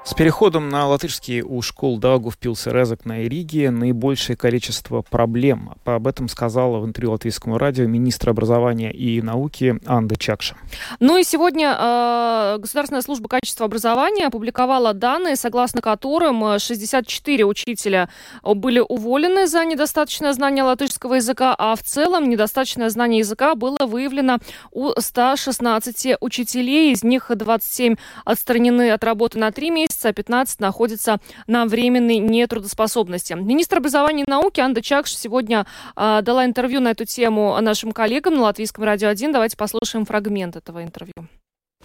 С 0.06 0.14
переходом 0.14 0.70
на 0.70 0.88
латышский 0.88 1.42
у 1.42 1.64
школ 1.64 1.98
Дагов, 1.98 2.38
Пилсерезок 2.38 3.06
на 3.06 3.24
Ириге 3.24 3.72
наибольшее 3.72 4.38
количество 4.38 5.02
проблем. 5.02 5.74
Об 5.84 6.06
этом 6.06 6.30
сказала 6.30 6.78
в 6.78 6.86
интервью 6.86 7.14
Латвийскому 7.14 7.58
радио 7.58 7.88
министр 7.88 8.30
образования 8.30 8.94
и 8.94 9.20
науки 9.24 9.80
Анда 9.88 10.16
Чакша. 10.16 10.58
Ну 11.00 11.18
и 11.18 11.24
сегодня 11.24 11.76
э, 11.76 12.58
Государственная 12.60 13.02
служба 13.02 13.28
качества 13.28 13.66
образования 13.66 14.28
опубликовала 14.28 14.94
данные, 14.94 15.36
согласно 15.36 15.82
которым 15.82 16.60
64 16.60 17.44
учителя 17.44 18.08
были 18.44 18.84
уволены 18.88 19.48
за 19.48 19.66
недостаточное 19.66 20.34
знание 20.34 20.64
латышского 20.64 21.16
языка, 21.16 21.56
а 21.58 21.76
в 21.76 21.82
целом 21.82 22.30
недостаточное 22.30 22.90
знание 22.90 23.20
языка 23.22 23.56
было 23.56 23.88
выявлено 23.88 24.38
у 24.72 24.92
116 24.96 26.18
учителей. 26.22 26.94
Из 26.94 27.04
них 27.04 27.32
27 27.34 27.96
отстранены 28.24 28.92
от 28.92 29.04
работы 29.04 29.40
на 29.40 29.52
3 29.52 29.72
месяца, 29.72 29.95
месяца, 29.96 30.10
а 30.10 30.14
15 30.14 30.60
находятся 30.60 31.20
на 31.48 31.66
временной 31.66 32.18
нетрудоспособности. 32.18 33.34
Министр 33.34 33.78
образования 33.78 34.24
и 34.24 34.30
науки 34.30 34.60
Анда 34.60 34.82
Чакш 34.82 35.16
сегодня 35.16 35.66
э, 35.96 36.22
дала 36.22 36.46
интервью 36.46 36.82
на 36.82 36.92
эту 36.92 37.06
тему 37.06 37.58
нашим 37.62 37.92
коллегам 37.92 38.36
на 38.36 38.42
Латвийском 38.44 38.84
радио 38.84 39.10
1. 39.10 39.32
Давайте 39.32 39.58
послушаем 39.58 40.06
фрагмент 40.06 40.56
этого 40.56 40.84
интервью. 40.84 41.28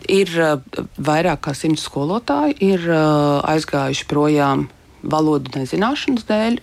Ir 0.08 0.30
vairāk 0.96 1.42
kā 1.44 1.52
simts 1.52 1.82
skolotāji 1.84 2.54
ir 2.64 2.86
aizgājuši 2.88 4.06
projām 4.08 4.62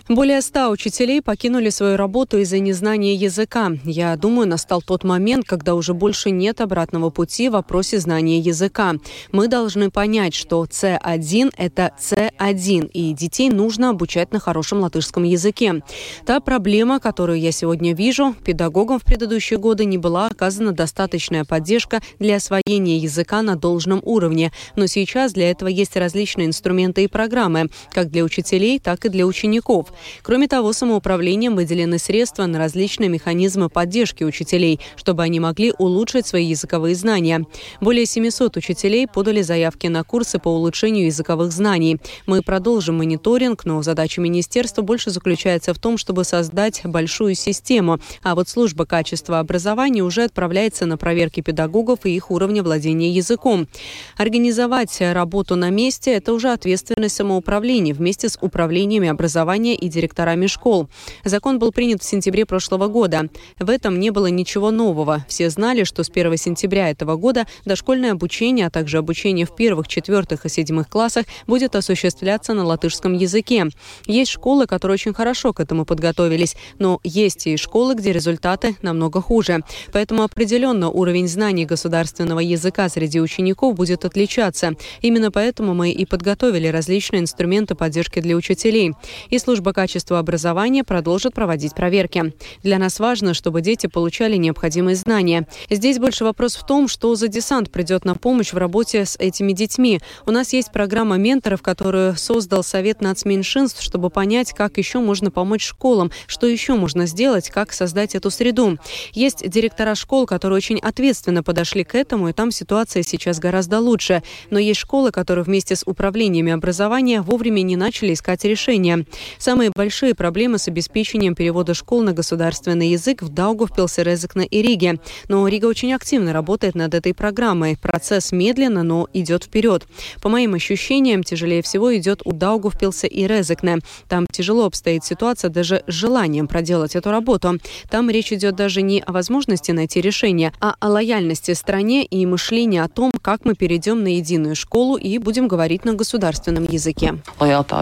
более 0.08 0.40
ста 0.42 0.70
учителей 0.70 1.20
покинули 1.20 1.70
свою 1.70 1.96
работу 1.96 2.38
из-за 2.38 2.60
незнания 2.60 3.14
языка. 3.14 3.72
Я 3.84 4.16
думаю, 4.16 4.48
настал 4.48 4.80
тот 4.80 5.02
момент, 5.02 5.44
когда 5.44 5.74
уже 5.74 5.92
больше 5.92 6.30
нет 6.30 6.60
обратного 6.60 7.10
пути 7.10 7.48
в 7.48 7.52
вопросе 7.52 7.98
знания 7.98 8.38
языка. 8.38 8.94
Мы 9.32 9.48
должны 9.48 9.90
понять, 9.90 10.34
что 10.34 10.64
C1– 10.64 11.52
это 11.56 11.92
C1, 11.98 12.90
и 12.92 13.12
детей 13.12 13.50
нужно 13.50 13.90
обучать 13.90 14.32
на 14.32 14.38
хорошем 14.38 14.80
латышском 14.80 15.24
языке. 15.24 15.82
Та 16.24 16.40
проблема, 16.40 17.00
которую 17.00 17.40
я 17.40 17.50
сегодня 17.50 17.94
вижу, 17.94 18.34
педагогам 18.44 18.98
в 18.98 19.04
предыдущие 19.04 19.58
годы 19.58 19.84
не 19.84 19.98
была 19.98 20.28
оказана 20.28 20.72
достаточная 20.72 21.44
поддержка 21.44 22.00
для 22.18 22.36
освоения 22.36 22.98
языка 22.98 23.42
на 23.42 23.56
должном 23.56 24.00
уровне. 24.04 24.52
Но 24.76 24.86
сейчас 24.86 25.32
для 25.32 25.50
этого 25.50 25.68
есть 25.68 25.96
различные 25.96 26.46
инструменты 26.46 27.04
и 27.04 27.08
программы, 27.08 27.70
как 27.90 28.10
для 28.10 28.24
учителей, 28.28 28.78
так 28.78 29.04
и 29.04 29.08
для 29.08 29.24
учеников. 29.26 29.92
Кроме 30.22 30.46
того, 30.48 30.72
самоуправлением 30.72 31.56
выделены 31.56 31.98
средства 31.98 32.46
на 32.46 32.58
различные 32.58 33.08
механизмы 33.08 33.68
поддержки 33.68 34.24
учителей, 34.24 34.80
чтобы 34.96 35.22
они 35.22 35.40
могли 35.40 35.72
улучшить 35.78 36.26
свои 36.26 36.44
языковые 36.44 36.94
знания. 36.94 37.46
Более 37.80 38.06
700 38.06 38.56
учителей 38.56 39.06
подали 39.06 39.42
заявки 39.42 39.86
на 39.86 40.04
курсы 40.04 40.38
по 40.38 40.48
улучшению 40.48 41.06
языковых 41.06 41.52
знаний. 41.52 41.98
Мы 42.26 42.42
продолжим 42.42 42.98
мониторинг, 42.98 43.64
но 43.64 43.82
задача 43.82 44.20
министерства 44.20 44.82
больше 44.82 45.10
заключается 45.10 45.72
в 45.72 45.78
том, 45.78 45.96
чтобы 45.96 46.24
создать 46.24 46.82
большую 46.84 47.34
систему. 47.34 47.98
А 48.22 48.34
вот 48.34 48.48
служба 48.48 48.84
качества 48.84 49.38
образования 49.38 50.02
уже 50.02 50.24
отправляется 50.24 50.84
на 50.86 50.96
проверки 50.98 51.40
педагогов 51.40 52.00
и 52.04 52.14
их 52.14 52.30
уровня 52.30 52.62
владения 52.62 53.10
языком. 53.10 53.68
Организовать 54.16 55.00
работу 55.00 55.56
на 55.56 55.70
месте– 55.70 56.12
это 56.18 56.32
уже 56.32 56.50
ответственность 56.50 57.16
самоуправления 57.16 57.94
вместе 57.94 58.17
с 58.26 58.38
управлениями 58.40 59.08
образования 59.08 59.74
и 59.74 59.88
директорами 59.88 60.46
школ. 60.46 60.88
Закон 61.24 61.58
был 61.58 61.72
принят 61.72 62.02
в 62.02 62.04
сентябре 62.04 62.46
прошлого 62.46 62.88
года. 62.88 63.28
В 63.58 63.70
этом 63.70 64.00
не 64.00 64.10
было 64.10 64.26
ничего 64.26 64.70
нового. 64.70 65.24
Все 65.28 65.50
знали, 65.50 65.84
что 65.84 66.02
с 66.02 66.10
1 66.10 66.36
сентября 66.36 66.90
этого 66.90 67.16
года 67.16 67.46
дошкольное 67.64 68.12
обучение, 68.12 68.66
а 68.66 68.70
также 68.70 68.98
обучение 68.98 69.46
в 69.46 69.54
первых, 69.54 69.88
четвертых 69.88 70.46
и 70.46 70.48
седьмых 70.48 70.88
классах 70.88 71.26
будет 71.46 71.76
осуществляться 71.76 72.54
на 72.54 72.64
латышском 72.64 73.12
языке. 73.12 73.66
Есть 74.06 74.30
школы, 74.30 74.66
которые 74.66 74.94
очень 74.94 75.14
хорошо 75.14 75.52
к 75.52 75.60
этому 75.60 75.84
подготовились, 75.84 76.56
но 76.78 77.00
есть 77.04 77.46
и 77.46 77.56
школы, 77.56 77.94
где 77.94 78.12
результаты 78.12 78.76
намного 78.82 79.20
хуже. 79.20 79.60
Поэтому 79.92 80.22
определенно 80.22 80.88
уровень 80.88 81.28
знаний 81.28 81.66
государственного 81.66 82.40
языка 82.40 82.88
среди 82.88 83.20
учеников 83.20 83.74
будет 83.74 84.04
отличаться. 84.04 84.72
Именно 85.02 85.30
поэтому 85.30 85.74
мы 85.74 85.90
и 85.90 86.06
подготовили 86.06 86.68
различные 86.68 87.20
инструменты 87.20 87.74
поддержки 87.74 88.07
для 88.16 88.36
учителей. 88.36 88.94
И 89.30 89.38
служба 89.38 89.72
качества 89.72 90.18
образования 90.18 90.84
продолжит 90.84 91.34
проводить 91.34 91.74
проверки. 91.74 92.32
Для 92.62 92.78
нас 92.78 92.98
важно, 92.98 93.34
чтобы 93.34 93.60
дети 93.60 93.86
получали 93.86 94.36
необходимые 94.36 94.96
знания. 94.96 95.46
Здесь 95.70 95.98
больше 95.98 96.24
вопрос 96.24 96.56
в 96.56 96.66
том, 96.66 96.88
что 96.88 97.14
за 97.14 97.28
десант 97.28 97.70
придет 97.70 98.04
на 98.04 98.14
помощь 98.14 98.52
в 98.52 98.56
работе 98.56 99.04
с 99.04 99.16
этими 99.18 99.52
детьми. 99.52 100.00
У 100.26 100.30
нас 100.30 100.52
есть 100.52 100.72
программа 100.72 101.16
менторов, 101.16 101.62
которую 101.62 102.16
создал 102.16 102.62
Совет 102.62 103.00
нацменьшинств, 103.00 103.82
чтобы 103.82 104.10
понять, 104.10 104.52
как 104.52 104.78
еще 104.78 105.00
можно 105.00 105.30
помочь 105.30 105.64
школам, 105.64 106.10
что 106.26 106.46
еще 106.46 106.74
можно 106.74 107.06
сделать, 107.06 107.50
как 107.50 107.72
создать 107.72 108.14
эту 108.14 108.30
среду. 108.30 108.78
Есть 109.12 109.48
директора 109.48 109.94
школ, 109.94 110.26
которые 110.26 110.56
очень 110.56 110.78
ответственно 110.78 111.42
подошли 111.42 111.84
к 111.84 111.94
этому, 111.94 112.28
и 112.28 112.32
там 112.32 112.50
ситуация 112.50 113.02
сейчас 113.02 113.38
гораздо 113.38 113.80
лучше. 113.80 114.22
Но 114.50 114.58
есть 114.58 114.80
школы, 114.80 115.10
которые 115.10 115.44
вместе 115.44 115.76
с 115.76 115.82
управлениями 115.84 116.52
образования 116.52 117.20
вовремя 117.20 117.62
не 117.62 117.76
начали 117.76 117.97
искать 118.06 118.44
решения. 118.44 119.04
Самые 119.38 119.70
большие 119.74 120.14
проблемы 120.14 120.58
с 120.58 120.68
обеспечением 120.68 121.34
перевода 121.34 121.74
школ 121.74 122.02
на 122.02 122.12
государственный 122.12 122.90
язык 122.90 123.22
в 123.22 123.28
Даугавпилсе, 123.28 124.02
Резекне 124.02 124.46
и 124.46 124.62
Риге. 124.62 125.00
Но 125.28 125.46
Рига 125.48 125.66
очень 125.66 125.92
активно 125.92 126.32
работает 126.32 126.74
над 126.74 126.94
этой 126.94 127.14
программой. 127.14 127.76
Процесс 127.76 128.32
медленно, 128.32 128.82
но 128.82 129.08
идет 129.12 129.44
вперед. 129.44 129.86
По 130.22 130.28
моим 130.28 130.54
ощущениям, 130.54 131.22
тяжелее 131.22 131.62
всего 131.62 131.96
идет 131.96 132.22
у 132.24 132.32
Даугавпилса 132.32 133.06
и 133.06 133.26
Резекне. 133.26 133.78
Там 134.08 134.26
тяжело 134.30 134.66
обстоит 134.66 135.04
ситуация 135.04 135.50
даже 135.50 135.82
с 135.86 135.92
желанием 135.92 136.46
проделать 136.48 136.96
эту 136.96 137.10
работу. 137.10 137.58
Там 137.90 138.10
речь 138.10 138.32
идет 138.32 138.56
даже 138.56 138.82
не 138.82 139.00
о 139.00 139.12
возможности 139.12 139.72
найти 139.72 140.00
решение, 140.00 140.52
а 140.60 140.74
о 140.80 140.88
лояльности 140.88 141.52
стране 141.52 142.04
и 142.04 142.24
мышлении 142.26 142.78
о 142.78 142.88
том, 142.88 143.10
как 143.22 143.44
мы 143.44 143.54
перейдем 143.54 144.02
на 144.02 144.16
единую 144.16 144.54
школу 144.54 144.96
и 144.96 145.18
будем 145.18 145.48
говорить 145.48 145.84
на 145.84 145.94
государственном 145.94 146.64
языке. 146.64 147.14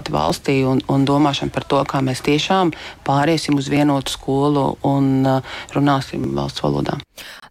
Лоялtāte 0.07 0.13
valstī 0.13 0.65
un, 0.65 0.81
un 0.89 1.05
domāšana 1.05 1.53
par 1.53 1.65
to, 1.65 1.83
kā 1.85 2.01
mēs 2.01 2.23
tiešām 2.23 2.73
pāriesim 3.05 3.59
uz 3.59 3.69
vienotu 3.69 4.11
skolu 4.11 4.79
un 4.83 5.27
uh, 5.27 5.43
runāsim 5.75 6.35
valsts 6.35 6.63
valodā. 6.63 6.99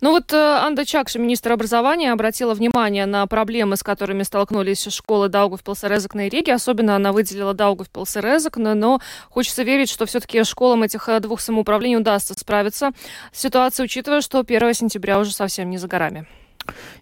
Ну 0.01 0.11
вот 0.11 0.33
э, 0.33 0.37
Анда 0.37 0.85
Чакша, 0.85 1.19
министр 1.19 1.53
образования, 1.53 2.11
обратила 2.11 2.53
внимание 2.53 3.05
на 3.05 3.25
проблемы, 3.27 3.75
с 3.75 3.83
которыми 3.83 4.23
столкнулись 4.23 4.87
школы 4.91 5.29
Даугавпилса, 5.29 5.87
Резекна 5.87 6.27
и 6.27 6.29
Риги. 6.29 6.51
Особенно 6.51 6.95
она 6.95 7.11
выделила 7.11 7.53
Даугавпилса, 7.53 8.19
Резекна, 8.19 8.75
но 8.75 8.99
хочется 9.29 9.63
верить, 9.63 9.89
что 9.89 10.05
все-таки 10.05 10.43
школам 10.43 10.83
этих 10.83 11.09
э, 11.09 11.19
двух 11.19 11.41
самоуправлений 11.41 11.97
удастся 11.97 12.33
справиться 12.37 12.91
с 13.31 13.41
ситуацией, 13.41 13.85
учитывая, 13.85 14.21
что 14.21 14.39
1 14.39 14.73
сентября 14.73 15.19
уже 15.19 15.31
совсем 15.31 15.69
не 15.69 15.77
за 15.77 15.87
горами. 15.87 16.27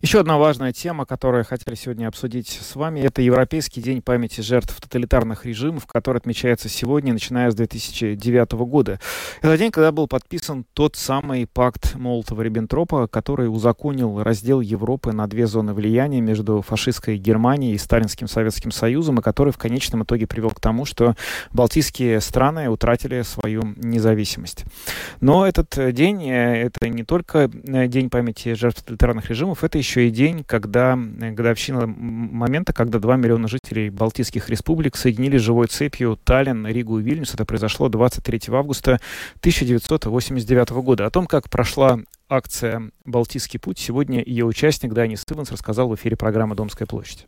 Еще 0.02 0.20
одна 0.20 0.38
важная 0.38 0.74
тема, 0.74 1.06
которую 1.06 1.46
хотели 1.46 1.76
сегодня 1.76 2.08
обсудить 2.08 2.60
с 2.62 2.76
вами, 2.76 3.00
это 3.00 3.22
Европейский 3.22 3.82
день 3.82 4.02
памяти 4.02 4.42
жертв 4.42 4.80
тоталитарных 4.80 5.46
режимов, 5.46 5.86
который 5.86 6.18
отмечается 6.18 6.70
сегодня, 6.70 7.14
начиная 7.14 7.52
с 7.52 7.56
2009 7.56 8.52
года. 8.54 9.00
Это 9.42 9.58
день, 9.58 9.72
когда 9.72 9.92
был 9.92 10.08
подписан 10.08 10.66
тот 10.74 10.96
самый 10.96 11.48
пакт 11.48 11.96
Молотова-Риббентропа, 11.96 13.08
который 13.08 13.48
узаконил 13.48 14.22
раздел 14.24 14.62
Европы 14.62 15.12
на 15.12 15.28
две 15.28 15.48
зоны 15.48 15.74
влияния 15.74 16.22
между 16.22 16.62
фашистской 16.62 17.18
Германией 17.18 17.76
и 17.76 17.78
Сталинским 17.78 18.28
Советским 18.28 18.72
Союзом, 18.72 19.20
и 19.20 19.22
который 19.22 19.54
в 19.54 19.58
конечном 19.58 20.04
итоге 20.04 20.28
привел 20.28 20.50
к 20.50 20.60
тому, 20.60 20.86
что 20.86 21.16
балтийские 21.52 22.20
страны 22.22 22.70
утратили 22.70 23.22
свою 23.22 23.62
независимость. 23.78 24.66
Но 25.22 25.46
этот 25.46 25.94
день, 25.94 26.24
э, 26.30 26.64
это 26.64 26.90
не 26.90 27.04
только 27.04 27.50
э, 27.50 27.88
день 27.88 28.10
памяти 28.10 28.54
жертв 28.54 28.82
тоталитарных 28.82 29.30
режимов, 29.30 29.53
это 29.62 29.78
еще 29.78 30.08
и 30.08 30.10
день, 30.10 30.44
когда 30.46 30.98
э, 30.98 31.32
годовщина 31.32 31.86
момента, 31.86 32.72
когда 32.72 32.98
2 32.98 33.18
миллиона 33.18 33.50
жителей 33.50 33.90
Балтийских 33.90 34.50
республик 34.50 34.96
соединили 34.96 35.36
живой 35.36 35.68
цепью 35.68 36.18
Таллин, 36.24 36.66
Ригу 36.66 37.00
и 37.00 37.04
Вильнюс. 37.04 37.34
Это 37.34 37.46
произошло 37.46 37.90
23 37.90 38.42
августа 38.48 39.02
1989 39.42 40.70
года. 40.72 41.06
О 41.06 41.12
том, 41.12 41.28
как 41.28 41.50
прошла 41.50 42.00
акция 42.30 42.90
«Балтийский 43.06 43.60
путь», 43.60 43.78
сегодня 43.78 44.24
ее 44.26 44.46
участник 44.46 44.94
Дани 44.94 45.16
Стивенс 45.16 45.52
рассказал 45.52 45.90
в 45.90 45.96
эфире 45.96 46.16
программы 46.16 46.56
«Домская 46.56 46.88
площадь». 46.88 47.28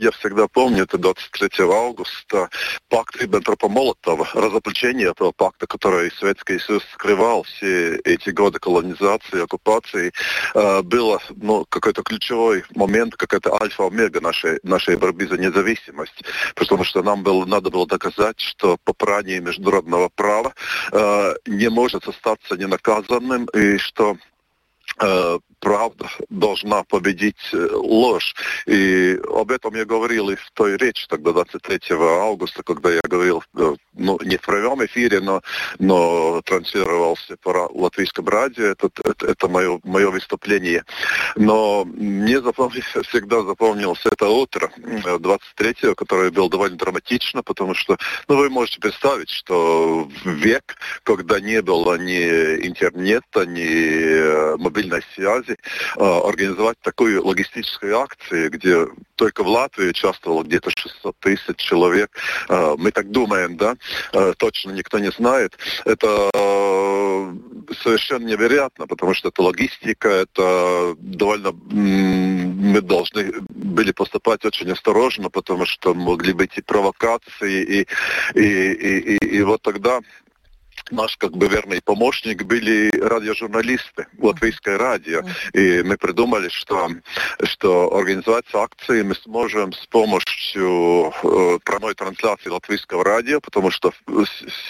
Я 0.00 0.10
всегда 0.10 0.48
помню, 0.48 0.82
это 0.82 0.98
23 0.98 1.50
августа, 1.70 2.50
пакт 2.88 3.14
Риббентропа-Молотова, 3.14 4.26
разоблачение 4.34 5.10
этого 5.10 5.30
пакта, 5.30 5.68
который 5.68 6.10
Советский 6.10 6.58
Союз 6.58 6.82
скрывал 6.94 7.44
все 7.44 7.98
эти 7.98 8.30
годы 8.30 8.58
колонизации, 8.58 9.44
оккупации, 9.44 10.12
э, 10.54 10.82
было 10.82 11.20
ну, 11.36 11.64
какой-то 11.68 12.02
ключевой 12.02 12.64
момент, 12.74 13.14
какая-то 13.14 13.54
альфа-омега 13.62 14.20
нашей, 14.20 14.58
нашей 14.64 14.96
борьбы 14.96 15.28
за 15.28 15.38
независимость, 15.38 16.24
потому 16.56 16.82
что 16.82 17.04
нам 17.04 17.22
было, 17.22 17.44
надо 17.44 17.70
было 17.70 17.86
доказать, 17.86 18.40
что 18.40 18.76
попрание 18.82 19.38
международного 19.38 20.08
права 20.08 20.54
э, 20.90 21.34
не 21.46 21.70
может 21.70 22.08
остаться 22.08 22.56
ненаказанным, 22.56 23.44
и 23.54 23.78
что 23.78 24.16
э, 25.00 25.38
правда 25.64 26.10
должна 26.28 26.84
победить 26.84 27.48
э, 27.52 27.68
ложь. 27.72 28.34
И 28.66 29.18
об 29.30 29.50
этом 29.50 29.74
я 29.74 29.86
говорил 29.86 30.28
и 30.28 30.36
в 30.36 30.50
той 30.52 30.76
речи 30.76 31.06
тогда 31.08 31.32
23 31.32 31.80
августа, 31.90 32.62
когда 32.62 32.92
я 32.92 33.00
говорил, 33.02 33.42
э, 33.56 33.74
ну, 33.94 34.18
не 34.22 34.36
в 34.36 34.42
прямом 34.42 34.84
эфире, 34.84 35.20
но, 35.20 35.40
но 35.78 36.42
транслировался 36.42 37.36
по 37.42 37.70
латвийском 37.72 38.28
радио, 38.28 38.64
это, 38.66 38.90
это, 39.02 39.26
это 39.26 39.48
мое, 39.48 39.80
мое 39.84 40.10
выступление. 40.10 40.84
Но 41.34 41.86
мне 41.86 42.40
запомнилось, 42.42 43.06
всегда 43.08 43.42
запомнилось 43.42 44.04
это 44.04 44.28
утро, 44.28 44.70
23 45.18 45.74
го 45.82 45.94
которое 45.94 46.30
было 46.30 46.50
довольно 46.50 46.76
драматично, 46.76 47.42
потому 47.42 47.74
что, 47.74 47.96
ну, 48.28 48.36
вы 48.36 48.50
можете 48.50 48.80
представить, 48.80 49.30
что 49.30 50.10
век, 50.24 50.76
когда 51.04 51.40
не 51.40 51.62
было 51.62 51.96
ни 51.96 52.66
интернета, 52.66 53.46
ни 53.46 53.64
э, 53.64 54.56
мобильной 54.58 55.02
связи, 55.14 55.53
связи 55.54 55.58
э, 55.96 56.28
организовать 56.28 56.78
такую 56.80 57.24
логистическую 57.24 57.98
акцию, 57.98 58.50
где 58.50 58.86
только 59.16 59.44
в 59.44 59.48
Латвии 59.48 59.88
участвовало 59.88 60.42
где-то 60.42 60.70
600 60.70 61.16
тысяч 61.18 61.56
человек. 61.56 62.10
Э, 62.48 62.74
мы 62.76 62.90
так 62.90 63.10
думаем, 63.10 63.56
да? 63.56 63.76
Э, 64.12 64.32
точно 64.36 64.72
никто 64.72 64.98
не 64.98 65.10
знает. 65.10 65.56
Это 65.84 66.30
совершенно 67.82 68.26
невероятно, 68.26 68.86
потому 68.86 69.14
что 69.14 69.28
это 69.28 69.42
логистика, 69.42 70.08
это 70.08 70.94
довольно 70.98 71.52
мы 71.52 72.80
должны 72.80 73.32
были 73.48 73.92
поступать 73.92 74.44
очень 74.44 74.70
осторожно, 74.70 75.30
потому 75.30 75.64
что 75.66 75.94
могли 75.94 76.32
быть 76.32 76.58
и 76.58 76.62
провокации, 76.62 77.62
и, 77.62 77.86
и, 78.34 78.72
и, 78.72 79.16
и, 79.16 79.36
и 79.38 79.42
вот 79.42 79.62
тогда 79.62 80.00
наш 80.90 81.16
как 81.16 81.32
бы 81.36 81.48
верный 81.48 81.80
помощник 81.82 82.44
были 82.44 82.90
радиожурналисты, 83.00 84.06
латвийское 84.18 84.78
радио. 84.78 85.22
И 85.52 85.82
мы 85.82 85.96
придумали, 85.96 86.48
что, 86.48 86.90
что 87.42 87.96
организовать 87.96 88.46
акции 88.52 89.02
мы 89.02 89.14
сможем 89.14 89.72
с 89.72 89.86
помощью 89.86 91.12
э, 91.22 91.58
прямой 91.64 91.94
трансляции 91.94 92.50
латвийского 92.50 93.04
радио, 93.04 93.40
потому 93.40 93.70
что 93.70 93.92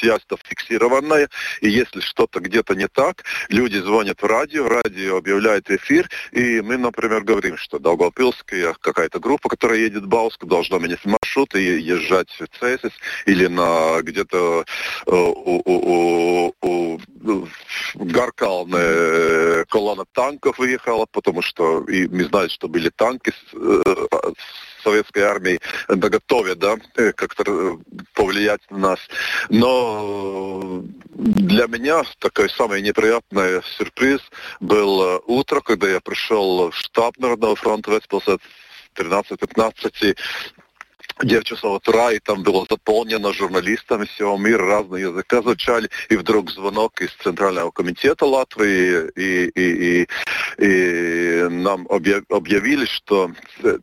связь-то 0.00 0.36
фиксированная, 0.44 1.28
и 1.60 1.68
если 1.68 2.00
что-то 2.00 2.40
где-то 2.40 2.74
не 2.74 2.88
так, 2.88 3.24
люди 3.48 3.78
звонят 3.78 4.20
в 4.20 4.26
радио, 4.26 4.68
радио 4.68 5.16
объявляет 5.16 5.70
эфир, 5.70 6.08
и 6.32 6.60
мы, 6.60 6.76
например, 6.76 7.22
говорим, 7.22 7.56
что 7.56 7.78
Долгопилская 7.78 8.74
какая-то 8.80 9.18
группа, 9.18 9.48
которая 9.48 9.78
едет 9.78 10.04
в 10.04 10.08
Бауску, 10.08 10.46
должна 10.46 10.78
маршрут, 10.78 11.23
маршрут 11.34 11.54
и 11.54 11.80
езжать 11.80 12.28
в 12.38 12.46
Цесис 12.58 12.92
или 13.26 13.46
на 13.46 14.00
где-то 14.02 14.64
э, 15.06 15.10
у, 15.10 15.62
у, 15.64 16.54
у, 16.60 17.00
у 17.22 17.48
Гаркалне 17.94 19.64
колонна 19.66 20.04
танков 20.12 20.58
выехала, 20.58 21.06
потому 21.10 21.42
что 21.42 21.84
и 21.84 22.06
мы 22.08 22.24
знаем, 22.24 22.50
что 22.50 22.68
были 22.68 22.90
танки 22.90 23.32
э, 23.52 23.82
советской 24.82 25.22
армии 25.22 25.60
наготове, 25.88 26.54
да, 26.54 26.76
э, 26.96 27.12
как-то 27.12 27.78
повлиять 28.14 28.60
на 28.70 28.78
нас. 28.78 29.00
Но 29.48 30.82
для 31.14 31.66
меня 31.66 32.02
такой 32.18 32.50
самый 32.50 32.82
неприятный 32.82 33.62
сюрприз 33.78 34.20
был 34.60 35.22
утро, 35.26 35.60
когда 35.60 35.88
я 35.88 36.00
пришел 36.00 36.70
в 36.70 36.76
штаб 36.76 37.16
Народного 37.18 37.56
фронта 37.56 37.90
в 37.90 37.98
13-15 38.96 40.16
9 41.22 41.44
часов 41.44 41.76
утра, 41.76 42.12
и 42.12 42.18
там 42.18 42.42
было 42.42 42.66
заполнено 42.68 43.32
журналистами 43.32 44.04
всего 44.04 44.36
мира, 44.36 44.66
разные 44.66 45.08
языка 45.08 45.42
звучали, 45.42 45.88
и 46.08 46.16
вдруг 46.16 46.50
звонок 46.50 47.00
из 47.00 47.12
Центрального 47.22 47.70
комитета 47.70 48.26
Латвии, 48.26 49.10
и, 49.14 49.48
и, 49.48 50.02
и, 50.02 50.08
и 50.58 51.48
нам 51.48 51.86
объявили, 51.88 52.86
что 52.86 53.30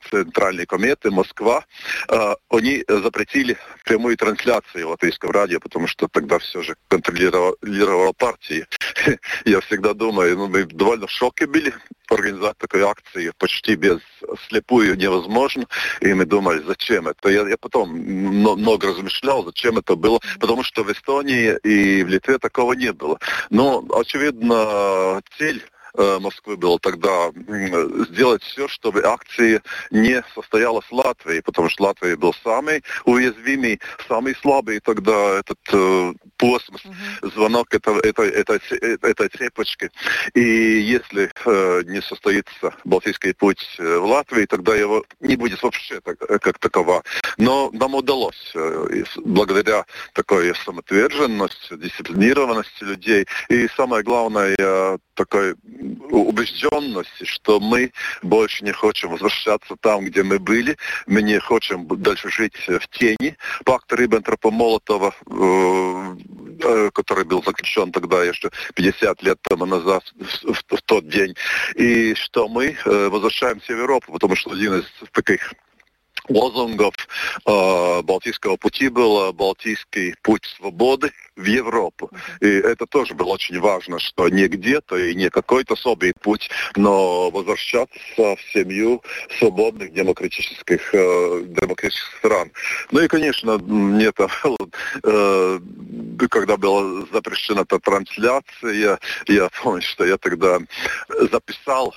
Центральный 0.10 0.66
комитет 0.66 1.06
Москва, 1.06 1.66
э, 2.10 2.36
они 2.50 2.84
запретили 2.88 3.58
прямую 3.86 4.18
трансляцию 4.18 4.90
латвийского 4.90 5.34
радио, 5.34 5.60
потому 5.60 5.88
что 5.88 6.08
тогда 6.08 6.40
все 6.40 6.62
же 6.62 6.76
контролировала 6.88 8.14
партия. 8.14 8.68
Я 9.46 9.62
всегда 9.62 9.94
думаю, 9.94 10.38
ну, 10.38 10.48
мы 10.48 10.66
довольно 10.66 11.08
в 11.08 11.12
шоке 11.12 11.46
были, 11.46 11.74
организовать 12.12 12.58
такой 12.58 12.84
акции 12.84 13.32
почти 13.38 13.76
без 13.76 14.00
слепую 14.48 14.98
невозможно. 14.98 15.66
И 16.02 16.14
мы 16.14 16.26
думали, 16.26 16.62
зачем 16.66 17.08
это. 17.08 17.30
Я, 17.30 17.48
я 17.48 17.58
потом 17.58 17.90
много 17.90 18.88
размышлял, 18.88 19.44
зачем 19.46 19.78
это 19.78 19.96
было. 19.96 20.20
Потому 20.40 20.64
что 20.64 20.84
в 20.84 20.92
Эстонии 20.92 21.58
и 21.64 22.04
в 22.04 22.08
Литве 22.08 22.38
такого 22.38 22.74
не 22.74 22.92
было. 22.94 23.20
Но, 23.50 23.86
очевидно, 23.94 25.22
цель 25.38 25.64
Москвы 25.96 26.58
было 26.58 26.80
тогда 26.80 27.32
сделать 28.10 28.44
все, 28.44 28.68
чтобы 28.68 29.04
акции 29.04 29.62
не 29.90 30.24
состоялась 30.34 30.86
в 30.86 30.94
Латвии, 30.94 31.42
потому 31.42 31.70
что 31.70 31.84
Латвия 31.84 32.16
был 32.16 32.34
самый 32.44 32.84
уязвимый, 33.06 33.80
самый 34.08 34.36
слабый 34.36 34.80
тогда 34.80 35.40
этот 35.40 35.60
э, 35.72 36.14
космос, 36.40 36.82
uh-huh. 36.84 37.34
звонок 37.34 37.74
это, 37.74 37.92
это, 38.04 38.24
это, 38.24 38.60
этой 39.08 39.30
цепочки. 39.30 39.90
И 40.34 40.42
если 40.42 41.32
э, 41.46 41.84
не 41.86 42.02
состоится 42.02 42.74
Балтийский 42.84 43.34
путь 43.34 43.66
э, 43.78 43.98
в 43.98 44.06
Латвии, 44.06 44.46
тогда 44.46 44.76
его 44.76 45.06
не 45.20 45.36
будет 45.36 45.62
вообще 45.62 46.00
так, 46.02 46.18
как 46.18 46.60
такова. 46.60 47.04
Но 47.38 47.70
нам 47.74 47.96
удалось, 47.96 48.52
э, 48.56 49.04
благодаря 49.18 49.86
такой 50.14 50.54
самоотверженности, 50.56 51.76
дисциплинированности 51.76 52.84
людей, 52.84 53.26
и 53.50 53.68
самое 53.76 54.04
главное, 54.04 54.98
такой 55.14 55.56
убежденности, 56.10 57.26
что 57.26 57.60
мы 57.60 57.92
больше 58.22 58.64
не 58.64 58.72
хотим 58.72 59.12
возвращаться 59.12 59.76
там, 59.80 60.06
где 60.06 60.24
мы 60.24 60.40
были, 60.40 60.78
мы 61.08 61.22
не 61.22 61.40
хотим 61.40 61.88
дальше 61.88 62.30
жить 62.30 62.54
в 62.68 62.88
тени. 62.90 63.38
Пакта 63.66 63.96
Риббентропа-Молотова, 63.96 65.14
э, 65.30 66.16
э, 66.64 66.90
который 66.94 67.26
был 67.26 67.44
заключен 67.44 67.92
тогда 67.92 68.24
еще 68.24 68.50
50 68.76 69.24
лет 69.24 69.40
тому 69.42 69.66
назад, 69.66 70.04
в, 70.18 70.82
тот 70.86 71.08
день, 71.08 71.36
и 71.76 72.14
что 72.16 72.48
мы 72.48 72.76
э, 72.86 73.10
возвращаемся 73.10 73.74
в 73.74 73.78
Европу, 73.78 74.14
потому 74.14 74.36
что 74.36 74.52
один 74.52 74.80
из 74.80 74.86
таких 75.12 75.54
лозунгов 76.30 76.94
э, 77.46 78.02
Балтийского 78.04 78.58
пути 78.58 78.90
был 78.90 79.34
«Балтийский 79.34 80.16
путь 80.22 80.46
свободы 80.58 81.12
в 81.36 81.46
Европу». 81.46 82.10
И 82.40 82.48
это 82.48 82.86
тоже 82.86 83.14
было 83.14 83.34
очень 83.34 83.60
важно, 83.60 84.00
что 84.00 84.30
не 84.30 84.48
где-то 84.48 84.98
и 84.98 85.16
не 85.16 85.30
какой-то 85.30 85.74
особый 85.74 86.14
путь, 86.14 86.50
но 86.76 87.30
возвращаться 87.30 87.92
в 88.18 88.38
семью 88.54 89.02
свободных 89.40 89.94
демократических, 89.94 90.94
э, 90.94 91.44
демократических 91.48 92.18
стран. 92.20 92.52
Ну 92.92 93.02
и, 93.02 93.08
конечно, 93.08 93.58
мне 93.58 94.06
это, 94.06 94.28
э, 95.04 95.60
когда 96.30 96.58
была 96.58 97.06
запрещена 97.12 97.62
эта 97.62 97.80
трансляция, 97.80 99.00
я 99.28 99.50
помню, 99.62 99.82
что 99.82 100.06
я 100.06 100.18
тогда 100.18 100.60
записал 101.32 101.94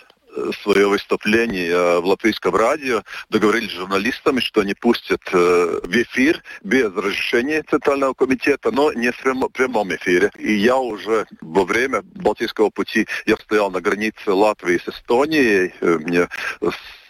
свое 0.63 0.89
выступление 0.89 1.71
э, 1.71 2.01
в 2.01 2.07
латвийском 2.07 2.55
радио, 2.55 3.03
договорились 3.31 3.71
с 3.71 3.75
журналистами, 3.75 4.41
что 4.41 4.61
они 4.61 4.75
пустят 4.75 5.21
э, 5.33 5.81
в 5.83 5.91
эфир 5.91 6.43
без 6.63 6.93
разрешения 6.95 7.63
Центрального 7.63 8.15
комитета, 8.15 8.71
но 8.71 8.93
не 8.93 9.13
в 9.13 9.49
прямом 9.53 9.95
эфире. 9.95 10.31
И 10.39 10.55
я 10.55 10.77
уже 10.77 11.27
во 11.41 11.65
время 11.65 12.03
Балтийского 12.03 12.71
пути, 12.71 13.07
я 13.27 13.37
стоял 13.37 13.71
на 13.71 13.81
границе 13.81 14.33
Латвии 14.33 14.79
с 14.79 14.89
Эстонией, 14.89 15.73
э, 15.81 15.99
мне 15.99 16.29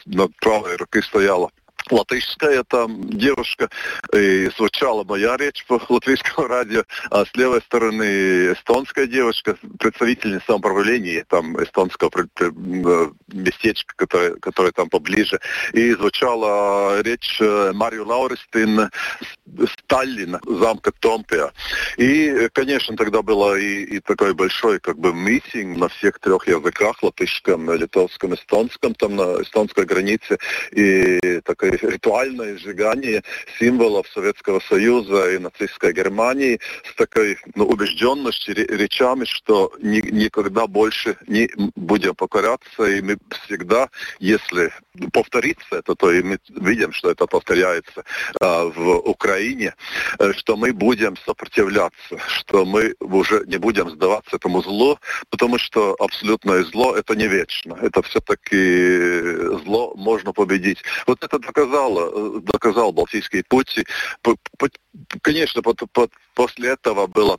на 0.07 0.29
правой 0.41 0.77
руке 0.77 1.03
стояла 1.03 1.51
латышская 1.91 2.65
там 2.65 3.09
девушка, 3.11 3.69
и 4.13 4.51
звучала 4.57 5.05
моя 5.05 5.37
речь 5.37 5.65
по 5.67 5.81
латвийскому 5.89 6.47
радио, 6.49 6.85
а 7.11 7.25
с 7.25 7.35
левой 7.35 7.61
стороны 7.63 8.53
эстонская 8.53 9.07
девушка, 9.07 9.57
представительница 9.79 10.45
самоуправления 10.47 11.25
там 11.29 11.63
эстонского 11.63 12.11
э, 12.41 12.51
местечка, 13.29 13.95
которое, 13.97 14.35
которое 14.37 14.73
там 14.73 14.89
поближе, 14.89 15.41
и 15.73 15.93
звучала 15.93 17.01
речь 17.03 17.39
э, 17.41 17.73
Марью 17.75 18.07
Лауристин 18.07 18.91
с 19.79 19.85
Таллина, 19.85 20.41
замка 20.47 20.93
Тоомпеа. 20.93 21.53
И, 21.97 22.49
конечно, 22.53 22.97
тогда 22.97 23.23
было 23.23 23.57
и, 23.59 23.85
и 23.85 24.01
такой 24.01 24.35
большой 24.35 24.81
как 24.81 24.99
бы 24.99 25.13
митинг 25.13 25.79
на 25.79 25.89
всех 25.89 26.19
трех 26.19 26.47
языках, 26.49 27.03
латышском, 27.03 27.71
литовском, 27.73 28.35
эстонском, 28.35 28.95
там 28.95 29.17
на 29.17 29.43
эстонской 29.43 29.85
границе, 29.85 30.39
и 30.73 31.41
такой 31.45 31.74
ритуальное 31.83 32.57
сжигание 32.57 33.23
символов 33.59 34.07
Советского 34.09 34.61
Союза 34.61 35.33
и 35.33 35.39
нацистской 35.39 35.93
Германии 35.93 36.61
с 36.91 36.95
такой 36.95 37.39
ну, 37.55 37.67
убежденностью, 37.67 38.55
речами, 38.55 39.25
что 39.25 39.73
ни, 39.81 40.01
никогда 40.11 40.67
больше 40.67 41.17
не 41.27 41.51
будем 41.75 42.15
покоряться, 42.15 42.85
и 42.85 43.01
мы 43.01 43.19
всегда, 43.45 43.89
если 44.19 44.73
повторится 45.13 45.77
это, 45.77 45.95
то 45.95 46.11
и 46.13 46.23
мы 46.23 46.39
видим, 46.49 46.93
что 46.93 47.11
это 47.11 47.27
повторяется 47.27 48.05
а, 48.41 48.65
в 48.65 48.99
Украине, 49.09 49.75
э, 50.19 50.33
что 50.33 50.57
мы 50.57 50.73
будем 50.73 51.17
сопротивляться, 51.17 52.19
что 52.29 52.65
мы 52.65 52.95
уже 53.01 53.45
не 53.47 53.59
будем 53.59 53.91
сдаваться 53.91 54.37
этому 54.37 54.63
злу, 54.63 54.99
потому 55.31 55.59
что 55.59 55.97
абсолютное 55.99 56.65
зло 56.65 56.97
это 56.97 57.15
не 57.15 57.27
вечно. 57.27 57.77
Это 57.81 58.03
все-таки 58.03 59.57
зло 59.65 59.95
можно 59.97 60.33
победить. 60.33 60.83
Вот 61.07 61.23
это 61.25 61.39
доказало, 61.39 62.39
э, 62.39 62.41
доказал 62.41 62.93
Балтийский 62.93 63.43
путь. 63.45 63.79
Конечно, 65.23 65.63
после 66.35 66.69
этого 66.69 67.07
было 67.07 67.39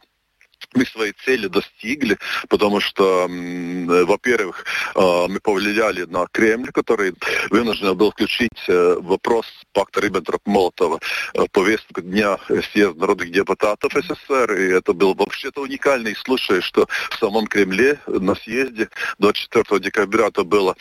мы 0.76 0.86
свои 0.86 1.14
цели 1.24 1.48
достигли, 1.48 2.18
потому 2.50 2.80
что, 2.80 3.28
во-первых, 3.28 4.66
э, 4.96 5.26
мы 5.28 5.40
повлияли 5.40 6.04
на 6.04 6.28
Кремль, 6.28 6.72
который 6.72 7.14
вынужден 7.50 7.96
был 7.96 8.12
включить 8.12 8.64
э, 8.68 8.98
вопрос 9.00 9.46
пакта 9.74 10.02
Риббентроп-Молотова 10.02 11.00
э, 11.34 11.46
повестку 11.52 12.02
дня 12.02 12.38
съезда 12.72 13.00
народных 13.00 13.32
депутатов 13.32 13.94
СССР, 13.94 14.54
и 14.54 14.72
это 14.74 14.94
был 14.94 15.14
вообще-то 15.14 15.62
уникальный 15.62 16.16
случай, 16.16 16.62
что 16.62 16.88
в 17.12 17.16
самом 17.16 17.48
Кремле 17.48 18.00
на 18.08 18.36
съезде 18.36 18.90
24 19.20 19.80
декабря 19.80 20.28
это 20.28 20.44
было 20.44 20.76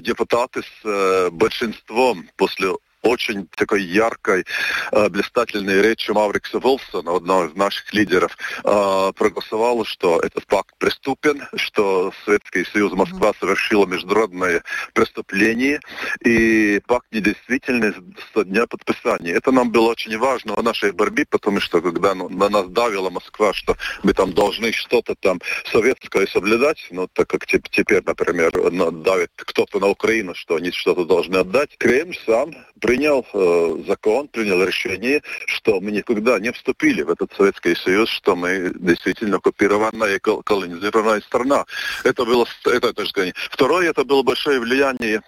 депутаты 0.00 0.62
с 0.62 1.30
большинством 1.30 2.28
после 2.36 2.70
очень 3.02 3.46
такой 3.56 3.82
яркой, 3.82 4.44
э, 4.92 5.08
блистательной 5.08 5.82
речью 5.82 6.14
Маврикса 6.14 6.58
Волсона, 6.58 7.16
одного 7.16 7.46
из 7.46 7.54
наших 7.54 7.92
лидеров, 7.94 8.36
э, 8.64 9.12
проголосовало, 9.16 9.84
что 9.84 10.20
этот 10.20 10.46
пакт 10.46 10.74
преступен, 10.78 11.42
что 11.56 12.12
Советский 12.24 12.64
Союз 12.64 12.92
Москва 12.92 13.32
совершила 13.38 13.86
международное 13.86 14.62
преступление, 14.92 15.80
и 16.24 16.80
пакт 16.86 17.06
недействительный 17.12 17.94
со 18.34 18.44
дня 18.44 18.66
подписания. 18.66 19.32
Это 19.32 19.50
нам 19.52 19.70
было 19.70 19.90
очень 19.90 20.16
важно 20.18 20.54
в 20.54 20.62
нашей 20.62 20.92
борьбе, 20.92 21.24
потому 21.28 21.60
что 21.60 21.80
когда 21.80 22.14
ну, 22.14 22.28
на 22.28 22.48
нас 22.48 22.68
давила 22.68 23.10
Москва, 23.10 23.52
что 23.52 23.76
мы 24.02 24.12
там 24.12 24.32
должны 24.32 24.72
что-то 24.72 25.14
там 25.14 25.40
советское 25.72 26.26
соблюдать, 26.26 26.86
ну 26.90 27.08
так 27.12 27.28
как 27.28 27.46
теперь, 27.46 28.02
например, 28.04 28.50
давит 28.92 29.30
кто-то 29.36 29.78
на 29.78 29.88
Украину, 29.88 30.34
что 30.34 30.56
они 30.56 30.70
что-то 30.70 31.04
должны 31.04 31.36
отдать, 31.36 31.76
Кремль 31.78 32.16
сам 32.26 32.54
принял 32.90 33.24
э, 33.32 33.84
закон, 33.86 34.26
принял 34.26 34.64
решение, 34.64 35.22
что 35.46 35.80
мы 35.80 35.92
никогда 35.92 36.40
не 36.40 36.50
вступили 36.50 37.02
в 37.02 37.10
этот 37.10 37.32
Советский 37.36 37.76
Союз, 37.76 38.10
что 38.10 38.34
мы 38.34 38.72
действительно 38.80 39.36
оккупированная 39.36 40.16
и 40.16 40.18
колонизированная 40.18 41.20
страна. 41.20 41.66
Это 42.02 42.24
было, 42.24 42.44
это, 42.64 42.88
это, 42.88 43.04
Второе, 43.52 43.90
это 43.90 44.04
было 44.04 44.24
большое 44.24 44.58
влияние 44.58 45.22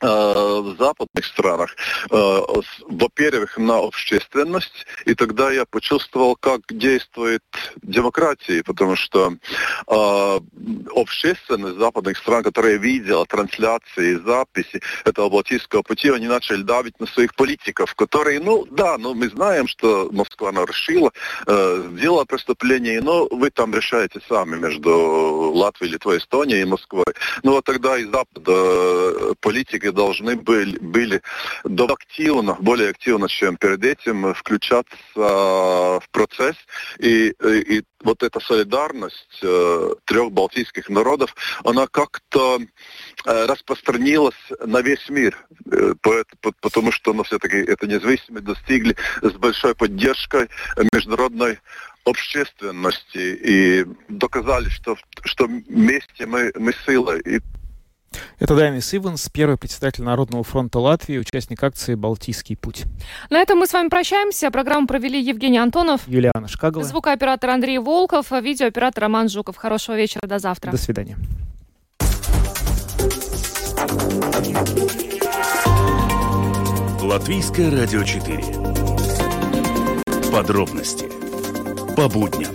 в 0.00 0.76
западных 0.78 1.24
странах, 1.24 1.76
э, 2.10 2.40
во-первых, 2.88 3.56
на 3.58 3.78
общественность, 3.78 4.86
и 5.04 5.14
тогда 5.14 5.50
я 5.50 5.64
почувствовал, 5.64 6.36
как 6.36 6.60
действует 6.70 7.42
демократия, 7.82 8.62
потому 8.62 8.96
что 8.96 9.32
э, 9.88 10.40
общественность 10.94 11.78
западных 11.78 12.18
стран, 12.18 12.42
которая 12.42 12.76
видела 12.76 13.24
трансляции, 13.26 14.20
записи 14.24 14.80
этого 15.04 15.28
Балтийского 15.28 15.82
пути, 15.82 16.10
они 16.10 16.26
начали 16.26 16.62
давить 16.62 16.98
на 17.00 17.06
своих 17.06 17.34
политиков, 17.34 17.94
которые, 17.94 18.40
ну 18.40 18.66
да, 18.70 18.98
ну 18.98 19.14
мы 19.14 19.28
знаем, 19.28 19.66
что 19.68 20.08
Москва 20.12 20.52
нарушила, 20.52 21.12
э, 21.46 21.90
сделала 21.92 22.24
преступление, 22.24 23.00
но 23.00 23.26
вы 23.30 23.50
там 23.50 23.74
решаете 23.74 24.20
сами 24.28 24.56
между 24.56 24.90
Латвией, 25.54 25.92
Литвой, 25.92 26.18
Эстонией 26.18 26.62
и 26.62 26.64
Москвой. 26.64 27.04
Ну 27.42 27.52
вот 27.52 27.64
тогда 27.64 27.96
из 27.98 28.10
Запада 28.10 28.52
э, 28.52 29.34
политики 29.40 29.85
коллеги 29.86 29.94
должны 29.94 30.36
были, 30.36 30.78
были 30.78 31.22
активно, 31.64 32.54
более 32.60 32.90
активно, 32.90 33.28
чем 33.28 33.56
перед 33.56 33.84
этим, 33.84 34.34
включаться 34.34 34.96
в 35.14 36.02
процесс. 36.10 36.56
И, 36.98 37.28
и, 37.28 37.78
и 37.78 37.82
вот 38.04 38.22
эта 38.22 38.40
солидарность 38.40 39.40
э, 39.42 39.90
трех 40.04 40.30
балтийских 40.32 40.88
народов, 40.88 41.34
она 41.64 41.86
как-то 41.86 42.58
э, 42.58 43.46
распространилась 43.46 44.34
на 44.64 44.80
весь 44.80 45.08
мир, 45.08 45.36
э, 45.72 45.94
потому 46.60 46.92
что 46.92 47.12
ну, 47.12 47.22
все-таки 47.22 47.56
это 47.56 47.86
независимость 47.86 48.44
достигли 48.44 48.96
с 49.22 49.32
большой 49.32 49.74
поддержкой 49.74 50.48
международной 50.92 51.58
общественности 52.04 53.18
и 53.18 53.84
доказали, 54.08 54.68
что, 54.68 54.96
что 55.24 55.46
вместе 55.46 56.26
мы, 56.26 56.52
мы 56.56 56.72
сила. 56.86 57.18
И 57.18 57.40
это 58.38 58.54
Дайнис 58.54 58.94
Иванс, 58.94 59.28
первый 59.28 59.56
председатель 59.56 60.02
Народного 60.02 60.44
фронта 60.44 60.78
Латвии, 60.78 61.18
участник 61.18 61.62
акции 61.62 61.94
«Балтийский 61.94 62.56
путь». 62.56 62.84
На 63.30 63.38
этом 63.38 63.58
мы 63.58 63.66
с 63.66 63.72
вами 63.72 63.88
прощаемся. 63.88 64.50
Программу 64.50 64.86
провели 64.86 65.20
Евгений 65.20 65.58
Антонов, 65.58 66.06
Юлиана 66.06 66.48
Шкагова, 66.48 66.84
звукооператор 66.84 67.50
Андрей 67.50 67.78
Волков, 67.78 68.30
видеооператор 68.30 69.02
Роман 69.02 69.28
Жуков. 69.28 69.56
Хорошего 69.56 69.96
вечера, 69.96 70.26
до 70.26 70.38
завтра. 70.38 70.70
До 70.70 70.78
свидания. 70.78 71.16
Латвийское 77.02 77.70
радио 77.70 78.02
4. 78.02 78.44
Подробности 80.32 81.08
по 81.96 82.08
будням. 82.08 82.52